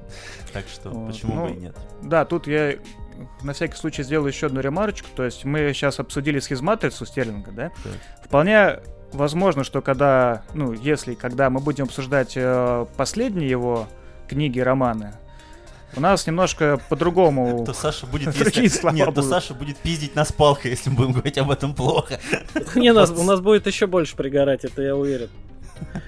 Так 0.54 0.64
что 0.68 0.90
почему 1.06 1.44
бы 1.44 1.50
и 1.50 1.54
ну, 1.54 1.60
нет. 1.60 1.76
Да, 2.02 2.24
тут 2.24 2.46
я 2.46 2.78
на 3.42 3.52
всякий 3.52 3.76
случай 3.76 4.02
сделаю 4.02 4.28
еще 4.28 4.46
одну 4.46 4.60
ремарочку. 4.60 5.08
То 5.14 5.24
есть 5.24 5.44
мы 5.44 5.72
сейчас 5.74 6.00
обсудили 6.00 6.38
схизматрицу 6.40 7.04
Стерлинга, 7.04 7.52
да? 7.52 7.72
Вполне 8.24 8.80
возможно, 9.12 9.64
что 9.64 9.82
когда, 9.82 10.42
ну, 10.54 10.72
если, 10.72 11.14
когда 11.14 11.50
мы 11.50 11.60
будем 11.60 11.84
обсуждать 11.84 12.34
э, 12.36 12.86
последние 12.96 13.48
его 13.48 13.86
книги, 14.28 14.60
романы, 14.60 15.14
у 15.96 16.00
нас 16.00 16.26
немножко 16.26 16.81
по-другому. 16.88 17.64
То 17.66 17.72
Саша 17.72 18.07
будет 18.07 18.35
если... 18.57 18.94
Нет, 18.94 19.14
то 19.14 19.22
Саша 19.22 19.55
будет 19.55 19.76
пиздить 19.76 20.14
нас 20.14 20.33
палкой, 20.33 20.72
если 20.72 20.90
мы 20.90 20.96
будем 20.96 21.12
говорить 21.12 21.38
об 21.38 21.50
этом 21.50 21.74
плохо. 21.74 22.20
Не, 22.74 22.92
нас, 22.92 23.11
у 23.11 23.24
нас 23.24 23.40
будет 23.40 23.66
еще 23.66 23.87
больше 23.87 24.16
пригорать, 24.16 24.64
это 24.64 24.83
я 24.83 24.96
уверен. 24.96 25.29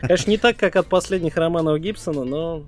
Конечно, 0.03 0.31
не 0.31 0.37
так, 0.37 0.59
как 0.59 0.77
от 0.77 0.87
последних 0.87 1.37
романов 1.37 1.79
Гибсона, 1.79 2.25
но 2.25 2.63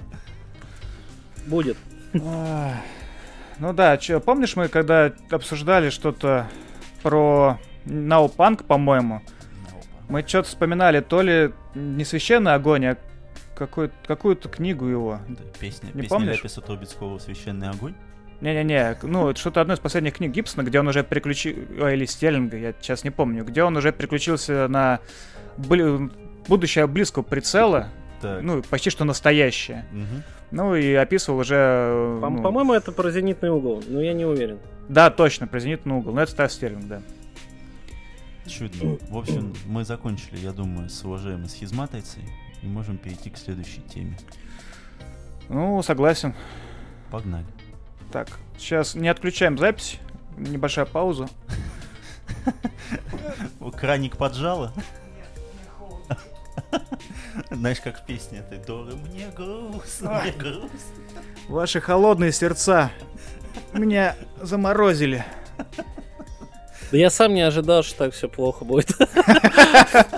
будет. 1.47 1.77
Ну 2.13 3.73
да, 3.73 3.99
чё, 3.99 4.21
помнишь, 4.21 4.57
мы 4.57 4.69
когда 4.69 5.13
обсуждали 5.31 5.91
что-то 5.91 6.49
про 7.03 7.59
Наупанк, 7.85 8.65
по-моему, 8.65 9.21
мы 10.09 10.23
что-то 10.27 10.49
вспоминали, 10.49 11.01
то 11.01 11.23
ли 11.23 11.53
не 11.75 12.05
священный 12.05 12.55
огонь, 12.55 12.97
какой, 13.55 13.91
какую-то 14.07 14.49
книгу 14.49 14.87
его. 14.87 15.21
Да, 15.29 15.43
песня, 15.59 15.87
не 15.95 16.03
песня 16.03 16.09
помнишь? 16.09 16.37
Ляписа 16.37 16.61
Трубецкого 16.61 17.19
«Священный 17.19 17.69
огонь»? 17.71 17.95
Не-не-не, 18.41 18.99
ну, 19.03 19.31
это 19.31 19.41
что-то 19.41 19.61
одно 19.61 19.75
из 19.75 19.79
последних 19.79 20.15
книг 20.15 20.33
Гибсона, 20.33 20.65
где 20.65 20.81
он 20.81 20.89
уже 20.89 21.03
переключил... 21.03 21.55
Или 21.89 22.05
Стерлинга, 22.05 22.57
я 22.57 22.75
сейчас 22.81 23.05
не 23.05 23.11
помню. 23.11 23.45
Где 23.45 23.63
он 23.63 23.77
уже 23.77 23.93
переключился 23.93 24.69
на 24.69 25.01
бли... 25.57 26.11
будущее 26.47 26.87
близкого 26.87 27.23
прицела. 27.23 27.89
Так. 28.21 28.43
Ну, 28.43 28.63
почти 28.63 28.91
что 28.91 29.05
настоящее. 29.05 29.87
Угу. 29.93 30.23
Ну, 30.51 30.75
и 30.75 30.93
описывал 30.93 31.39
уже... 31.39 32.19
По- 32.21 32.29
ну... 32.29 32.43
По-моему, 32.43 32.75
это 32.75 32.93
про 32.93 33.11
зенитный 33.11 33.51
угол, 33.51 33.83
но 33.87 34.01
я 34.03 34.13
не 34.13 34.27
уверен. 34.27 34.59
Да, 34.89 35.11
точно, 35.11 35.47
про 35.47 35.61
зенитный 35.61 35.95
угол. 35.95 36.13
Но 36.13 36.23
это 36.23 36.33
Стас 36.33 36.55
Стерлинг, 36.55 36.87
да. 36.87 37.03
Чудно. 38.47 38.99
В 39.09 39.17
общем, 39.17 39.55
мы 39.65 39.85
закончили, 39.85 40.37
я 40.37 40.53
думаю, 40.53 40.91
с 40.91 41.03
уважаемой 41.03 41.49
схизматицей 41.49 42.25
и 42.65 42.69
можем 42.69 42.97
перейти 42.97 43.31
к 43.31 43.37
следующей 43.37 43.83
теме. 43.83 44.17
Ну, 45.49 45.83
согласен. 45.83 46.35
Погнали. 47.11 47.47
Так, 48.11 48.29
сейчас 48.59 48.95
не 48.95 49.09
отключаем 49.09 49.59
запись. 49.59 49.99
Небольшая 50.37 50.87
пауза. 50.87 51.29
Краник 53.77 54.17
поджала? 54.17 54.73
Знаешь, 57.51 57.81
как 57.81 58.03
в 58.03 58.07
песне 58.07 58.39
этой 58.39 58.59
Доры, 58.59 58.95
мне 58.95 59.29
грустно, 59.35 60.23
мне 60.23 60.33
грустно. 60.33 60.71
Ваши 61.49 61.81
холодные 61.81 62.33
сердца 62.33 62.91
меня 63.73 64.17
заморозили. 64.41 65.25
Да 66.91 66.99
я 66.99 67.11
сам 67.11 67.35
не 67.35 67.43
ожидал, 67.43 67.83
что 67.83 67.99
так 67.99 68.15
все 68.15 68.29
плохо 68.29 68.65
будет. 68.65 68.97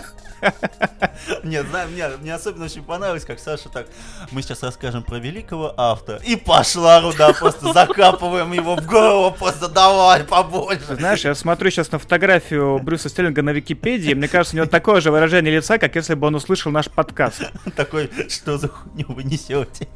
Нет, 1.46 1.66
знаю, 1.68 1.88
мне, 1.88 2.08
мне 2.20 2.34
особенно 2.34 2.64
очень 2.64 2.82
понравилось, 2.82 3.24
как 3.24 3.38
Саша 3.38 3.68
так, 3.68 3.86
мы 4.32 4.42
сейчас 4.42 4.62
расскажем 4.62 5.02
про 5.02 5.18
великого 5.18 5.72
автора, 5.76 6.20
и 6.24 6.34
пошла 6.36 7.00
руда, 7.00 7.32
просто 7.32 7.72
закапываем 7.72 8.52
его 8.52 8.74
в 8.74 8.84
голову, 8.84 9.34
просто 9.36 9.68
давай 9.68 10.24
побольше. 10.24 10.96
Знаешь, 10.96 11.24
я 11.24 11.34
смотрю 11.34 11.70
сейчас 11.70 11.92
на 11.92 11.98
фотографию 11.98 12.80
Брюса 12.80 13.08
Стерлинга 13.08 13.42
на 13.42 13.50
Википедии, 13.50 14.14
мне 14.14 14.28
кажется, 14.28 14.56
у 14.56 14.58
него 14.58 14.66
такое 14.66 15.00
же 15.00 15.10
выражение 15.10 15.54
лица, 15.54 15.78
как 15.78 15.94
если 15.94 16.14
бы 16.14 16.26
он 16.26 16.34
услышал 16.34 16.72
наш 16.72 16.90
подкаст. 16.90 17.42
Такой, 17.76 18.10
что 18.28 18.58
за 18.58 18.68
хуйню 18.68 19.06
вы 19.08 19.22
несете? 19.22 19.88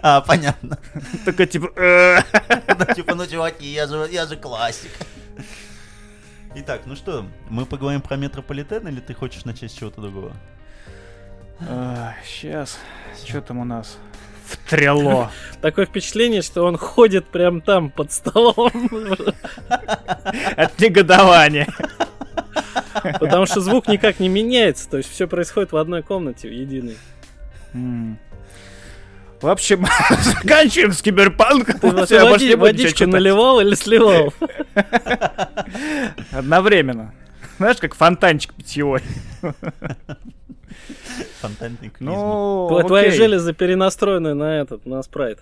А, 0.00 0.20
понятно. 0.20 0.78
Такой, 1.24 1.46
типа... 1.46 1.70
«Э». 1.76 2.22
Типа, 2.94 3.14
ну, 3.14 3.26
чуваки, 3.26 3.66
я 3.66 3.86
же, 3.86 4.08
я 4.10 4.26
же 4.26 4.36
классик. 4.36 4.90
Итак, 6.54 6.82
ну 6.86 6.96
что, 6.96 7.26
мы 7.50 7.66
поговорим 7.66 8.00
про 8.00 8.16
метрополитен 8.16 8.88
или 8.88 9.00
ты 9.00 9.14
хочешь 9.14 9.44
начать 9.44 9.70
с 9.70 9.74
чего-то 9.74 10.00
другого? 10.00 10.32
А, 11.60 12.14
сейчас. 12.24 12.78
Что 13.24 13.40
там 13.40 13.58
у 13.58 13.64
нас? 13.64 13.98
В 14.46 14.56
трело. 14.68 15.30
Такое 15.60 15.86
впечатление, 15.86 16.42
что 16.42 16.64
он 16.64 16.76
ходит 16.76 17.26
прям 17.26 17.60
там 17.60 17.90
под 17.90 18.12
столом. 18.12 18.72
От 20.56 20.78
негодования. 20.80 21.68
Потому 23.20 23.46
что 23.46 23.60
звук 23.60 23.88
никак 23.88 24.20
не 24.20 24.28
меняется, 24.28 24.88
то 24.88 24.96
есть 24.96 25.10
все 25.10 25.28
происходит 25.28 25.72
в 25.72 25.76
одной 25.76 26.02
комнате, 26.02 26.48
в 26.48 26.52
единой. 26.52 26.96
В 29.40 29.46
общем, 29.46 29.86
заканчиваем 30.20 30.92
с 30.92 31.00
киберпанком. 31.00 31.78
Ты 31.78 31.90
вообще 31.92 32.24
води, 32.24 32.54
водичку 32.56 33.06
наливал 33.06 33.60
или 33.60 33.74
сливал? 33.76 34.34
Одновременно. 36.32 37.14
Знаешь, 37.58 37.76
как 37.76 37.94
фонтанчик 37.94 38.52
питьевой. 38.54 39.02
Фонтанный 41.40 41.92
Ну, 42.00 42.82
Твои 42.86 43.10
железы 43.10 43.52
перенастроены 43.52 44.34
на 44.34 44.60
этот, 44.60 44.86
на 44.86 45.02
спрайт. 45.02 45.40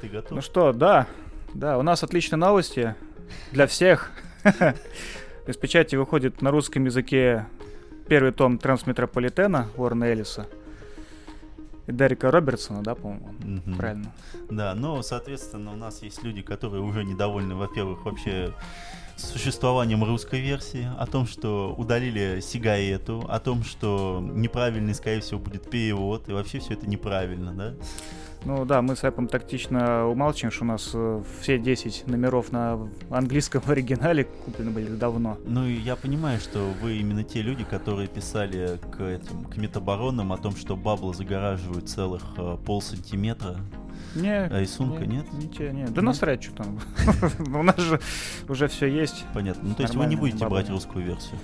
Ты 0.00 0.08
готов? 0.08 0.30
Ну 0.32 0.40
что, 0.42 0.72
да. 0.72 1.06
Да, 1.54 1.78
у 1.78 1.82
нас 1.82 2.02
отличные 2.02 2.38
новости 2.38 2.94
для 3.52 3.66
всех. 3.66 4.10
Из 5.46 5.56
печати 5.56 5.96
выходит 5.96 6.40
на 6.42 6.50
русском 6.50 6.84
языке 6.84 7.46
первый 8.08 8.32
том 8.32 8.58
Трансметрополитена 8.58 9.68
Уоррена 9.76 10.04
Эллиса. 10.04 10.46
И 11.86 11.92
Дарика 11.92 12.30
Робертсона, 12.30 12.82
да, 12.82 12.94
по-моему? 12.94 13.32
Mm-hmm. 13.40 13.76
Правильно. 13.76 14.12
Да, 14.50 14.74
но, 14.74 15.02
соответственно, 15.02 15.72
у 15.72 15.76
нас 15.76 16.02
есть 16.02 16.22
люди, 16.22 16.42
которые 16.42 16.82
уже 16.82 17.04
недовольны, 17.04 17.54
во-первых, 17.54 18.04
вообще 18.04 18.52
существованием 19.16 20.02
русской 20.04 20.40
версии, 20.40 20.88
о 20.98 21.06
том, 21.06 21.26
что 21.26 21.74
удалили 21.76 22.40
сигарету, 22.40 23.24
о 23.28 23.38
том, 23.40 23.62
что 23.64 24.20
неправильный, 24.32 24.94
скорее 24.94 25.20
всего, 25.20 25.40
будет 25.40 25.70
перевод, 25.70 26.28
и 26.28 26.32
вообще 26.32 26.60
все 26.60 26.74
это 26.74 26.88
неправильно, 26.88 27.52
да? 27.52 27.74
Ну 28.44 28.64
да, 28.64 28.82
мы 28.82 28.96
с 28.96 29.04
Эпом 29.04 29.28
тактично 29.28 30.06
умалчиваем, 30.08 30.52
что 30.52 30.64
у 30.64 30.66
нас 30.66 30.90
э, 30.94 31.22
все 31.40 31.58
10 31.58 32.08
номеров 32.08 32.50
на 32.50 32.88
английском 33.10 33.62
оригинале 33.66 34.24
куплены 34.24 34.70
были 34.72 34.88
давно. 34.88 35.38
Ну 35.44 35.66
и 35.66 35.74
я 35.74 35.94
понимаю, 35.94 36.40
что 36.40 36.72
вы 36.80 36.96
именно 36.96 37.22
те 37.22 37.40
люди, 37.42 37.62
которые 37.62 38.08
писали 38.08 38.80
к 38.90 39.00
этим 39.00 39.44
к 39.44 39.56
метаборонам 39.56 40.32
о 40.32 40.38
том, 40.38 40.56
что 40.56 40.76
баблы 40.76 41.14
загораживают 41.14 41.88
целых 41.88 42.22
э, 42.36 42.56
пол 42.64 42.82
сантиметра. 42.82 43.58
Не, 44.16 44.44
а 44.44 44.60
рисунка 44.60 45.06
не, 45.06 45.18
нет? 45.18 45.32
Ничего, 45.32 45.68
нет. 45.68 45.92
Да 45.92 46.02
насрать, 46.02 46.42
что 46.42 46.56
там. 46.56 46.78
У 47.54 47.62
нас 47.62 47.78
же 47.78 48.00
уже 48.48 48.66
все 48.66 48.86
есть. 48.86 49.24
Понятно. 49.32 49.68
Ну 49.68 49.74
то 49.74 49.82
есть 49.82 49.94
вы 49.94 50.06
не 50.06 50.16
будете 50.16 50.46
брать 50.48 50.68
русскую 50.68 51.04
версию? 51.04 51.38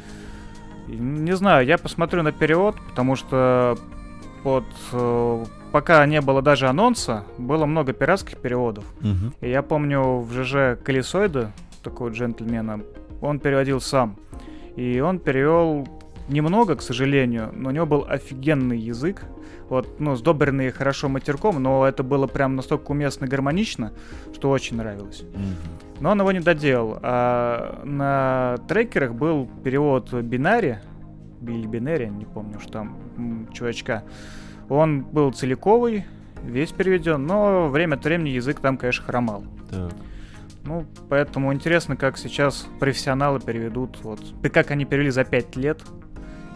Не 0.89 1.37
знаю, 1.37 1.67
я 1.67 1.79
посмотрю 1.79 2.23
на 2.23 2.33
перевод, 2.33 2.77
потому 2.89 3.15
что 3.15 3.79
вот 4.43 4.65
э, 4.93 5.45
пока 5.73 6.05
не 6.07 6.21
было 6.21 6.43
даже 6.43 6.69
анонса, 6.69 7.25
было 7.39 7.67
много 7.67 7.93
пиратских 7.93 8.39
переводов. 8.39 8.85
Угу. 9.01 9.35
И 9.41 9.51
я 9.51 9.63
помню 9.63 10.21
в 10.21 10.33
ЖЖ 10.33 10.79
Колесоида, 10.83 11.53
такого 11.83 12.11
джентльмена, 12.11 12.81
он 13.21 13.39
переводил 13.39 13.81
сам. 13.81 14.17
И 14.77 15.01
он 15.01 15.19
перевел 15.19 15.87
немного, 16.29 16.77
к 16.77 16.83
сожалению, 16.83 17.51
но 17.55 17.71
у 17.71 17.73
него 17.73 17.87
был 17.87 18.07
офигенный 18.09 18.79
язык. 18.79 19.23
Вот, 19.69 20.01
ну, 20.01 20.17
сдобренный 20.17 20.71
хорошо 20.71 21.09
матерком, 21.09 21.63
но 21.63 21.87
это 21.87 22.03
было 22.03 22.27
прям 22.27 22.57
настолько 22.57 22.93
уместно 22.93 23.27
и 23.27 23.29
гармонично, 23.29 23.93
что 24.35 24.51
очень 24.51 24.77
нравилось. 24.77 25.21
Угу. 25.21 26.01
Но 26.01 26.11
он 26.11 26.21
его 26.21 26.33
не 26.33 26.41
доделал. 26.41 26.99
А 27.03 27.83
на 27.85 28.57
трекерах 28.67 29.13
был 29.15 29.49
перевод 29.63 30.13
бинари, 30.13 30.79
Билли 31.41 31.67
Бинари, 31.67 32.09
не 32.09 32.25
помню, 32.25 32.59
что 32.61 32.73
там 32.73 33.49
чувачка. 33.53 34.03
Он 34.69 35.03
был 35.03 35.33
целиковый, 35.33 36.05
весь 36.43 36.73
переведен, 36.73 37.27
но 37.27 37.69
время 37.69 37.95
от 37.95 38.05
времени 38.05 38.31
язык 38.31 38.61
там, 38.61 38.77
конечно, 38.77 39.05
хромал. 39.05 39.45
Так. 39.71 39.93
Ну, 40.65 40.85
поэтому 41.09 41.53
интересно, 41.55 41.97
как 41.97 42.19
сейчас 42.19 42.67
профессионалы 42.79 43.41
переведут. 43.41 43.99
Вот. 44.03 44.21
И 44.43 44.49
как 44.49 44.71
они 44.71 44.85
перевели 44.85 45.11
за 45.11 45.25
5 45.25 45.57
лет. 45.57 45.81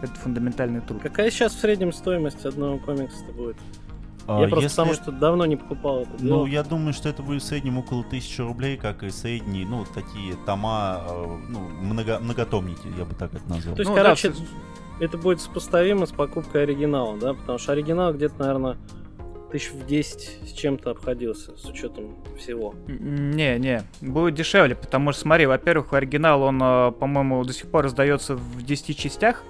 Это 0.03 0.13
фундаментальный 0.15 0.81
труд. 0.81 1.01
Какая 1.01 1.31
сейчас 1.31 1.55
в 1.55 1.61
среднем 1.61 1.93
стоимость 1.93 2.45
одного 2.45 2.79
комикса 2.79 3.25
будет? 3.37 3.57
А, 4.27 4.41
я 4.41 4.49
просто 4.49 4.71
потому 4.71 4.95
что 4.95 5.13
давно 5.13 5.47
не 5.47 5.57
покупал 5.57 6.03
это 6.03 6.11
Ну, 6.13 6.19
дело. 6.19 6.47
я 6.47 6.63
думаю, 6.63 6.93
что 6.93 7.09
это 7.09 7.23
будет 7.23 7.43
в 7.43 7.47
среднем 7.47 7.79
около 7.79 8.01
1000 8.03 8.45
рублей, 8.45 8.77
как 8.77 9.03
и 9.03 9.11
средние, 9.11 9.67
ну, 9.67 9.85
такие 9.85 10.35
тома, 10.47 11.03
э, 11.09 11.39
ну, 11.49 11.61
много, 11.61 12.19
многотомники, 12.21 12.87
я 12.97 13.05
бы 13.05 13.15
так 13.15 13.35
это 13.35 13.49
назвал. 13.49 13.75
То 13.75 13.83
есть, 13.83 13.91
ну, 13.91 13.97
короче, 13.97 14.31
да, 14.31 14.35
это 15.03 15.19
будет 15.19 15.41
сопоставимо 15.41 16.07
с 16.07 16.13
покупкой 16.13 16.63
оригинала, 16.63 17.19
да? 17.19 17.35
Потому 17.35 17.59
что 17.59 17.73
оригинал 17.73 18.15
где-то, 18.15 18.35
наверное, 18.39 18.77
тысяч 19.51 19.73
в 19.73 19.85
10 19.85 20.49
с 20.49 20.53
чем-то 20.53 20.93
обходился, 20.93 21.57
с 21.57 21.65
учетом 21.65 22.17
всего. 22.39 22.75
Не, 22.87 23.59
не, 23.59 23.83
будет 24.01 24.35
дешевле, 24.35 24.77
потому 24.77 25.11
что, 25.13 25.23
смотри, 25.23 25.47
во-первых, 25.47 25.93
оригинал, 25.93 26.43
он, 26.43 26.63
э, 26.63 26.93
по-моему, 26.93 27.45
до 27.45 27.53
сих 27.53 27.69
пор 27.69 27.85
раздается 27.85 28.37
в 28.37 28.63
10 28.63 28.97
частях. 28.97 29.43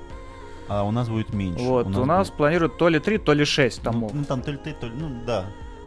А 0.68 0.84
у 0.84 0.90
нас 0.90 1.11
будет 1.11 1.34
меньше. 1.34 1.62
Вот, 1.62 1.86
у 1.86 1.90
нас, 1.90 1.98
у 1.98 2.05
нас 2.07 2.28
будет... 2.28 2.36
планируют 2.38 2.78
то 2.78 2.88
ли 2.88 2.98
3, 2.98 3.18
то 3.18 3.34
ли 3.34 3.44
6 3.44 3.82
томов. 3.82 4.14
Ну, 4.14 4.20
ну 4.20 4.24
там 4.24 4.40
то 4.40 4.53
ли 4.53 4.57
3, 4.57 4.72
то 4.80 4.86
ли, 4.86 4.92
ну, 4.98 5.11
да. 5.26 5.46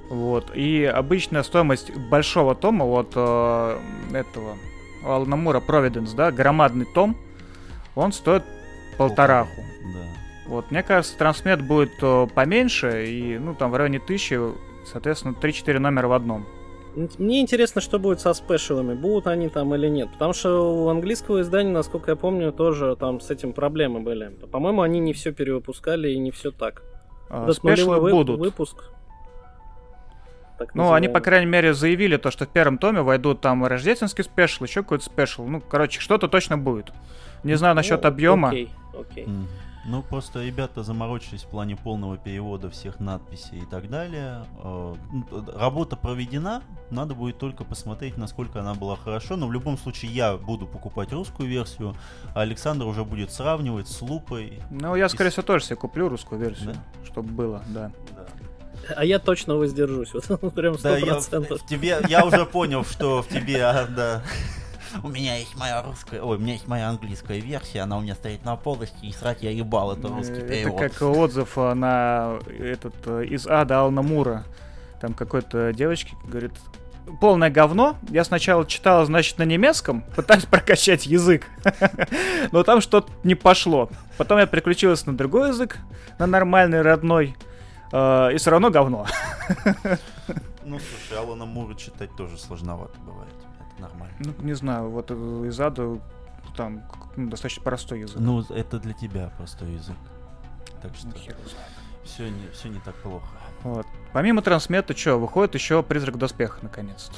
Вот, 0.09 0.55
и 0.55 0.83
обычная 0.83 1.41
стоимость 1.41 1.91
большого 2.11 2.53
тома, 2.53 2.85
вот 2.85 3.13
э, 3.15 3.79
этого, 4.13 4.57
Алнамура 5.03 5.59
Providence, 5.59 6.15
да, 6.15 6.31
громадный 6.31 6.85
том, 6.85 7.17
он 7.95 8.11
стоит 8.11 8.43
полтораху. 8.97 9.61
Да. 9.93 9.99
Вот, 10.47 10.71
мне 10.71 10.83
кажется, 10.83 11.17
трансмет 11.17 11.61
будет 11.61 11.93
э, 12.01 12.27
поменьше, 12.33 13.05
и, 13.07 13.37
ну, 13.37 13.55
там, 13.55 13.71
в 13.71 13.75
районе 13.75 13.99
тысячи, 13.99 14.39
соответственно, 14.85 15.35
3-4 15.39 15.79
номера 15.79 16.07
в 16.07 16.13
одном. 16.13 16.45
Мне 17.17 17.41
интересно, 17.41 17.81
что 17.81 17.99
будет 17.99 18.21
со 18.21 18.33
спешалами, 18.33 18.93
будут 18.93 19.27
они 19.27 19.49
там 19.49 19.75
или 19.75 19.87
нет. 19.89 20.09
Потому 20.13 20.33
что 20.33 20.83
у 20.85 20.87
английского 20.87 21.41
издания, 21.41 21.71
насколько 21.71 22.11
я 22.11 22.15
помню, 22.15 22.53
тоже 22.53 22.95
там 22.95 23.19
с 23.19 23.29
этим 23.29 23.51
проблемы 23.51 23.99
были. 23.99 24.29
По-моему, 24.51 24.81
они 24.81 24.99
не 24.99 25.11
все 25.11 25.33
перевыпускали 25.33 26.11
и 26.11 26.17
не 26.17 26.31
все 26.31 26.51
так. 26.51 26.83
А, 27.29 27.51
special 27.51 27.93
ы 27.93 27.99
вы- 27.99 28.11
будут. 28.11 28.39
Выпуск. 28.39 28.91
Так 30.57 30.73
ну, 30.73 30.93
они, 30.93 31.09
по 31.09 31.19
крайней 31.19 31.47
мере, 31.47 31.73
заявили 31.73 32.17
то, 32.17 32.31
что 32.31 32.45
в 32.45 32.49
первом 32.49 32.77
томе 32.77 33.01
войдут 33.01 33.41
там 33.41 33.65
рождественский 33.65 34.23
special, 34.23 34.63
еще 34.63 34.83
какой-то 34.83 35.03
special. 35.03 35.45
Ну, 35.45 35.59
короче, 35.59 35.99
что-то 35.99 36.27
точно 36.27 36.57
будет. 36.57 36.93
Не 37.43 37.55
знаю 37.55 37.75
насчет 37.75 38.03
ну, 38.03 38.07
объема. 38.07 38.49
Окей, 38.49 38.71
окей. 38.97 39.25
Mm. 39.25 39.45
Ну, 39.87 40.01
просто 40.01 40.43
ребята 40.43 40.81
заморочились 40.81 41.43
в 41.43 41.47
плане 41.47 41.75
полного 41.75 42.17
перевода 42.17 42.71
всех 42.71 42.99
надписей 42.99 43.59
и 43.59 43.65
так 43.65 43.87
далее. 43.87 44.43
Э, 44.63 44.95
ну, 45.11 45.45
работа 45.55 45.95
проведена, 45.95 46.63
надо 46.89 47.13
будет 47.13 47.37
только 47.37 47.63
посмотреть, 47.63 48.17
насколько 48.17 48.61
она 48.61 48.73
была 48.73 48.95
хорошо. 48.95 49.35
Но 49.35 49.47
в 49.47 49.53
любом 49.53 49.77
случае 49.77 50.11
я 50.11 50.37
буду 50.37 50.65
покупать 50.65 51.13
русскую 51.13 51.47
версию, 51.47 51.95
а 52.33 52.41
Александр 52.41 52.87
уже 52.87 53.03
будет 53.03 53.31
сравнивать 53.31 53.87
с 53.87 54.01
лупой. 54.01 54.59
Ну, 54.71 54.95
я, 54.95 55.07
скорее 55.07 55.29
всего, 55.29 55.43
тоже 55.43 55.65
себе 55.65 55.75
куплю 55.75 56.09
русскую 56.09 56.41
версию, 56.41 56.73
да? 56.73 57.05
чтобы 57.05 57.29
было, 57.29 57.61
да. 57.67 57.91
да. 58.15 58.25
А 58.95 59.05
я 59.05 59.19
точно 59.19 59.55
воздержусь, 59.55 60.13
вот 60.13 60.53
прям 60.55 60.77
сто 60.77 60.97
процентов. 60.99 61.61
Да, 61.69 61.75
я, 61.75 61.99
я 62.07 62.25
уже 62.25 62.45
понял, 62.45 62.83
что 62.83 63.21
в 63.21 63.27
тебе, 63.27 63.63
а, 63.63 63.87
да. 63.87 64.23
У 65.03 65.09
меня 65.09 65.35
есть 65.37 65.55
моя 65.57 65.81
русская, 65.81 66.21
ой, 66.21 66.37
у 66.37 66.39
меня 66.39 66.53
есть 66.53 66.67
моя 66.67 66.89
английская 66.89 67.39
версия, 67.39 67.81
она 67.81 67.97
у 67.97 68.01
меня 68.01 68.15
стоит 68.15 68.45
на 68.45 68.55
полости, 68.55 69.05
и 69.05 69.11
срать 69.11 69.43
я 69.43 69.51
ебал, 69.51 69.91
это 69.91 70.07
русский 70.07 70.33
это 70.37 70.47
перевод. 70.47 70.81
Это 70.81 70.89
как 70.89 71.01
отзыв 71.01 71.57
на 71.57 72.39
этот 72.47 72.95
э, 73.05 73.25
из 73.25 73.45
ада 73.45 73.79
Ална 73.79 74.01
Мура. 74.01 74.45
Там 75.01 75.13
какой-то 75.13 75.73
девочки 75.73 76.15
говорит, 76.25 76.53
полное 77.19 77.49
говно. 77.49 77.97
Я 78.09 78.23
сначала 78.23 78.65
читала, 78.65 79.05
значит, 79.05 79.37
на 79.37 79.43
немецком, 79.43 80.03
пытаюсь 80.15 80.45
прокачать 80.49 81.05
язык. 81.05 81.47
Но 82.51 82.63
там 82.63 82.81
что-то 82.81 83.11
не 83.23 83.35
пошло. 83.35 83.89
Потом 84.17 84.39
я 84.39 84.45
переключилась 84.45 85.05
на 85.05 85.15
другой 85.15 85.49
язык, 85.49 85.77
на 86.19 86.25
нормальный, 86.27 86.81
родной. 86.81 87.35
Э, 87.91 88.33
и 88.33 88.37
все 88.37 88.51
равно 88.51 88.69
говно. 88.69 89.05
Ну, 90.67 90.79
слушай, 90.79 91.19
Алана 91.19 91.45
Мура 91.45 91.75
читать 91.75 92.09
тоже 92.15 92.39
сложновато 92.39 92.99
бывает 93.01 93.35
нормально. 93.77 94.15
Ну, 94.19 94.33
не 94.39 94.53
знаю, 94.53 94.89
вот 94.89 95.11
из 95.11 95.59
ада 95.59 95.99
там 96.57 96.81
ну, 97.15 97.29
достаточно 97.29 97.63
простой 97.63 97.99
язык. 98.01 98.17
Ну, 98.19 98.41
это 98.41 98.79
для 98.79 98.93
тебя 98.93 99.31
простой 99.37 99.73
язык. 99.73 99.95
Так 100.81 100.95
что 100.95 101.07
ну, 101.07 101.13
все 102.03 102.29
не, 102.29 102.49
все 102.49 102.69
не 102.69 102.79
так 102.79 102.95
плохо. 102.95 103.27
Вот. 103.63 103.85
Помимо 104.13 104.41
трансмета, 104.41 104.95
что, 104.95 105.17
выходит 105.17 105.55
еще 105.55 105.83
призрак 105.83 106.17
доспеха 106.17 106.59
наконец-то. 106.61 107.17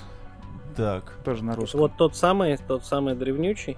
Так. 0.75 1.11
Тоже 1.23 1.43
на 1.43 1.55
русском. 1.55 1.81
Вот 1.81 1.97
тот 1.97 2.15
самый, 2.15 2.57
тот 2.57 2.85
самый 2.85 3.15
древнючий. 3.15 3.77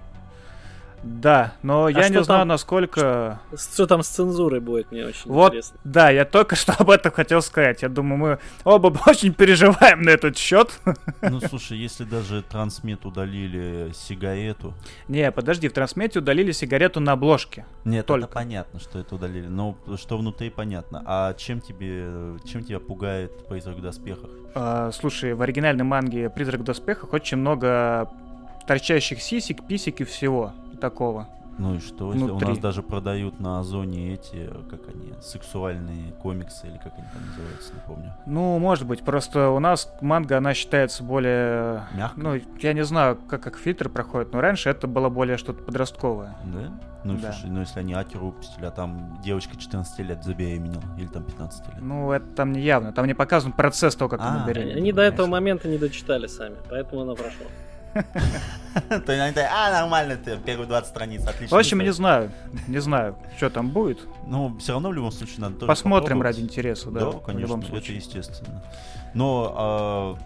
Да, 1.03 1.53
но 1.63 1.85
а 1.85 1.91
я 1.91 2.09
не 2.09 2.23
знаю, 2.23 2.45
насколько... 2.45 3.39
Что 3.57 3.87
там 3.87 4.03
с 4.03 4.07
цензурой 4.07 4.59
будет, 4.59 4.91
мне 4.91 5.05
очень 5.05 5.29
вот, 5.31 5.49
интересно. 5.49 5.79
Да, 5.83 6.09
я 6.09 6.25
только 6.25 6.55
что 6.55 6.73
об 6.77 6.89
этом 6.89 7.11
хотел 7.11 7.41
сказать. 7.41 7.81
Я 7.81 7.89
думаю, 7.89 8.17
мы 8.17 8.39
оба 8.63 8.95
очень 9.07 9.33
переживаем 9.33 10.03
на 10.03 10.09
этот 10.09 10.37
счет. 10.37 10.71
Ну, 11.21 11.39
слушай, 11.41 11.77
если 11.77 12.03
даже 12.03 12.41
трансмет 12.41 13.05
удалили 13.05 13.91
сигарету... 13.93 14.73
Не, 15.07 15.31
подожди, 15.31 15.67
в 15.67 15.73
трансмете 15.73 16.19
удалили 16.19 16.51
сигарету 16.51 16.99
на 16.99 17.13
обложке. 17.13 17.65
Нет, 17.85 18.05
только. 18.05 18.25
это 18.25 18.33
понятно, 18.33 18.79
что 18.79 18.99
это 18.99 19.15
удалили. 19.15 19.47
Но 19.47 19.77
что 19.97 20.17
внутри, 20.17 20.49
понятно. 20.49 21.03
А 21.05 21.33
чем 21.33 21.61
тебе, 21.61 22.37
чем 22.45 22.63
тебя 22.63 22.79
пугает 22.79 23.47
«Призрак 23.47 23.77
в 23.77 23.81
доспехах»? 23.81 24.29
А, 24.55 24.91
слушай, 24.91 25.33
в 25.33 25.41
оригинальной 25.41 25.83
манге 25.83 26.29
«Призрак 26.29 26.61
в 26.61 26.63
доспехах» 26.63 27.13
очень 27.13 27.37
много 27.37 28.09
торчащих 28.67 29.21
сисек, 29.21 29.65
писек 29.67 30.01
и 30.01 30.03
всего 30.03 30.53
такого. 30.79 31.27
Ну 31.59 31.75
и 31.75 31.79
что, 31.79 32.13
если 32.13 32.25
внутри. 32.25 32.47
у 32.47 32.49
нас 32.51 32.59
даже 32.59 32.81
продают 32.81 33.41
на 33.41 33.59
Озоне 33.59 34.13
эти, 34.13 34.49
как 34.69 34.79
они, 34.87 35.13
сексуальные 35.21 36.13
комиксы, 36.13 36.67
или 36.67 36.77
как 36.77 36.93
они 36.97 37.05
там 37.11 37.21
называются, 37.27 37.73
не 37.73 37.79
помню. 37.85 38.13
Ну, 38.25 38.57
может 38.59 38.87
быть, 38.87 39.01
просто 39.01 39.49
у 39.49 39.59
нас 39.59 39.93
манга, 39.99 40.37
она 40.37 40.53
считается 40.53 41.03
более... 41.03 41.83
Мягкой? 41.93 42.23
Ну, 42.23 42.41
я 42.61 42.71
не 42.71 42.85
знаю, 42.85 43.17
как, 43.27 43.43
как 43.43 43.57
фильтр 43.57 43.89
проходит, 43.89 44.31
но 44.31 44.39
раньше 44.39 44.69
это 44.69 44.87
было 44.87 45.09
более 45.09 45.35
что-то 45.35 45.61
подростковое. 45.61 46.33
Да? 46.45 46.71
Ну, 47.03 47.17
да. 47.17 47.33
слушай, 47.33 47.49
ну 47.49 47.59
если 47.59 47.79
они 47.79 47.93
Акеру 47.93 48.27
выпустили, 48.27 48.63
а 48.63 48.71
там 48.71 49.19
девочка 49.21 49.57
14 49.57 49.99
лет 49.99 50.23
забеременела, 50.23 50.83
или 50.97 51.07
там 51.07 51.23
15 51.23 51.67
лет. 51.67 51.81
Ну, 51.81 52.13
это 52.13 52.25
там 52.35 52.53
не 52.53 52.61
явно, 52.61 52.93
там 52.93 53.05
не 53.05 53.13
показан 53.13 53.51
процесс 53.51 53.95
того, 53.95 54.07
как 54.07 54.21
а, 54.21 54.29
она 54.29 54.47
беременела. 54.47 54.77
Они 54.77 54.93
до 54.93 55.01
этого 55.01 55.27
момента 55.27 55.67
не 55.67 55.77
дочитали 55.77 56.27
сами, 56.27 56.55
поэтому 56.69 57.01
она 57.01 57.15
прошла. 57.15 57.47
То 58.89 59.11
они 59.11 59.35
а, 59.37 59.71
нормально, 59.71 60.15
ты 60.15 60.37
первые 60.37 60.67
20 60.67 60.89
страниц, 60.89 61.25
отлично. 61.25 61.55
В 61.55 61.59
общем, 61.59 61.79
не 61.79 61.91
знаю, 61.91 62.31
не 62.67 62.79
знаю, 62.79 63.15
что 63.37 63.49
там 63.49 63.69
будет. 63.69 63.99
Ну, 64.27 64.57
все 64.57 64.73
равно 64.73 64.89
в 64.89 64.93
любом 64.93 65.11
случае 65.11 65.39
надо 65.39 65.65
Посмотрим 65.65 66.21
ради 66.21 66.41
интереса, 66.41 66.91
да. 66.91 67.11
Да, 67.11 67.19
конечно, 67.19 67.61
это 67.61 67.91
естественно. 67.91 68.63
Но 69.13 69.53
а, 69.55 70.17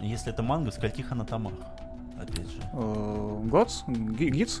если 0.00 0.32
это 0.32 0.42
манга, 0.42 0.70
скольких 0.70 1.12
она 1.12 1.24
томах? 1.24 1.52
Опять 2.20 2.48
же. 2.50 2.58
Э, 2.72 3.40
Годс? 3.44 3.82
Гидс? 3.86 4.60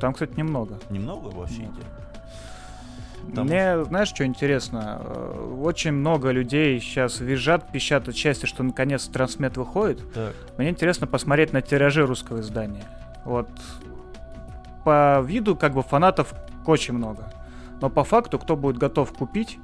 Там, 0.00 0.12
кстати, 0.12 0.34
немного. 0.36 0.78
Немного 0.90 1.28
вообще 1.28 1.62
идет? 1.62 1.86
Там... 3.34 3.46
Мне, 3.46 3.84
знаешь, 3.84 4.08
что 4.08 4.24
интересно? 4.24 5.00
Э, 5.04 5.56
очень 5.60 5.92
много 5.92 6.30
людей 6.30 6.80
сейчас 6.80 7.20
визжат, 7.20 7.70
пищат 7.72 8.08
от 8.08 8.16
счастья, 8.16 8.46
что 8.46 8.62
наконец 8.62 9.06
трансмет 9.06 9.56
выходит. 9.56 10.12
Так. 10.12 10.34
Мне 10.58 10.70
интересно 10.70 11.06
посмотреть 11.06 11.52
на 11.52 11.62
тиражи 11.62 12.04
русского 12.04 12.40
издания. 12.40 12.84
Вот 13.24 13.48
по 14.84 15.20
виду 15.24 15.56
как 15.56 15.74
бы 15.74 15.82
фанатов 15.82 16.34
очень 16.66 16.94
много. 16.94 17.32
Но 17.80 17.90
по 17.90 18.04
факту, 18.04 18.38
кто 18.38 18.56
будет 18.56 18.78
готов 18.78 19.12
купить, 19.12 19.58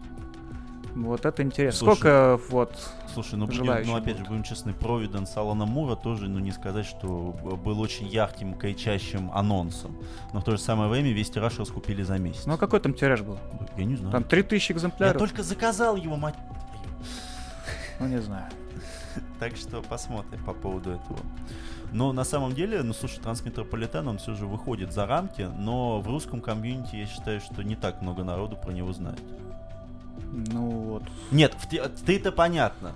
вот 1.05 1.25
это 1.25 1.43
интересно. 1.43 1.79
Слушай, 1.79 1.99
Сколько 1.99 2.41
вот 2.49 2.73
Слушай, 3.15 3.37
ну, 3.37 3.47
будем, 3.47 3.87
ну 3.87 3.97
опять 3.97 4.19
же, 4.19 4.25
будем 4.25 4.43
честны, 4.43 4.73
Провиденс 4.73 5.37
Алана 5.37 5.67
Мура 5.67 5.97
тоже, 5.97 6.29
ну 6.29 6.39
не 6.39 6.53
сказать, 6.53 6.87
что 6.87 7.35
был 7.65 7.81
очень 7.81 8.07
ярким, 8.07 8.55
кричащим 8.55 9.31
анонсом. 9.33 9.97
Но 10.33 10.41
в 10.41 10.45
то 10.45 10.53
же 10.53 10.59
самое 10.59 10.89
время 10.89 11.13
весь 11.13 11.31
тираж 11.31 11.59
раскупили 11.59 12.03
за 12.03 12.19
месяц. 12.19 12.47
Ну 12.47 12.55
а 12.55 12.59
какой 12.59 12.81
там 12.81 12.95
тираж 12.95 13.23
был? 13.23 13.39
Я 13.77 13.85
не 13.85 13.97
знаю. 13.97 14.13
Там 14.13 14.25
3000 14.25 14.73
экземпляров. 14.73 15.15
Я 15.15 15.19
только 15.19 15.43
заказал 15.43 15.97
его, 15.97 16.17
мать... 16.17 16.37
Ну 17.99 18.07
не 18.07 18.21
знаю. 18.21 18.47
Так 19.41 19.57
что 19.57 19.83
посмотрим 19.83 20.45
по 20.45 20.53
поводу 20.53 20.91
этого. 20.91 21.19
Но 21.93 22.13
на 22.13 22.25
самом 22.25 22.55
деле, 22.55 22.83
ну 22.83 22.93
слушай, 22.93 23.21
Трансметрополитен, 23.21 24.07
он 24.07 24.19
все 24.19 24.35
же 24.35 24.47
выходит 24.47 24.93
за 24.93 25.07
рамки, 25.07 25.43
но 25.43 26.01
в 26.01 26.09
русском 26.09 26.41
комьюнити 26.41 26.97
я 26.97 27.07
считаю, 27.07 27.41
что 27.41 27.63
не 27.63 27.77
так 27.77 28.03
много 28.03 28.25
народу 28.25 28.57
про 28.57 28.73
него 28.73 28.93
знает. 28.93 29.23
Ну 30.33 30.71
вот. 30.71 31.03
Нет, 31.31 31.57
ты-то 32.07 32.33
понятно. 32.33 32.93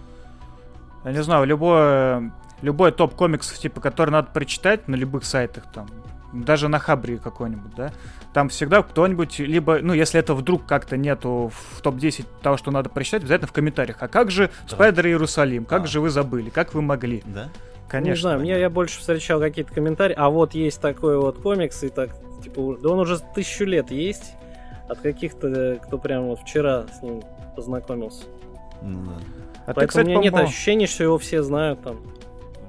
Я 1.04 1.12
не 1.12 1.22
знаю, 1.22 1.44
любой, 1.46 2.30
любой 2.60 2.92
топ 2.92 3.14
комиксов, 3.14 3.58
типа, 3.58 3.80
который 3.80 4.10
надо 4.10 4.28
прочитать 4.32 4.86
на 4.88 4.94
любых 4.94 5.24
сайтах, 5.24 5.64
там, 5.72 5.88
даже 6.32 6.68
на 6.68 6.78
Хабре 6.78 7.18
какой-нибудь, 7.18 7.74
да, 7.74 7.92
там 8.32 8.48
всегда 8.48 8.82
кто-нибудь, 8.82 9.38
либо, 9.40 9.80
ну, 9.82 9.92
если 9.92 10.18
это 10.18 10.34
вдруг 10.34 10.64
как-то 10.64 10.96
нету 10.96 11.52
в 11.52 11.80
топ-10 11.82 12.24
того, 12.40 12.56
что 12.56 12.70
надо 12.70 12.88
прочитать, 12.88 13.22
обязательно 13.22 13.48
в 13.48 13.52
комментариях. 13.52 13.96
А 14.00 14.08
как 14.08 14.30
же 14.30 14.50
да. 14.68 14.74
Спайдер 14.74 15.06
Иерусалим? 15.08 15.64
Как 15.64 15.82
а. 15.82 15.86
же 15.86 16.00
вы 16.00 16.10
забыли? 16.10 16.50
Как 16.50 16.72
вы 16.72 16.82
могли? 16.82 17.22
Да? 17.26 17.48
Конечно. 17.88 18.10
Не 18.10 18.16
знаю, 18.16 18.40
мне 18.40 18.58
я 18.58 18.70
больше 18.70 19.00
встречал 19.00 19.38
какие-то 19.38 19.74
комментарии, 19.74 20.14
а 20.16 20.30
вот 20.30 20.54
есть 20.54 20.80
такой 20.80 21.18
вот 21.18 21.38
комикс, 21.42 21.82
и 21.82 21.90
так, 21.90 22.10
типа, 22.42 22.78
да 22.82 22.88
он 22.88 23.00
уже 23.00 23.18
тысячу 23.34 23.64
лет 23.64 23.90
есть, 23.90 24.32
от 24.88 24.98
каких-то, 25.00 25.78
кто 25.82 25.98
прямо 25.98 26.28
вот 26.28 26.40
вчера 26.40 26.86
с 26.88 27.02
ним 27.02 27.22
познакомился. 27.56 28.24
Ну, 28.82 29.04
да. 29.04 29.12
А 29.66 29.74
Поэтому 29.74 29.80
ты, 29.80 29.86
кстати, 29.86 30.06
у 30.06 30.10
меня 30.10 30.20
нет 30.20 30.34
ощущения, 30.34 30.86
что 30.86 31.04
его 31.04 31.18
все 31.18 31.42
знают 31.42 31.82
там. 31.82 32.00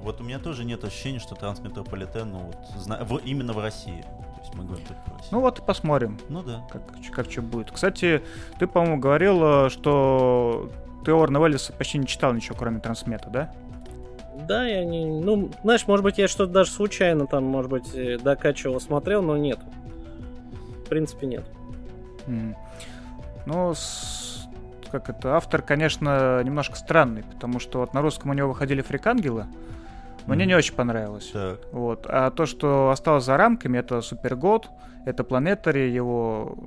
Вот 0.01 0.21
у 0.21 0.23
меня 0.23 0.37
тоже 0.37 0.65
нет 0.65 0.83
ощущения, 0.83 1.19
что 1.19 1.35
трансметрополитен, 1.35 2.29
ну 2.29 2.39
вот, 2.39 2.57
зна... 2.77 3.03
в... 3.03 3.17
именно 3.17 3.53
в 3.53 3.59
России. 3.59 4.01
То 4.01 4.41
есть 4.41 4.53
мы 4.53 4.65
говорим 4.65 4.85
только 4.85 5.01
про 5.03 5.13
Россию. 5.13 5.29
Ну 5.31 5.39
вот 5.39 5.65
посмотрим. 5.65 6.19
Ну 6.29 6.43
да. 6.43 6.67
Как, 6.69 6.81
как 7.11 7.31
что 7.31 7.41
будет. 7.41 7.71
Кстати, 7.71 8.21
ты, 8.59 8.67
по-моему, 8.67 8.99
говорил, 8.99 9.69
что 9.69 10.69
ты 11.05 11.13
Орна 11.13 11.37
Веллиса 11.37 11.73
почти 11.73 11.97
не 11.97 12.05
читал 12.05 12.33
ничего, 12.33 12.55
кроме 12.57 12.79
трансмета, 12.79 13.29
да? 13.29 13.53
Да, 14.47 14.65
я 14.65 14.83
не... 14.83 15.05
Ну, 15.05 15.51
знаешь, 15.63 15.87
может 15.87 16.03
быть, 16.03 16.17
я 16.17 16.27
что-то 16.27 16.51
даже 16.51 16.71
случайно 16.71 17.27
там, 17.27 17.43
может 17.45 17.71
быть, 17.71 17.95
э, 17.95 18.17
докачивал, 18.17 18.81
смотрел, 18.81 19.21
но 19.21 19.37
нет. 19.37 19.59
В 20.85 20.89
принципе, 20.89 21.27
нет. 21.27 21.45
Mm. 22.27 22.55
Ну, 23.45 23.73
с... 23.73 24.47
как 24.91 25.09
это, 25.09 25.35
автор, 25.35 25.61
конечно, 25.61 26.41
немножко 26.43 26.75
странный, 26.75 27.23
потому 27.23 27.59
что 27.59 27.79
вот 27.79 27.93
на 27.93 28.01
русском 28.01 28.31
у 28.31 28.33
него 28.33 28.49
выходили 28.49 28.81
фрикангелы, 28.81 29.47
мне 30.25 30.45
mm. 30.45 30.47
не 30.47 30.55
очень 30.55 30.75
понравилось. 30.75 31.29
Так. 31.33 31.59
Вот. 31.71 32.05
А 32.09 32.31
то, 32.31 32.45
что 32.45 32.89
осталось 32.89 33.25
за 33.25 33.37
рамками, 33.37 33.77
это 33.77 34.01
Супергод, 34.01 34.69
это 35.05 35.23
Планетари, 35.23 35.89
его 35.89 36.57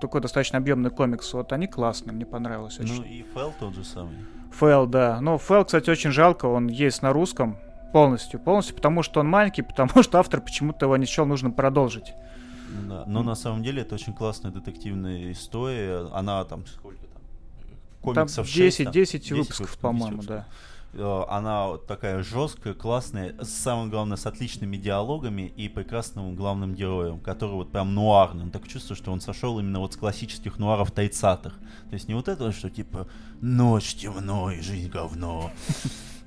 такой 0.00 0.20
достаточно 0.20 0.58
объемный 0.58 0.90
комикс. 0.90 1.32
Вот 1.32 1.52
они 1.52 1.66
классные, 1.66 2.14
мне 2.14 2.26
понравилось 2.26 2.78
очень. 2.78 2.96
Ну 2.96 3.02
и 3.02 3.22
Фэл 3.22 3.52
тот 3.58 3.74
же 3.74 3.84
самый. 3.84 4.16
Фэл, 4.52 4.86
да. 4.86 5.20
Но 5.20 5.38
Фэл, 5.38 5.64
кстати, 5.64 5.90
очень 5.90 6.10
жалко, 6.10 6.46
он 6.46 6.68
есть 6.68 7.02
на 7.02 7.12
русском 7.12 7.58
полностью. 7.92 8.40
Полностью, 8.40 8.76
потому 8.76 9.02
что 9.02 9.20
он 9.20 9.28
маленький, 9.28 9.62
потому 9.76 10.02
что 10.02 10.18
автор 10.18 10.40
почему-то 10.40 10.86
его 10.86 10.96
не 10.96 11.06
счел 11.06 11.26
нужно 11.26 11.50
продолжить. 11.50 12.14
Да. 12.88 13.04
Но 13.06 13.22
на 13.22 13.34
самом 13.34 13.62
деле 13.62 13.82
это 13.82 13.94
очень 13.94 14.12
классная 14.12 14.50
детективная 14.50 15.32
история. 15.32 16.08
Она 16.12 16.44
там 16.44 16.66
сколько 16.66 17.06
там? 17.06 17.22
Комиксов 18.02 18.46
там 18.46 18.54
10, 18.54 18.74
6, 18.74 18.84
там, 18.84 18.92
10, 18.92 19.22
10 19.22 19.32
выпусков, 19.32 19.78
по-моему, 19.78 20.22
да. 20.22 20.46
Э, 20.96 21.24
она 21.28 21.76
такая 21.86 22.22
жесткая, 22.22 22.74
классная, 22.74 23.34
самое 23.42 23.88
главное, 23.88 24.16
с 24.16 24.26
отличными 24.26 24.76
диалогами 24.76 25.52
и 25.56 25.68
прекрасным 25.68 26.34
главным 26.34 26.74
героем, 26.74 27.20
который 27.20 27.52
вот 27.52 27.70
прям 27.70 27.94
нуарный. 27.94 28.44
Он 28.44 28.50
так 28.50 28.66
чувствует, 28.66 28.98
что 28.98 29.12
он 29.12 29.20
сошел 29.20 29.58
именно 29.58 29.80
вот 29.80 29.92
с 29.92 29.96
классических 29.96 30.58
нуаров 30.58 30.92
30-х. 30.92 31.50
То 31.50 31.94
есть 31.94 32.08
не 32.08 32.14
вот 32.14 32.28
это, 32.28 32.50
что 32.52 32.70
типа 32.70 33.08
«Ночь 33.40 33.94
темно 33.94 34.50
и 34.50 34.60
жизнь 34.60 34.88
говно». 34.88 35.50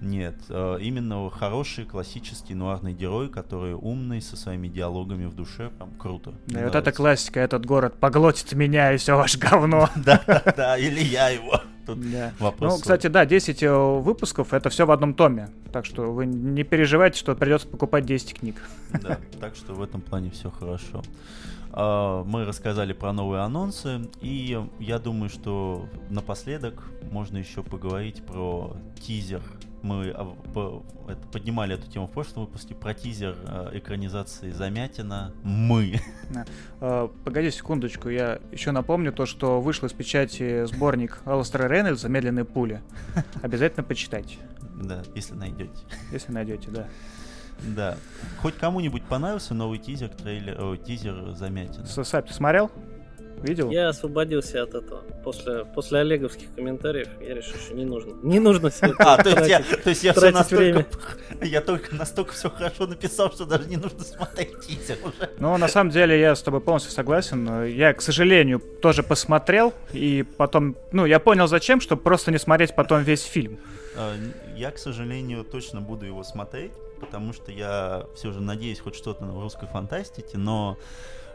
Нет, 0.01 0.35
э, 0.49 0.77
именно 0.81 1.29
хороший 1.29 1.85
классический 1.85 2.53
нуарный 2.55 2.93
герой, 2.93 3.29
который 3.29 3.73
умный, 3.73 4.21
со 4.21 4.37
своими 4.37 4.67
диалогами 4.69 5.25
в 5.25 5.35
душе, 5.35 5.71
прям 5.77 5.91
круто. 5.97 6.33
Да, 6.47 6.63
вот 6.63 6.75
это 6.75 6.91
классика, 6.91 7.39
этот 7.41 7.65
город 7.65 7.95
поглотит 7.99 8.53
меня 8.53 8.93
и 8.93 8.97
все 8.97 9.17
ваше 9.17 9.37
говно. 9.37 9.89
Да, 10.05 10.23
да, 10.55 10.77
или 10.77 11.01
я 11.01 11.29
его. 11.29 11.61
Тут 11.85 12.11
да. 12.11 12.31
вопрос. 12.39 12.73
Ну, 12.73 12.79
кстати, 12.79 13.07
да, 13.07 13.25
10 13.25 13.63
э, 13.63 13.71
выпусков 13.71 14.53
это 14.53 14.69
все 14.69 14.85
в 14.85 14.91
одном 14.91 15.13
томе. 15.13 15.49
Так 15.73 15.85
что 15.85 16.13
вы 16.13 16.25
не 16.25 16.63
переживайте, 16.63 17.19
что 17.19 17.35
придется 17.35 17.67
покупать 17.67 18.05
10 18.05 18.39
книг. 18.39 18.55
Да, 19.01 19.17
так 19.39 19.55
что 19.55 19.73
в 19.73 19.81
этом 19.81 20.01
плане 20.01 20.31
все 20.31 20.49
хорошо. 20.49 21.03
А, 21.71 22.23
мы 22.23 22.45
рассказали 22.45 22.93
про 22.93 23.11
новые 23.11 23.41
анонсы, 23.41 24.01
и 24.21 24.59
я 24.79 24.99
думаю, 24.99 25.29
что 25.29 25.87
напоследок 26.09 26.83
можно 27.11 27.37
еще 27.37 27.63
поговорить 27.63 28.23
про 28.23 28.75
тизер 29.01 29.41
мы 29.81 30.13
а, 30.15 30.83
поднимали 31.31 31.75
эту 31.75 31.89
тему 31.89 32.07
в 32.07 32.11
прошлом 32.11 32.45
выпуске 32.45 32.75
про 32.75 32.93
тизер 32.93 33.35
а, 33.45 33.69
экранизации 33.73 34.51
Замятина 34.51 35.33
«Мы». 35.43 35.99
Да. 36.79 37.07
Погоди 37.23 37.51
секундочку, 37.51 38.09
я 38.09 38.39
еще 38.51 38.71
напомню 38.71 39.11
то, 39.11 39.25
что 39.25 39.61
вышел 39.61 39.87
из 39.87 39.93
печати 39.93 40.65
сборник 40.65 41.19
Алластера 41.25 41.67
Рейнольдса 41.67 42.09
«Медленные 42.09 42.45
пули». 42.45 42.81
Обязательно 43.41 43.83
почитайте. 43.83 44.37
Да, 44.75 45.03
если 45.15 45.33
найдете. 45.33 45.83
Если 46.11 46.31
найдете, 46.31 46.69
да. 46.69 46.87
Да. 47.75 47.97
Хоть 48.41 48.55
кому-нибудь 48.55 49.03
понравился 49.03 49.53
новый 49.53 49.79
тизер, 49.79 50.09
трейлер, 50.09 50.55
о, 50.61 50.77
тизер 50.77 51.33
Замятина? 51.33 51.85
Сап, 51.85 52.27
ты 52.27 52.33
смотрел? 52.33 52.71
Видел? 53.41 53.69
Я 53.69 53.89
освободился 53.89 54.63
от 54.63 54.75
этого. 54.75 55.01
После, 55.23 55.65
после 55.65 55.99
олеговских 55.99 56.53
комментариев 56.55 57.07
я 57.21 57.35
решил, 57.35 57.55
что 57.57 57.73
не 57.73 57.85
нужно. 57.85 58.13
Не 58.21 58.39
нужно 58.39 58.69
все 58.69 58.93
А, 58.99 59.21
то 59.21 59.29
есть 59.29 59.49
я, 59.49 59.59
то 59.61 59.89
есть 59.89 60.03
я 60.03 60.13
все 60.13 60.31
настолько... 60.31 60.85
Я 61.41 61.61
только 61.61 61.95
настолько 61.95 62.33
все 62.33 62.49
хорошо 62.49 62.85
написал, 62.85 63.31
что 63.31 63.45
даже 63.45 63.69
не 63.69 63.77
нужно 63.77 64.01
смотреть 64.01 64.59
тизер 64.59 64.97
уже. 65.03 65.29
Ну, 65.39 65.55
на 65.57 65.69
самом 65.69 65.89
деле, 65.91 66.19
я 66.19 66.35
с 66.35 66.41
тобой 66.41 66.59
полностью 66.59 66.91
согласен. 66.91 67.65
Я, 67.65 67.93
к 67.93 68.01
сожалению, 68.01 68.59
тоже 68.59 69.03
посмотрел, 69.03 69.73
и 69.93 70.25
потом... 70.37 70.75
Ну, 70.91 71.05
я 71.05 71.19
понял, 71.19 71.47
зачем, 71.47 71.79
чтобы 71.79 72.01
просто 72.01 72.31
не 72.31 72.39
смотреть 72.39 72.75
потом 72.75 73.03
весь 73.03 73.23
фильм. 73.23 73.59
А, 73.95 74.15
я, 74.55 74.71
к 74.71 74.77
сожалению, 74.77 75.45
точно 75.45 75.79
буду 75.79 76.05
его 76.05 76.23
смотреть, 76.23 76.71
потому 76.99 77.31
что 77.31 77.51
я 77.51 78.05
все 78.15 78.31
же 78.31 78.41
надеюсь 78.41 78.79
хоть 78.79 78.95
что-то 78.95 79.23
в 79.23 79.41
русской 79.41 79.67
фантастике, 79.67 80.37
но 80.37 80.77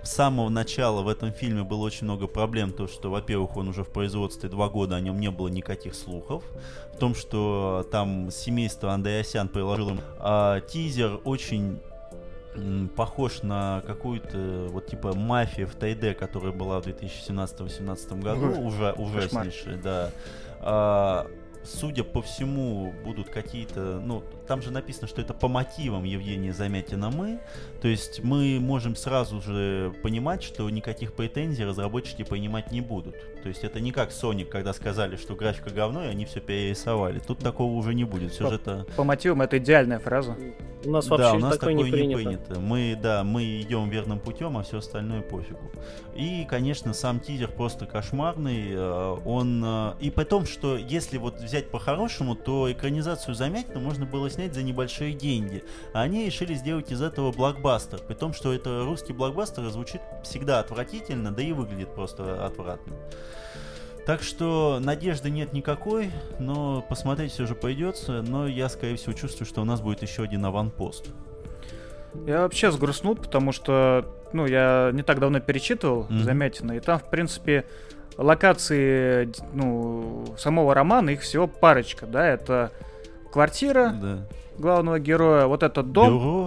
с 0.05 0.13
самого 0.13 0.49
начала 0.49 1.03
в 1.03 1.09
этом 1.09 1.33
фильме 1.33 1.63
было 1.63 1.81
очень 1.81 2.05
много 2.05 2.27
проблем, 2.27 2.73
то 2.73 2.87
что, 2.87 3.11
во-первых, 3.11 3.57
он 3.57 3.69
уже 3.69 3.85
в 3.85 3.89
производстве 3.89 4.49
два 4.49 4.69
года, 4.69 4.97
о 4.97 5.01
нем 5.01 5.19
не 5.19 5.31
было 5.31 5.49
никаких 5.49 5.95
слухов, 5.95 6.45
в 6.93 6.99
том, 6.99 7.15
что 7.15 7.87
там 7.91 8.31
семейство 8.31 8.93
Андреасян 8.93 9.49
приложило 9.49 9.97
а, 10.19 10.61
тизер 10.61 11.21
очень 11.25 11.81
похож 12.95 13.43
на 13.43 13.83
какую-то 13.87 14.69
вот 14.71 14.87
типа 14.87 15.15
мафию 15.15 15.67
в 15.67 15.75
Тайде, 15.75 16.15
которая 16.15 16.53
была 16.53 16.81
в 16.81 16.87
2017-2018 16.87 18.23
году, 18.23 18.61
уже 18.61 18.93
ужаснейшая, 18.93 19.77
да. 19.83 20.11
А, 20.61 21.27
судя 21.65 22.05
по 22.05 22.23
всему, 22.23 22.93
будут 23.05 23.29
какие-то, 23.31 24.01
ну, 24.05 24.23
там 24.47 24.63
же 24.63 24.71
написано, 24.71 25.09
что 25.09 25.21
это 25.21 25.35
по 25.35 25.49
мотивам 25.49 26.05
Евгения 26.05 26.53
Замятина 26.53 27.11
мы, 27.11 27.41
то 27.85 27.89
есть 27.89 28.25
мы 28.25 28.61
можем 28.61 28.97
сразу 28.97 29.43
же 29.43 29.93
понимать, 30.03 30.43
что 30.43 30.71
никаких 30.71 31.13
претензий 31.13 31.67
разработчики 31.67 32.23
понимать 32.23 32.73
не 32.73 32.81
будут. 32.81 33.15
То 33.43 33.51
есть 33.51 33.63
это 33.63 33.79
не 33.79 33.93
как 33.93 34.09
Sonic, 34.09 34.47
когда 34.47 34.73
сказали, 34.73 35.17
что 35.17 35.35
графика 35.35 35.69
говно, 35.69 36.03
и 36.03 36.07
они 36.07 36.25
все 36.25 36.41
перерисовали. 36.41 37.19
Тут 37.19 37.41
такого 37.41 37.75
уже 37.75 37.93
не 37.93 38.05
будет. 38.05 38.33
Сюжета... 38.33 38.87
По, 38.89 38.93
по 38.95 39.05
мотивам 39.05 39.43
это 39.43 39.59
идеальная 39.59 39.99
фраза. 39.99 40.35
У 40.87 40.91
нас 40.91 41.09
вообще 41.09 41.25
да, 41.31 41.35
у 41.35 41.39
нас 41.39 41.59
такое, 41.59 41.75
такое 41.75 41.85
не 41.85 41.91
принято. 41.91 42.19
не 42.19 42.25
принято. 42.25 42.61
Мы, 42.61 42.99
да, 43.03 43.23
мы 43.23 43.61
идем 43.61 43.91
верным 43.91 44.19
путем, 44.19 44.57
а 44.57 44.63
все 44.63 44.79
остальное 44.79 45.21
пофигу. 45.21 45.71
И, 46.15 46.47
конечно, 46.49 46.95
сам 46.95 47.21
тизер 47.21 47.49
просто 47.49 47.85
кошмарный. 47.85 48.71
э, 48.71 49.17
Он 49.27 49.63
э, 49.65 49.93
и 50.01 50.11
потом, 50.11 50.47
что 50.47 50.77
если 50.77 51.19
вот 51.19 51.39
взять 51.39 51.71
по-хорошему, 51.71 52.35
то 52.35 52.73
экранизацию 52.73 53.35
замятина 53.35 53.79
можно 53.79 54.07
было 54.07 54.31
снять 54.31 54.55
за 54.55 54.63
небольшие 54.63 55.13
деньги. 55.13 55.65
А 55.93 56.03
они 56.03 56.25
решили 56.25 56.55
сделать 56.55 56.91
из 56.91 57.03
этого 57.03 57.31
блокбастер. 57.33 57.74
При 58.07 58.15
том, 58.15 58.33
что 58.33 58.53
это 58.53 58.85
русский 58.85 59.13
блокбастер 59.13 59.69
звучит 59.71 60.01
всегда 60.23 60.61
отвратительно, 60.61 61.33
да 61.33 61.43
и 61.43 61.53
выглядит 61.53 61.95
просто 61.95 62.45
отвратно. 62.45 62.95
Так 64.07 64.23
что 64.23 64.79
надежды 64.81 65.31
нет 65.31 65.53
никакой, 65.55 66.11
но 66.39 66.85
посмотреть 66.89 67.33
все 67.33 67.47
же 67.47 67.55
пойдется. 67.55 68.23
Но 68.23 68.47
я, 68.47 68.69
скорее 68.69 68.97
всего, 68.97 69.13
чувствую, 69.15 69.47
что 69.47 69.63
у 69.63 69.65
нас 69.65 69.81
будет 69.81 70.03
еще 70.03 70.23
один 70.23 70.45
аванпост. 70.45 71.07
Я 72.27 72.43
вообще 72.43 72.71
сгрустнул, 72.71 73.17
потому 73.17 73.51
что, 73.53 74.05
ну, 74.33 74.47
я 74.47 74.91
не 74.93 75.03
так 75.03 75.19
давно 75.21 75.41
перечитывал 75.41 76.05
Мгм. 76.05 76.23
Замятина, 76.23 76.73
и 76.73 76.81
там, 76.81 76.99
в 76.99 77.09
принципе, 77.11 77.65
локации, 78.17 79.33
ну, 79.53 80.25
самого 80.39 80.75
романа, 80.75 81.11
их 81.11 81.23
всего 81.23 81.47
парочка, 81.49 82.07
да, 82.07 82.27
это 82.27 82.71
квартира 83.33 83.93
Да. 84.01 84.19
главного 84.59 85.01
героя, 85.01 85.47
вот 85.47 85.63
этот 85.63 85.91
дом 85.93 86.09
Бюро 86.19 86.47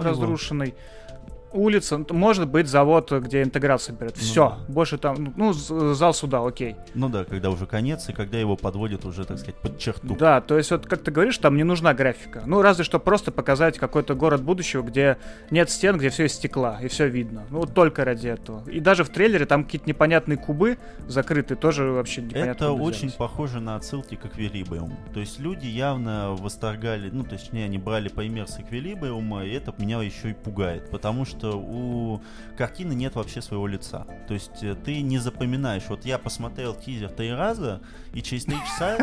Улица, 1.52 1.98
ну, 1.98 2.06
может 2.10 2.48
быть, 2.48 2.68
завод, 2.68 3.10
где 3.12 3.42
интеграция 3.42 3.94
берет. 3.94 4.14
Ну 4.16 4.22
Все, 4.22 4.48
да. 4.50 4.72
больше 4.72 4.98
там, 4.98 5.32
ну, 5.36 5.52
зал 5.52 6.14
суда, 6.14 6.44
окей. 6.44 6.76
Ну 6.94 7.08
да, 7.08 7.24
когда 7.24 7.50
уже 7.50 7.66
конец, 7.66 8.08
и 8.08 8.12
когда 8.12 8.38
его 8.38 8.56
подводят 8.56 9.04
уже, 9.04 9.24
так 9.24 9.38
сказать, 9.38 9.56
под 9.56 9.78
черту. 9.78 10.16
Да, 10.16 10.40
то 10.40 10.56
есть 10.56 10.70
вот 10.70 10.86
как 10.86 11.02
ты 11.02 11.10
говоришь, 11.10 11.38
там 11.38 11.56
не 11.56 11.64
нужна 11.64 11.94
графика. 11.94 12.42
Ну, 12.46 12.62
разве 12.62 12.84
что 12.84 12.98
просто 12.98 13.32
показать 13.32 13.78
какой-то 13.78 14.14
город 14.14 14.42
будущего, 14.42 14.82
где 14.82 15.18
нет 15.50 15.70
стен, 15.70 15.98
где 15.98 16.10
все 16.10 16.26
из 16.26 16.32
стекла, 16.32 16.78
и 16.82 16.88
все 16.88 17.08
видно. 17.08 17.44
Ну, 17.50 17.60
вот 17.60 17.74
только 17.74 18.04
ради 18.04 18.28
этого. 18.28 18.68
И 18.68 18.80
даже 18.80 19.04
в 19.04 19.08
трейлере 19.08 19.46
там 19.46 19.64
какие-то 19.64 19.88
непонятные 19.88 20.36
кубы 20.36 20.78
закрыты, 21.06 21.56
тоже 21.56 21.84
вообще 21.84 22.22
непонятно. 22.22 22.50
Это 22.50 22.70
очень 22.72 22.98
взялись. 22.98 23.14
похоже 23.14 23.60
на 23.60 23.76
отсылки 23.76 24.14
к 24.16 24.26
Эквилибриуму. 24.26 24.96
То 25.14 25.20
есть 25.20 25.38
люди 25.38 25.66
явно 25.66 26.36
восторгали, 26.38 27.10
ну, 27.10 27.24
точнее, 27.24 27.64
они 27.64 27.78
брали 27.78 28.08
пример 28.08 28.46
с 28.48 28.58
Эквилибриума, 28.58 29.44
и 29.44 29.52
это 29.52 29.74
меня 29.78 30.02
еще 30.02 30.30
и 30.30 30.34
пугает. 30.34 30.90
Потому 30.90 31.24
что 31.24 31.37
у 31.44 32.20
картины 32.56 32.92
нет 32.92 33.14
вообще 33.14 33.40
своего 33.42 33.66
лица. 33.66 34.06
То 34.26 34.34
есть 34.34 34.62
э, 34.62 34.74
ты 34.74 35.00
не 35.02 35.18
запоминаешь. 35.18 35.84
Вот 35.88 36.04
я 36.04 36.18
посмотрел 36.18 36.74
тизер 36.74 37.10
три 37.10 37.32
раза, 37.32 37.80
и 38.12 38.22
через 38.22 38.44
три 38.44 38.56
часа, 38.56 38.98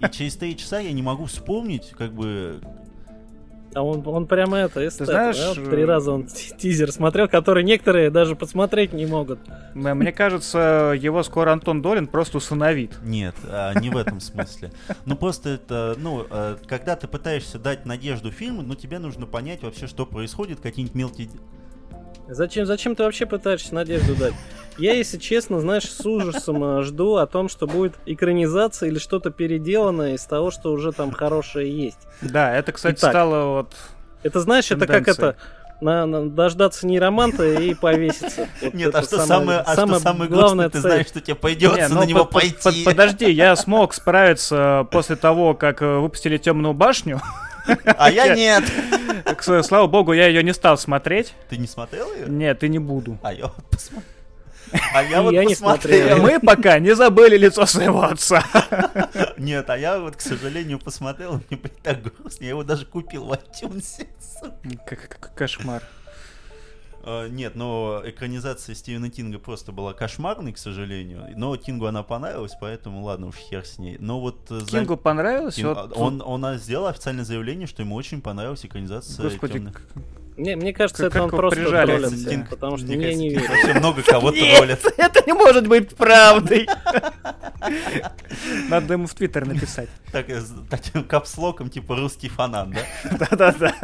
и 0.00 0.10
через 0.10 0.36
три 0.36 0.56
часа 0.56 0.78
я 0.78 0.92
не 0.92 1.02
могу 1.02 1.26
вспомнить, 1.26 1.92
как 1.96 2.12
бы, 2.12 2.60
А 3.74 3.82
он, 3.82 4.06
он 4.06 4.26
прямо 4.26 4.56
это, 4.58 4.86
эстет, 4.86 5.06
знаешь, 5.06 5.38
да? 5.38 5.54
Вот 5.54 5.70
Три 5.70 5.82
э, 5.82 5.86
раза 5.86 6.10
он 6.12 6.26
ти- 6.26 6.54
тизер 6.56 6.90
смотрел, 6.90 7.28
который 7.28 7.62
некоторые 7.62 8.10
даже 8.10 8.34
посмотреть 8.34 8.92
не 8.92 9.06
могут. 9.06 9.38
Мне 9.74 10.10
кажется, 10.12 10.92
его 10.98 11.22
скоро 11.22 11.52
Антон 11.52 11.80
Долин 11.80 12.08
просто 12.08 12.38
усыновит. 12.38 12.98
Нет, 13.04 13.36
а, 13.44 13.72
не 13.78 13.90
в 13.90 13.96
этом 13.96 14.18
смысле. 14.20 14.72
Ну 15.04 15.14
просто 15.14 15.50
это, 15.50 15.94
ну, 15.98 16.26
э, 16.28 16.56
когда 16.66 16.96
ты 16.96 17.06
пытаешься 17.06 17.60
дать 17.60 17.86
надежду 17.86 18.32
фильму, 18.32 18.62
ну 18.62 18.74
тебе 18.74 18.98
нужно 18.98 19.26
понять 19.26 19.62
вообще, 19.62 19.86
что 19.86 20.04
происходит, 20.04 20.60
какие-нибудь 20.60 20.96
мелкие... 20.96 21.28
Зачем, 22.30 22.64
зачем 22.66 22.94
ты 22.94 23.02
вообще 23.02 23.26
пытаешься 23.26 23.74
надежду 23.74 24.14
дать? 24.14 24.34
Я, 24.78 24.94
если 24.94 25.18
честно, 25.18 25.60
знаешь, 25.60 25.90
с 25.90 26.06
ужасом 26.06 26.62
э, 26.78 26.82
жду 26.82 27.16
о 27.16 27.26
том, 27.26 27.48
что 27.48 27.66
будет 27.66 27.94
экранизация 28.06 28.88
или 28.88 28.98
что-то 28.98 29.30
переделанное 29.30 30.14
из 30.14 30.24
того, 30.24 30.50
что 30.50 30.72
уже 30.72 30.92
там 30.92 31.10
хорошее 31.10 31.70
есть. 31.86 31.98
Да, 32.22 32.54
это, 32.54 32.72
кстати, 32.72 32.98
Итак. 32.98 33.10
стало 33.10 33.44
вот... 33.56 33.74
Это 34.22 34.40
знаешь, 34.40 34.70
это 34.70 34.86
как 34.86 35.08
это 35.08 35.36
на, 35.80 36.06
на- 36.06 36.30
дождаться 36.30 36.86
нейроманта 36.86 37.44
и 37.60 37.74
повеситься. 37.74 38.46
Вот 38.62 38.74
Нет, 38.74 38.94
а 38.94 38.98
это 38.98 39.06
что 39.06 39.26
самое, 39.26 39.58
а 39.58 39.72
что 39.74 39.98
самое 39.98 40.30
грустное, 40.30 40.68
ты 40.68 40.80
цель. 40.80 40.80
знаешь, 40.82 41.06
что 41.08 41.20
тебе 41.20 41.34
пойдется 41.34 41.76
Не, 41.80 41.88
на 41.88 42.00
ну, 42.00 42.04
него 42.06 42.24
под- 42.24 42.30
под- 42.30 42.42
пойти. 42.62 42.84
под- 42.84 42.94
подожди, 42.94 43.30
я 43.30 43.56
смог 43.56 43.92
справиться 43.92 44.86
после 44.90 45.16
того, 45.16 45.54
как 45.54 45.82
э, 45.82 45.98
выпустили 45.98 46.38
темную 46.38 46.74
башню. 46.74 47.20
А 47.96 48.10
я 48.10 48.34
нет. 48.34 48.64
С- 49.40 49.62
Слава 49.62 49.86
богу, 49.86 50.12
я 50.12 50.26
ее 50.28 50.42
не 50.42 50.52
стал 50.52 50.78
смотреть. 50.78 51.34
Ты 51.48 51.56
не 51.56 51.66
смотрел 51.66 52.12
ее? 52.14 52.26
Нет, 52.28 52.62
и 52.64 52.68
не 52.68 52.78
буду. 52.78 53.18
А 53.22 53.32
я 53.32 53.46
вот 53.46 53.64
посмотрел. 53.70 54.04
А 54.94 55.02
я 55.02 55.20
вот 55.22 55.32
я 55.32 55.42
посмотрел. 55.42 56.06
смотрел. 56.08 56.22
Мы 56.22 56.38
пока 56.40 56.78
не 56.78 56.94
забыли 56.94 57.36
лицо 57.36 57.66
своего 57.66 58.02
отца. 58.04 58.44
Нет, 59.36 59.68
а 59.68 59.76
я 59.76 59.98
вот, 59.98 60.16
к 60.16 60.20
сожалению, 60.20 60.78
посмотрел, 60.78 61.40
мне 61.50 61.58
было 61.58 61.72
так 61.82 62.02
грустно. 62.02 62.44
Я 62.44 62.50
его 62.50 62.62
даже 62.62 62.86
купил 62.86 63.24
в 63.24 63.32
iTunes. 63.32 64.06
Кошмар. 65.34 65.82
Э, 67.02 67.28
Нет, 67.28 67.54
но 67.56 68.02
экранизация 68.04 68.74
Стивена 68.74 69.08
Тинга 69.08 69.38
просто 69.38 69.72
была 69.72 69.92
кошмарной, 69.92 70.52
к 70.52 70.58
сожалению. 70.58 71.26
Но 71.36 71.56
Тингу 71.56 71.86
она 71.86 72.02
понравилась, 72.02 72.52
поэтому 72.60 73.02
ладно 73.02 73.28
уж 73.28 73.36
хер 73.36 73.64
с 73.64 73.78
ней. 73.78 73.96
Но 73.98 74.20
вот... 74.20 74.50
э, 74.50 74.60
за- 74.60 74.78
Кингу 74.80 74.96
понравилось? 74.96 75.54
Тин- 75.56 75.68
Вот- 75.74 75.96
он, 75.96 76.22
он 76.24 76.44
а, 76.44 76.56
сделал 76.58 76.86
официальное 76.86 77.24
заявление, 77.24 77.66
что 77.66 77.82
ему 77.82 77.94
очень 77.94 78.20
понравилась 78.20 78.64
экранизация 78.64 79.22
Господи, 79.24 79.54
«Тёмных». 79.54 79.82
Мне, 80.40 80.56
мне 80.56 80.72
кажется, 80.72 81.02
Как- 81.04 81.12
это 81.12 81.22
он 81.24 81.30
как 81.30 81.38
его 81.38 81.48
просто 81.50 81.68
троллит, 81.68 82.24
да, 82.24 82.46
потому 82.48 82.76
что 82.78 82.86
Мне 82.86 82.94
я 82.96 83.00
кажется, 83.02 83.20
не 83.22 83.28
верю. 83.28 83.48
Вообще 83.48 83.74
много 83.74 84.02
кого 84.02 84.30
Нет, 84.30 84.56
троллит. 84.56 84.80
это 84.96 85.22
не 85.26 85.32
может 85.34 85.68
быть 85.68 85.94
правдой. 85.94 86.66
Надо 88.70 88.94
ему 88.94 89.06
в 89.06 89.14
Твиттер 89.14 89.46
написать. 89.46 89.88
Так, 90.12 90.30
э, 90.30 90.40
таким 90.70 91.04
капслоком, 91.04 91.68
типа 91.68 91.94
русский 91.94 92.28
фанат, 92.30 92.70
да? 92.70 93.26
Да-да-да. 93.30 93.74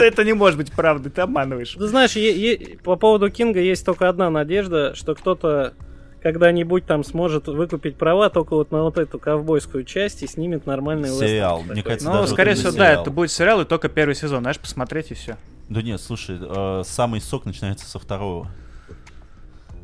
Это 0.00 0.24
не 0.24 0.32
может 0.32 0.58
быть 0.58 0.72
правдой, 0.72 1.12
ты 1.12 1.20
обманываешь. 1.20 1.74
Ты 1.74 1.86
знаешь, 1.86 2.16
е- 2.16 2.36
е- 2.36 2.78
по 2.78 2.96
поводу 2.96 3.30
Кинга 3.30 3.60
есть 3.60 3.86
только 3.86 4.08
одна 4.08 4.28
надежда, 4.28 4.94
что 4.96 5.14
кто-то 5.14 5.74
когда-нибудь 6.22 6.86
там 6.86 7.02
сможет 7.04 7.48
выкупить 7.48 7.96
права 7.96 8.30
только 8.30 8.54
вот 8.54 8.70
на 8.70 8.82
вот 8.84 8.96
эту 8.96 9.18
ковбойскую 9.18 9.84
часть 9.84 10.22
и 10.22 10.26
снимет 10.28 10.66
нормальный 10.66 11.08
Сериал. 11.10 11.62
Мне 11.62 11.82
кажется, 11.82 12.10
Ну, 12.12 12.26
скорее 12.26 12.54
всего, 12.54 12.72
да, 12.72 12.92
это 12.92 13.10
будет 13.10 13.30
сериал 13.32 13.60
и 13.60 13.64
только 13.64 13.88
первый 13.88 14.14
сезон, 14.14 14.40
знаешь, 14.42 14.58
посмотреть 14.58 15.10
и 15.10 15.14
все. 15.14 15.36
Да 15.72 15.80
нет, 15.80 16.00
слушай, 16.00 16.38
э, 16.38 16.82
самый 16.84 17.20
сок 17.22 17.46
начинается 17.46 17.86
со 17.86 17.98
второго. 17.98 18.50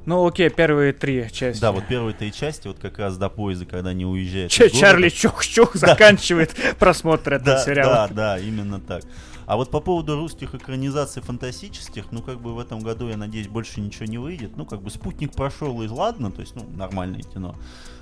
Ну, 0.05 0.27
окей, 0.27 0.49
первые 0.51 0.93
три 0.93 1.29
части. 1.33 1.61
Да, 1.61 1.73
вот 1.73 1.87
первые 1.87 2.15
три 2.15 2.33
части, 2.33 2.67
вот 2.69 2.79
как 2.79 2.99
раз 2.99 3.17
до 3.19 3.29
поезда, 3.29 3.65
когда 3.67 3.91
они 3.91 4.05
уезжают. 4.07 4.57
Города. 4.57 4.77
Чарли 4.77 5.09
Чух-Чух 5.09 5.77
заканчивает 5.77 6.55
просмотр 6.79 7.35
этого 7.35 7.57
Да, 7.57 7.65
сериала. 7.65 8.09
да, 8.09 8.15
да, 8.15 8.39
именно 8.39 8.81
так. 8.81 9.03
А 9.47 9.57
вот 9.57 9.71
по 9.71 9.81
поводу 9.81 10.17
русских 10.17 10.55
экранизаций 10.55 11.23
фантастических, 11.23 12.11
ну, 12.11 12.21
как 12.23 12.41
бы 12.41 12.55
в 12.55 12.59
этом 12.59 12.81
году, 12.81 13.09
я 13.09 13.17
надеюсь, 13.17 13.49
больше 13.49 13.81
ничего 13.81 14.05
не 14.05 14.19
выйдет. 14.19 14.57
Ну, 14.59 14.67
как 14.67 14.83
бы 14.83 14.91
«Спутник» 14.91 15.33
прошел, 15.33 15.81
и 15.83 15.89
ладно, 15.89 16.31
то 16.31 16.43
есть, 16.43 16.55
ну, 16.55 16.67
нормальное 16.75 17.23
кино. 17.23 17.55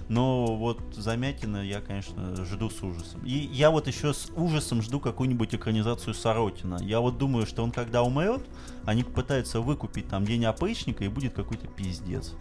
Но 0.09 0.57
вот 0.57 0.81
«Замятина» 0.93 1.65
я, 1.65 1.81
конечно, 1.81 2.37
жду 2.45 2.71
с 2.71 2.81
ужасом. 2.83 3.25
И 3.25 3.31
я 3.33 3.71
вот 3.71 3.89
еще 3.89 4.15
с 4.15 4.31
ужасом 4.37 4.81
жду 4.83 5.01
какую-нибудь 5.01 5.55
экранизацию 5.55 6.15
Сорокина. 6.15 6.79
Я 6.81 7.01
вот 7.01 7.19
думаю, 7.19 7.45
что 7.47 7.65
он 7.65 7.73
когда 7.73 8.03
умрет, 8.05 8.43
они 8.85 9.03
пытаются 9.03 9.61
выкупить 9.61 10.09
там 10.09 10.25
День 10.25 10.45
опричника, 10.45 11.05
и 11.05 11.09
будет 11.09 11.35
какой-то 11.35 11.67
пиздец. 11.67 12.35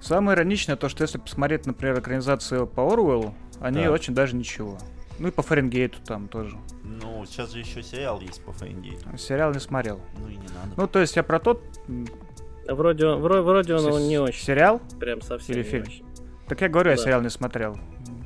Самое 0.00 0.36
ироничное 0.36 0.76
то, 0.76 0.88
что 0.88 1.02
если 1.02 1.18
посмотреть, 1.18 1.66
например, 1.66 1.98
экранизацию 1.98 2.66
по 2.66 2.90
Оруэллу, 2.92 3.34
они 3.60 3.82
Так. 3.82 3.92
очень 3.92 4.14
даже 4.14 4.36
ничего. 4.36 4.78
Ну 5.18 5.28
и 5.28 5.30
по 5.30 5.42
Фаренгейту 5.42 5.98
там 6.04 6.28
тоже. 6.28 6.58
Ну, 6.82 7.24
сейчас 7.26 7.52
же 7.52 7.60
еще 7.60 7.82
сериал 7.82 8.20
есть 8.20 8.42
по 8.44 8.52
Фаренгейту. 8.52 9.16
Сериал 9.16 9.52
не 9.52 9.60
смотрел. 9.60 10.00
Ну 10.18 10.28
и 10.28 10.36
не 10.36 10.48
надо. 10.48 10.72
Ну, 10.76 10.86
то 10.88 10.98
есть 10.98 11.16
я 11.16 11.22
про 11.22 11.38
тот 11.38 11.62
Вроде, 12.68 13.06
он- 13.06 13.22
вро- 13.22 13.42
вроде 13.42 13.74
он 13.74 14.08
не 14.08 14.18
очень, 14.18 14.42
сериал. 14.44 14.80
прям 14.98 15.20
совсем 15.20 15.54
или 15.56 15.62
не 15.64 15.68
фильм? 15.68 15.82
очень. 15.84 16.04
Так 16.48 16.60
я 16.60 16.68
говорю, 16.68 16.90
я 16.90 16.96
Да. 16.96 17.02
сериал 17.02 17.20
не 17.22 17.30
смотрел. 17.30 17.76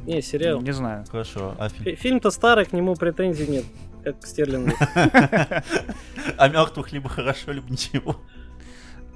Не, 0.06 0.22
сериал. 0.22 0.60
Не 0.60 0.72
знаю. 0.72 1.04
Хорошо, 1.10 1.54
а 1.58 1.68
фильм? 1.68 1.84
Фи- 1.84 1.94
Фильм-то 1.96 2.30
старый, 2.30 2.64
к 2.64 2.72
нему 2.72 2.94
претензий 2.94 3.46
нет, 3.46 3.64
как 4.04 4.20
к 4.20 4.26
Стерлингу. 4.26 4.72
А 6.36 6.48
мертвых 6.48 6.92
либо 6.92 7.08
хорошо, 7.08 7.52
либо 7.52 7.70
ничего. 7.70 8.16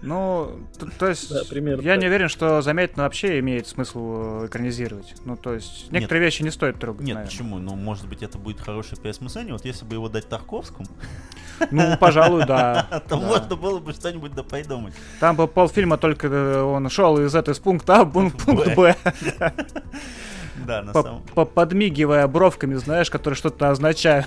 Ну, 0.02 0.58
т- 0.78 0.86
то 0.98 1.06
есть, 1.08 1.30
Да, 1.32 1.42
примерно 1.48 1.80
я 1.82 1.92
так. 1.92 2.00
не 2.02 2.06
уверен, 2.08 2.28
что 2.28 2.60
Замятина 2.60 3.04
вообще 3.04 3.38
имеет 3.38 3.68
смысл 3.68 4.42
э, 4.42 4.46
экранизировать. 4.46 5.14
Ну, 5.24 5.36
то 5.36 5.54
есть, 5.54 5.92
некоторые 5.92 6.24
вещи 6.24 6.42
не 6.42 6.50
стоит 6.50 6.78
трогать, 6.80 7.02
Нет, 7.02 7.14
наверное. 7.14 7.30
почему? 7.30 7.58
Ну, 7.58 7.76
может 7.76 8.08
быть, 8.08 8.20
это 8.22 8.36
будет 8.36 8.60
хорошее 8.60 9.00
переосмысление. 9.00 9.52
Вот 9.52 9.64
если 9.64 9.84
бы 9.84 9.94
его 9.94 10.08
дать 10.08 10.28
Тарковскому, 10.28 10.88
Ну, 11.70 11.96
пожалуй, 11.98 12.44
да. 12.46 13.02
то 13.08 13.16
можно 13.16 13.54
было 13.54 13.78
бы 13.78 13.92
что-нибудь 13.92 14.34
да 14.34 14.42
придумать. 14.42 14.94
Там 15.20 15.36
бы 15.36 15.46
полфильма 15.46 15.96
только 15.98 16.26
э, 16.26 16.60
он 16.62 16.88
шел 16.90 17.18
из 17.20 17.34
этой 17.36 17.54
с 17.54 17.60
пункта 17.60 18.00
А 18.00 18.04
в 18.04 18.10
пун- 18.12 18.30
пункт 18.44 18.74
Б, 18.74 18.96
Да, 20.66 20.82
на 20.82 20.92
самом... 20.92 21.22
по- 21.34 21.44
подмигивая 21.44 22.26
бровками, 22.28 22.74
знаешь, 22.74 23.10
которые 23.10 23.36
что-то 23.36 23.70
означают. 23.70 24.26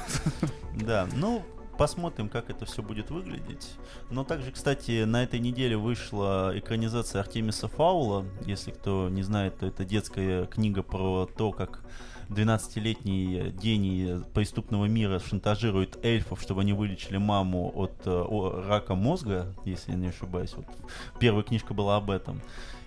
Да, 0.73 1.07
ну, 1.15 1.43
посмотрим, 1.77 2.29
как 2.29 2.49
это 2.49 2.65
все 2.65 2.81
будет 2.81 3.09
выглядеть. 3.09 3.75
Но 4.09 4.23
также, 4.23 4.51
кстати, 4.51 5.03
на 5.03 5.23
этой 5.23 5.39
неделе 5.39 5.77
вышла 5.77 6.51
экранизация 6.55 7.21
Артемиса 7.21 7.67
Фаула. 7.67 8.25
Если 8.45 8.71
кто 8.71 9.09
не 9.09 9.23
знает, 9.23 9.59
то 9.59 9.65
это 9.65 9.85
детская 9.85 10.45
книга 10.45 10.83
про 10.83 11.25
то, 11.25 11.51
как 11.51 11.81
12-летний 12.29 13.51
гений 13.51 14.23
преступного 14.33 14.85
мира 14.85 15.19
шантажирует 15.19 16.03
эльфов, 16.03 16.41
чтобы 16.41 16.61
они 16.61 16.73
вылечили 16.73 17.17
маму 17.17 17.71
от 17.75 17.93
э, 18.05 18.63
рака 18.67 18.95
мозга, 18.95 19.53
если 19.63 19.91
я 19.91 19.97
не 19.97 20.07
ошибаюсь. 20.07 20.53
Вот 20.55 20.65
первая 21.19 21.43
книжка 21.43 21.73
была 21.73 21.97
об 21.97 22.09
этом. 22.09 22.41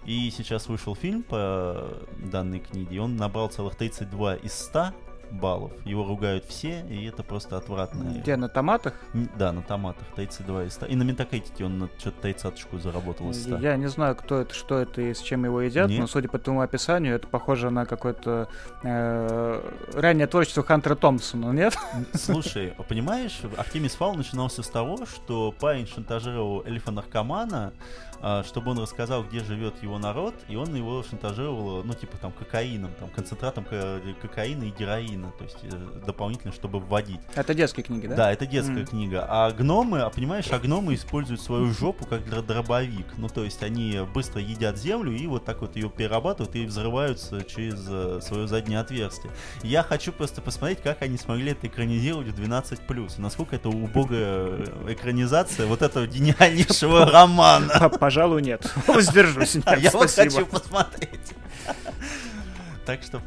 И 0.05 0.31
сейчас 0.31 0.69
вышел 0.69 0.95
фильм 0.95 1.23
по 1.23 1.87
данной 2.33 2.61
книге, 2.61 3.01
он 3.01 3.17
набрал 3.17 3.49
целых 3.49 3.77
32 3.77 4.37
из 4.37 4.55
100 4.55 4.95
баллов. 5.31 5.73
Его 5.85 6.07
ругают 6.07 6.45
все, 6.45 6.85
и 6.89 7.05
это 7.07 7.23
просто 7.23 7.57
отвратно. 7.57 8.05
Где, 8.21 8.37
на 8.37 8.49
томатах? 8.49 8.95
Да, 9.37 9.53
на 9.53 9.63
томатах, 9.63 10.07
32 10.17 10.65
из 10.65 10.75
100. 10.75 10.87
И 10.87 10.97
на 10.97 11.03
Метакритике 11.03 11.65
он 11.65 11.89
что-то 11.99 12.23
30 12.23 12.67
заработал 12.73 13.31
из 13.31 13.43
100. 13.43 13.59
Я 13.59 13.77
не 13.77 13.89
знаю, 13.89 14.17
кто 14.17 14.41
это, 14.41 14.55
что 14.55 14.79
это 14.79 15.03
и 15.03 15.15
с 15.15 15.21
чем 15.21 15.45
его 15.45 15.61
едят, 15.61 15.89
Нет. 15.89 16.01
но 16.01 16.07
судя 16.07 16.29
по 16.29 16.39
твоему 16.39 16.61
описанию, 16.61 17.15
это 17.15 17.27
похоже 17.27 17.71
на 17.71 17.87
какое-то 17.87 18.49
э, 18.83 19.73
раннее 19.95 20.27
творчество 20.27 20.63
Хантера 20.63 20.95
Томпсона, 20.95 21.53
нет? 21.53 21.77
Слушай, 22.15 22.75
понимаешь, 22.89 23.41
Артемис 23.57 23.95
Фал 23.95 24.15
начинался 24.15 24.63
с 24.63 24.69
того, 24.69 25.07
что 25.07 25.53
парень 25.53 25.87
шантажировал 25.87 26.63
эльфа-наркомана, 26.65 27.73
а, 28.21 28.43
чтобы 28.43 28.73
он 28.73 28.79
рассказал, 28.81 29.23
где 29.23 29.41
живет 29.41 29.81
его 29.83 29.99
народ, 29.99 30.35
и 30.49 30.57
он 30.57 30.75
его 30.75 31.05
шантажировал, 31.05 31.85
ну, 31.85 31.93
типа, 31.95 32.17
там, 32.17 32.33
кокаином, 32.33 32.91
там, 32.99 33.09
концентратом 33.11 33.65
кокаина 33.65 34.65
и 34.65 34.71
героина, 34.71 35.18
то 35.39 35.45
есть 35.45 35.59
э, 35.63 36.01
дополнительно, 36.07 36.53
чтобы 36.53 36.81
вводить. 36.81 37.21
Это 37.35 37.55
детские 37.55 37.85
книги, 37.85 38.07
да? 38.07 38.17
Да, 38.17 38.33
это 38.33 38.47
детская 38.47 38.83
mm. 38.83 38.87
книга. 38.87 39.27
А 39.29 39.51
гномы, 39.51 40.01
а 40.01 40.11
понимаешь, 40.11 40.47
а 40.51 40.59
гномы 40.59 40.95
используют 40.95 41.41
свою 41.41 41.73
жопу 41.73 42.07
как 42.07 42.29
дробовик. 42.29 43.07
Ну, 43.17 43.29
то 43.29 43.45
есть 43.45 43.63
они 43.63 44.01
быстро 44.15 44.41
едят 44.41 44.79
землю 44.79 45.13
и 45.13 45.27
вот 45.27 45.45
так 45.45 45.61
вот 45.61 45.77
ее 45.77 45.91
перерабатывают 45.91 46.55
и 46.57 46.65
взрываются 46.67 47.45
через 47.45 47.85
э, 47.89 48.21
свое 48.23 48.47
заднее 48.47 48.81
отверстие. 48.81 49.33
Я 49.63 49.83
хочу 49.83 50.13
просто 50.13 50.41
посмотреть, 50.41 50.83
как 50.83 51.03
они 51.03 51.19
смогли 51.19 51.53
это 51.53 51.67
экранизировать 51.67 52.29
в 52.29 52.41
12+. 52.41 53.13
Насколько 53.19 53.57
это 53.57 53.69
убогая 53.69 54.65
экранизация 54.89 55.67
вот 55.67 55.83
этого 55.83 56.07
гениальнейшего 56.07 57.07
романа. 57.07 57.89
Пожалуй, 57.89 58.43
нет. 58.43 58.71
Воздержусь. 58.87 59.55
Нет, 59.67 59.79
Я 59.81 59.91
вот 59.91 60.11
хочу 60.11 60.47
посмотреть. 60.47 61.35
Так 62.87 63.03
что 63.03 63.21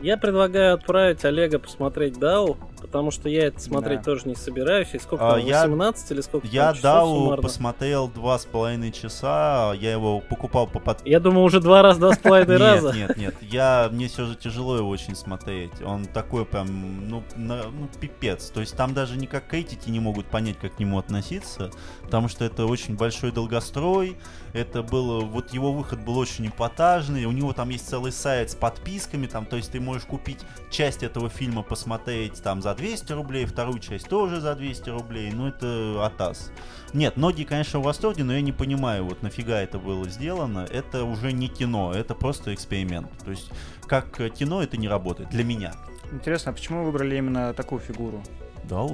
я 0.00 0.16
предлагаю 0.16 0.74
отправить 0.74 1.24
Олега 1.24 1.58
посмотреть 1.58 2.18
Дау, 2.18 2.56
потому 2.80 3.10
что 3.10 3.28
я 3.28 3.46
это 3.46 3.60
смотреть 3.60 3.98
да. 3.98 4.04
тоже 4.04 4.28
не 4.28 4.34
собираюсь. 4.34 4.88
И 4.94 4.98
сколько 4.98 5.28
а, 5.28 5.36
там, 5.36 5.44
18 5.44 6.10
я, 6.10 6.14
или 6.14 6.22
сколько 6.22 6.46
Я 6.46 6.72
Дау 6.72 7.36
посмотрел 7.36 8.08
два 8.08 8.38
с 8.38 8.44
половиной 8.44 8.92
часа, 8.92 9.72
я 9.78 9.92
его 9.92 10.20
покупал 10.20 10.66
по 10.66 10.80
под... 10.80 11.06
Я 11.06 11.20
думаю, 11.20 11.44
уже 11.44 11.60
два 11.60 11.82
раза, 11.82 12.00
два 12.00 12.12
с 12.12 12.18
половиной 12.18 12.56
раза. 12.56 12.92
Нет, 12.92 13.16
нет, 13.16 13.18
нет, 13.18 13.34
я, 13.42 13.88
мне 13.92 14.08
все 14.08 14.26
же 14.26 14.34
тяжело 14.34 14.76
его 14.76 14.88
очень 14.88 15.14
смотреть. 15.14 15.72
Он 15.84 16.06
такой 16.06 16.44
прям, 16.44 17.08
ну, 17.08 17.22
на, 17.36 17.64
ну, 17.64 17.88
пипец. 18.00 18.50
То 18.50 18.60
есть 18.60 18.76
там 18.76 18.94
даже 18.94 19.16
никак 19.16 19.46
критики 19.46 19.90
не 19.90 20.00
могут 20.00 20.26
понять, 20.26 20.58
как 20.58 20.76
к 20.76 20.78
нему 20.78 20.98
относиться, 20.98 21.70
потому 22.02 22.28
что 22.28 22.44
это 22.44 22.66
очень 22.66 22.96
большой 22.96 23.32
долгострой, 23.32 24.16
это 24.52 24.82
было, 24.82 25.20
вот 25.20 25.52
его 25.52 25.72
выход 25.72 26.00
был 26.00 26.18
очень 26.18 26.48
эпатажный, 26.48 27.24
у 27.24 27.32
него 27.32 27.52
там 27.52 27.68
есть 27.70 27.88
целый 27.88 28.12
сайт 28.12 28.50
с 28.50 28.54
подписками, 28.54 29.26
там, 29.26 29.46
то 29.46 29.56
есть 29.56 29.72
ты 29.72 29.80
можешь 29.80 30.04
купить 30.04 30.40
часть 30.70 31.02
этого 31.02 31.28
фильма, 31.28 31.62
посмотреть 31.62 32.42
там 32.42 32.62
за 32.62 32.74
200 32.74 33.12
рублей, 33.12 33.44
вторую 33.44 33.80
часть 33.80 34.08
тоже 34.08 34.40
за 34.40 34.54
200 34.54 34.90
рублей, 34.90 35.30
ну 35.32 35.48
это 35.48 36.04
атас. 36.04 36.52
Нет, 36.92 37.16
многие, 37.16 37.44
конечно, 37.44 37.80
в 37.80 37.82
восторге, 37.82 38.24
но 38.24 38.32
я 38.32 38.40
не 38.40 38.52
понимаю, 38.52 39.04
вот 39.04 39.22
нафига 39.22 39.60
это 39.60 39.78
было 39.78 40.08
сделано, 40.08 40.66
это 40.70 41.04
уже 41.04 41.32
не 41.32 41.48
кино, 41.48 41.92
это 41.92 42.14
просто 42.14 42.54
эксперимент. 42.54 43.10
То 43.24 43.30
есть, 43.30 43.50
как 43.86 44.16
кино 44.34 44.62
это 44.62 44.76
не 44.76 44.88
работает, 44.88 45.30
для 45.30 45.44
меня. 45.44 45.74
Интересно, 46.12 46.52
а 46.52 46.54
почему 46.54 46.84
выбрали 46.84 47.16
именно 47.16 47.52
такую 47.54 47.80
фигуру? 47.80 48.22
Да, 48.64 48.86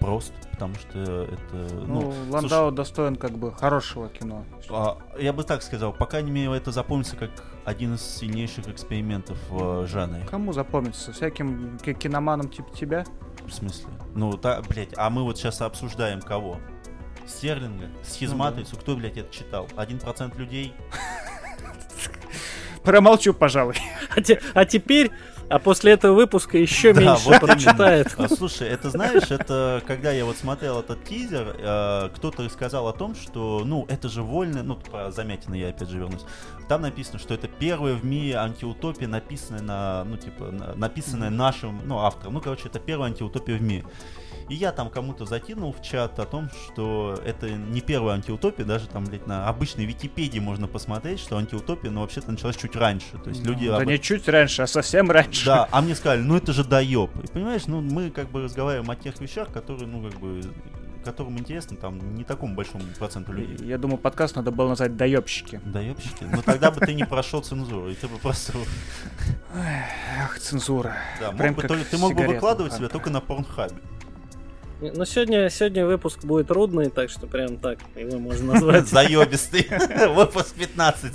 просто, 0.00 0.34
потому 0.50 0.74
что 0.76 0.98
это... 1.24 1.74
Ну, 1.86 2.00
ну 2.00 2.14
Ландау 2.30 2.68
слушай, 2.68 2.74
достоин 2.74 3.16
как 3.16 3.32
бы 3.32 3.52
хорошего 3.52 4.08
кино. 4.08 4.44
А, 4.70 4.98
я 5.18 5.32
бы 5.32 5.44
так 5.44 5.62
сказал, 5.62 5.92
пока 5.92 6.20
не 6.20 6.30
мере 6.30 6.56
это 6.56 6.72
запомнится 6.72 7.16
как 7.16 7.30
один 7.64 7.94
из 7.94 8.02
сильнейших 8.02 8.68
экспериментов 8.68 9.38
в 9.50 9.86
жанре. 9.86 10.26
Кому 10.30 10.52
запомнится? 10.52 11.12
Всяким 11.12 11.78
киноманам 11.78 12.48
типа 12.48 12.74
тебя? 12.74 13.04
В 13.46 13.52
смысле? 13.52 13.88
Ну, 14.14 14.36
да, 14.36 14.62
блядь, 14.68 14.94
а 14.96 15.10
мы 15.10 15.22
вот 15.22 15.38
сейчас 15.38 15.60
обсуждаем 15.60 16.20
кого? 16.20 16.58
Стерлинга, 17.26 17.88
схизматрицу, 18.02 18.70
ну, 18.72 18.76
да. 18.76 18.82
кто, 18.82 18.96
блядь, 18.96 19.16
это 19.18 19.32
читал? 19.32 19.68
Один 19.76 19.98
процент 19.98 20.36
людей? 20.36 20.72
Промолчу, 22.82 23.34
пожалуй. 23.34 23.76
А, 24.16 24.22
те, 24.22 24.40
а 24.54 24.64
теперь 24.64 25.10
а 25.48 25.58
после 25.58 25.92
этого 25.92 26.14
выпуска 26.14 26.58
еще 26.58 26.92
да, 26.94 27.00
меньше 27.00 27.24
вот 27.24 27.40
прочитает. 27.40 28.14
А, 28.18 28.28
слушай, 28.28 28.68
это 28.68 28.90
знаешь, 28.90 29.30
это 29.30 29.82
когда 29.86 30.10
я 30.12 30.24
вот 30.24 30.36
смотрел 30.36 30.80
этот 30.80 31.04
тизер, 31.04 31.56
э, 31.58 32.10
кто-то 32.14 32.48
сказал 32.48 32.88
о 32.88 32.92
том, 32.92 33.14
что, 33.14 33.62
ну, 33.64 33.86
это 33.88 34.08
же 34.08 34.22
вольно, 34.22 34.62
ну, 34.62 34.76
про 34.76 35.10
Замятина 35.10 35.54
я 35.54 35.68
опять 35.68 35.88
же 35.88 35.98
вернусь. 35.98 36.24
Там 36.68 36.82
написано, 36.82 37.18
что 37.18 37.34
это 37.34 37.48
первая 37.48 37.94
в 37.94 38.04
мире 38.04 38.36
антиутопия, 38.36 39.08
написанная 39.08 39.62
на, 39.62 40.04
ну, 40.04 40.16
типа, 40.16 40.74
написанная 40.76 41.30
нашим, 41.30 41.80
ну, 41.84 41.98
автором. 41.98 42.34
Ну, 42.34 42.40
короче, 42.40 42.68
это 42.68 42.78
первая 42.78 43.10
антиутопия 43.10 43.56
в 43.56 43.62
мире. 43.62 43.84
И 44.48 44.54
я 44.54 44.72
там 44.72 44.88
кому-то 44.88 45.26
закинул 45.26 45.72
в 45.72 45.82
чат 45.82 46.18
о 46.18 46.24
том, 46.24 46.48
что 46.50 47.20
это 47.24 47.50
не 47.50 47.80
первая 47.80 48.16
антиутопия, 48.16 48.64
даже 48.64 48.88
там, 48.88 49.04
блядь, 49.04 49.26
на 49.26 49.48
обычной 49.48 49.84
Википедии 49.84 50.38
можно 50.38 50.66
посмотреть, 50.66 51.20
что 51.20 51.36
антиутопия, 51.36 51.90
ну, 51.90 52.00
вообще-то 52.00 52.30
началась 52.30 52.56
чуть 52.56 52.74
раньше. 52.76 53.18
То 53.22 53.30
есть 53.30 53.44
ну, 53.44 53.50
люди... 53.50 53.68
Да 53.68 53.78
об... 53.78 53.86
не 53.86 53.98
чуть 53.98 54.26
раньше, 54.28 54.62
а 54.62 54.66
совсем 54.66 55.10
раньше. 55.10 55.44
Да, 55.44 55.68
а 55.70 55.82
мне 55.82 55.94
сказали, 55.94 56.22
ну 56.22 56.36
это 56.36 56.52
же 56.52 56.64
доеб. 56.64 57.10
И 57.22 57.26
понимаешь, 57.26 57.66
ну 57.66 57.80
мы 57.80 58.10
как 58.10 58.30
бы 58.30 58.42
разговариваем 58.42 58.90
о 58.90 58.96
тех 58.96 59.20
вещах, 59.20 59.52
которые, 59.52 59.86
ну, 59.86 60.08
как 60.08 60.18
бы 60.18 60.40
которым 61.04 61.38
интересно 61.38 61.76
там 61.76 62.14
не 62.14 62.24
такому 62.24 62.54
большому 62.54 62.84
проценту 62.98 63.32
людей. 63.32 63.66
Я 63.66 63.78
думаю, 63.78 63.98
подкаст 63.98 64.36
надо 64.36 64.50
было 64.50 64.68
назвать 64.68 64.96
«Доебщики». 64.96 65.60
Доебщики? 65.64 66.24
Ну 66.24 66.42
тогда 66.42 66.70
бы 66.70 66.80
ты 66.80 66.92
не 66.92 67.06
прошел 67.06 67.40
цензуру, 67.40 67.88
и 67.88 67.94
ты 67.94 68.08
бы 68.08 68.18
просто... 68.18 68.52
Ах, 69.54 70.38
цензура. 70.38 70.96
Да, 71.18 71.32
мог 71.32 71.56
бы, 71.56 71.62
ты 71.62 71.98
мог 71.98 72.14
бы 72.14 72.26
выкладывать 72.26 72.74
себя 72.74 72.88
только 72.88 73.08
на 73.08 73.20
порнхабе. 73.20 73.76
Ну, 74.80 75.04
сегодня, 75.04 75.50
сегодня 75.50 75.84
выпуск 75.84 76.24
будет 76.24 76.48
трудный, 76.48 76.88
так 76.88 77.10
что 77.10 77.26
прям 77.26 77.56
так 77.56 77.80
его 77.96 78.18
можно 78.18 78.54
назвать. 78.54 78.86
Заебистый. 78.88 79.66
Выпуск 80.14 80.54
15 80.54 81.12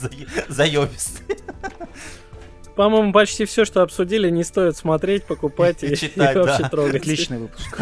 заебистый. 0.50 1.38
По-моему, 2.76 3.14
почти 3.14 3.46
все, 3.46 3.64
что 3.66 3.84
обсудили, 3.84 4.30
не 4.32 4.44
стоит 4.44 4.76
смотреть, 4.76 5.26
покупать 5.26 5.84
и, 5.84 5.96
читать, 5.96 6.36
и 6.36 6.40
вообще 6.40 6.64
да. 6.64 6.70
трогать. 6.70 6.96
Отличный 6.96 7.38
выпуск. 7.38 7.80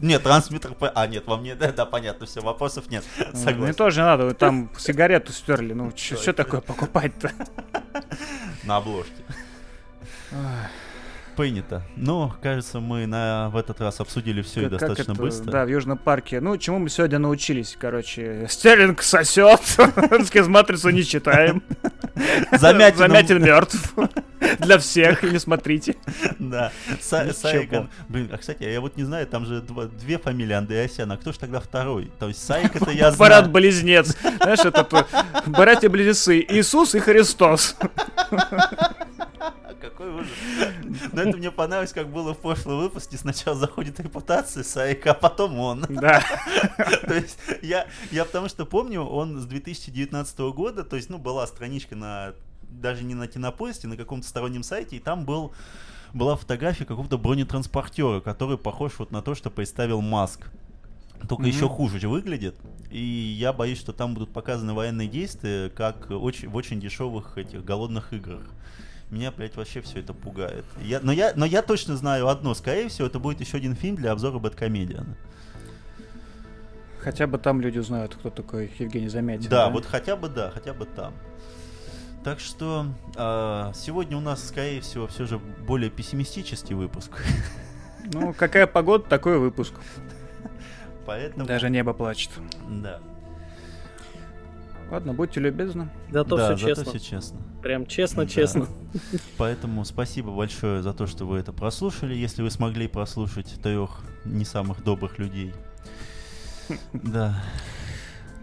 Нет, 0.00 0.22
трансмиттер... 0.22 0.76
А, 0.94 1.06
нет, 1.06 1.26
вам 1.26 1.42
не... 1.42 1.54
Да, 1.54 1.72
да, 1.72 1.86
понятно, 1.86 2.26
все, 2.26 2.40
вопросов 2.40 2.90
нет. 2.90 3.02
Согласен. 3.32 3.60
Мне 3.62 3.72
тоже 3.72 4.02
надо, 4.02 4.34
там 4.34 4.70
сигарету 4.78 5.32
стерли. 5.32 5.72
Ну, 5.72 5.90
что 5.96 6.32
такое 6.32 6.60
покупать-то? 6.60 7.32
На 8.64 8.76
обложке 8.76 9.24
принято. 11.38 11.82
Но, 11.94 12.34
кажется, 12.42 12.80
мы 12.80 13.06
на, 13.06 13.48
в 13.50 13.56
этот 13.56 13.80
раз 13.80 14.00
обсудили 14.00 14.42
все 14.42 14.62
как, 14.62 14.64
и 14.64 14.70
достаточно 14.70 15.12
это, 15.12 15.20
быстро. 15.20 15.52
Да, 15.52 15.64
в 15.64 15.68
Южном 15.68 15.96
парке. 15.96 16.40
Ну, 16.40 16.56
чему 16.56 16.80
мы 16.80 16.88
сегодня 16.88 17.20
научились, 17.20 17.76
короче. 17.78 18.46
Стерлинг 18.50 19.00
сосет, 19.02 19.60
матрицу 20.48 20.90
не 20.90 21.04
читаем. 21.04 21.62
Замятин, 22.58 22.98
Замятин 22.98 23.40
мертв. 23.40 23.94
Для 24.58 24.78
всех, 24.78 25.22
не 25.22 25.38
смотрите. 25.38 25.94
Да. 26.40 26.72
Сайкон. 27.00 27.88
Блин, 28.08 28.30
а 28.32 28.38
кстати, 28.38 28.64
я 28.64 28.80
вот 28.80 28.96
не 28.96 29.04
знаю, 29.04 29.28
там 29.28 29.46
же 29.46 29.62
две 30.00 30.18
фамилии 30.18 30.54
Андреасяна. 30.54 31.16
Кто 31.18 31.30
же 31.30 31.38
тогда 31.38 31.60
второй? 31.60 32.10
То 32.18 32.26
есть 32.26 32.44
Сайк 32.44 32.74
это 32.74 32.90
я 32.90 33.12
знаю. 33.12 33.16
Брат-близнец. 33.16 34.16
Знаешь, 34.40 34.64
это 34.64 35.06
братья-близнецы. 35.46 36.44
Иисус 36.48 36.96
и 36.96 36.98
Христос. 36.98 37.76
Какой 39.98 40.14
ужас. 40.14 40.30
Но 41.12 41.22
это 41.22 41.36
мне 41.36 41.50
понравилось, 41.50 41.92
как 41.92 42.08
было 42.08 42.32
в 42.32 42.38
прошлом 42.38 42.78
выпуске. 42.78 43.16
Сначала 43.16 43.56
заходит 43.56 43.98
репутация 43.98 44.62
Сайка, 44.62 45.10
а 45.10 45.14
потом 45.14 45.58
он. 45.58 45.84
Да. 45.88 46.22
То 46.76 47.14
есть 47.14 47.36
я, 47.62 47.88
я 48.12 48.24
потому 48.24 48.48
что 48.48 48.64
помню, 48.64 49.02
он 49.02 49.40
с 49.40 49.44
2019 49.44 50.38
года, 50.54 50.84
то 50.84 50.94
есть, 50.94 51.10
ну, 51.10 51.18
была 51.18 51.44
страничка 51.48 51.96
на 51.96 52.34
даже 52.68 53.02
не 53.02 53.14
на 53.14 53.26
кинопоиске, 53.26 53.88
на 53.88 53.96
каком-то 53.96 54.28
стороннем 54.28 54.62
сайте, 54.62 54.96
и 54.96 55.00
там 55.00 55.24
был 55.24 55.52
была 56.12 56.36
фотография 56.36 56.84
какого-то 56.84 57.18
бронетранспортера, 57.18 58.20
который 58.20 58.56
похож 58.56 58.92
вот 58.98 59.10
на 59.10 59.20
то, 59.20 59.34
что 59.34 59.50
представил 59.50 60.00
Маск. 60.00 60.48
Только 61.28 61.44
mm-hmm. 61.44 61.48
еще 61.48 61.68
хуже 61.68 62.08
выглядит. 62.08 62.54
И 62.92 63.00
я 63.00 63.52
боюсь, 63.52 63.80
что 63.80 63.92
там 63.92 64.14
будут 64.14 64.32
показаны 64.32 64.74
военные 64.74 65.08
действия, 65.08 65.70
как 65.70 66.08
очень, 66.10 66.48
в 66.48 66.54
очень 66.54 66.80
дешевых 66.80 67.36
этих 67.36 67.64
голодных 67.64 68.12
играх. 68.12 68.42
Меня, 69.10 69.30
блядь, 69.30 69.56
вообще 69.56 69.80
все 69.80 70.00
это 70.00 70.12
пугает. 70.12 70.64
Я, 70.82 71.00
но, 71.00 71.12
я, 71.12 71.32
но 71.34 71.46
я 71.46 71.62
точно 71.62 71.96
знаю 71.96 72.28
одно. 72.28 72.52
Скорее 72.54 72.88
всего, 72.88 73.06
это 73.06 73.18
будет 73.18 73.40
еще 73.40 73.56
один 73.56 73.74
фильм 73.74 73.96
для 73.96 74.12
обзора 74.12 74.38
Бэткомедиана. 74.38 75.16
Хотя 77.00 77.26
бы 77.26 77.38
там 77.38 77.60
люди 77.60 77.78
узнают, 77.78 78.14
кто 78.14 78.28
такой 78.28 78.70
Евгений 78.78 79.08
Замятин. 79.08 79.48
Да, 79.48 79.66
да? 79.66 79.70
вот 79.70 79.86
хотя 79.86 80.16
бы 80.16 80.28
да, 80.28 80.50
хотя 80.50 80.74
бы 80.74 80.84
там. 80.84 81.14
Так 82.24 82.40
что 82.40 82.86
э, 83.16 83.72
сегодня 83.74 84.16
у 84.16 84.20
нас, 84.20 84.46
скорее 84.46 84.80
всего, 84.82 85.06
все 85.06 85.24
же 85.24 85.38
более 85.38 85.90
пессимистический 85.90 86.74
выпуск. 86.74 87.22
Ну, 88.12 88.32
какая 88.32 88.66
погода, 88.66 89.04
такой 89.04 89.38
выпуск. 89.38 89.74
Поэтому... 91.06 91.46
Даже 91.46 91.70
небо 91.70 91.92
плачет. 91.92 92.30
Да. 92.68 93.00
Ладно, 94.90 95.12
будьте 95.12 95.40
любезны. 95.40 95.88
Зато 96.10 96.36
да, 96.36 96.56
все 96.56 96.56
зато 96.56 96.82
честно. 96.84 96.98
все 96.98 97.10
честно. 97.10 97.38
Прям 97.62 97.86
честно-честно. 97.86 98.66
Да. 98.94 99.18
Поэтому 99.36 99.84
спасибо 99.84 100.34
большое 100.34 100.82
за 100.82 100.94
то, 100.94 101.06
что 101.06 101.26
вы 101.26 101.38
это 101.38 101.52
прослушали. 101.52 102.14
Если 102.14 102.42
вы 102.42 102.50
смогли 102.50 102.88
прослушать 102.88 103.60
трех 103.62 104.00
не 104.24 104.44
самых 104.44 104.82
добрых 104.84 105.18
людей. 105.18 105.54
Да. 106.92 107.42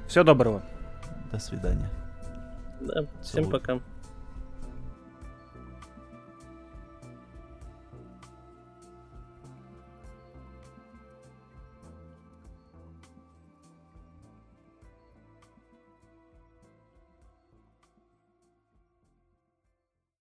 Всего 0.07 0.23
доброго. 0.23 0.63
До 1.31 1.39
свидания. 1.39 1.89
Да, 2.79 3.05
всем 3.21 3.43
Целую. 3.43 3.51
пока. 3.51 3.79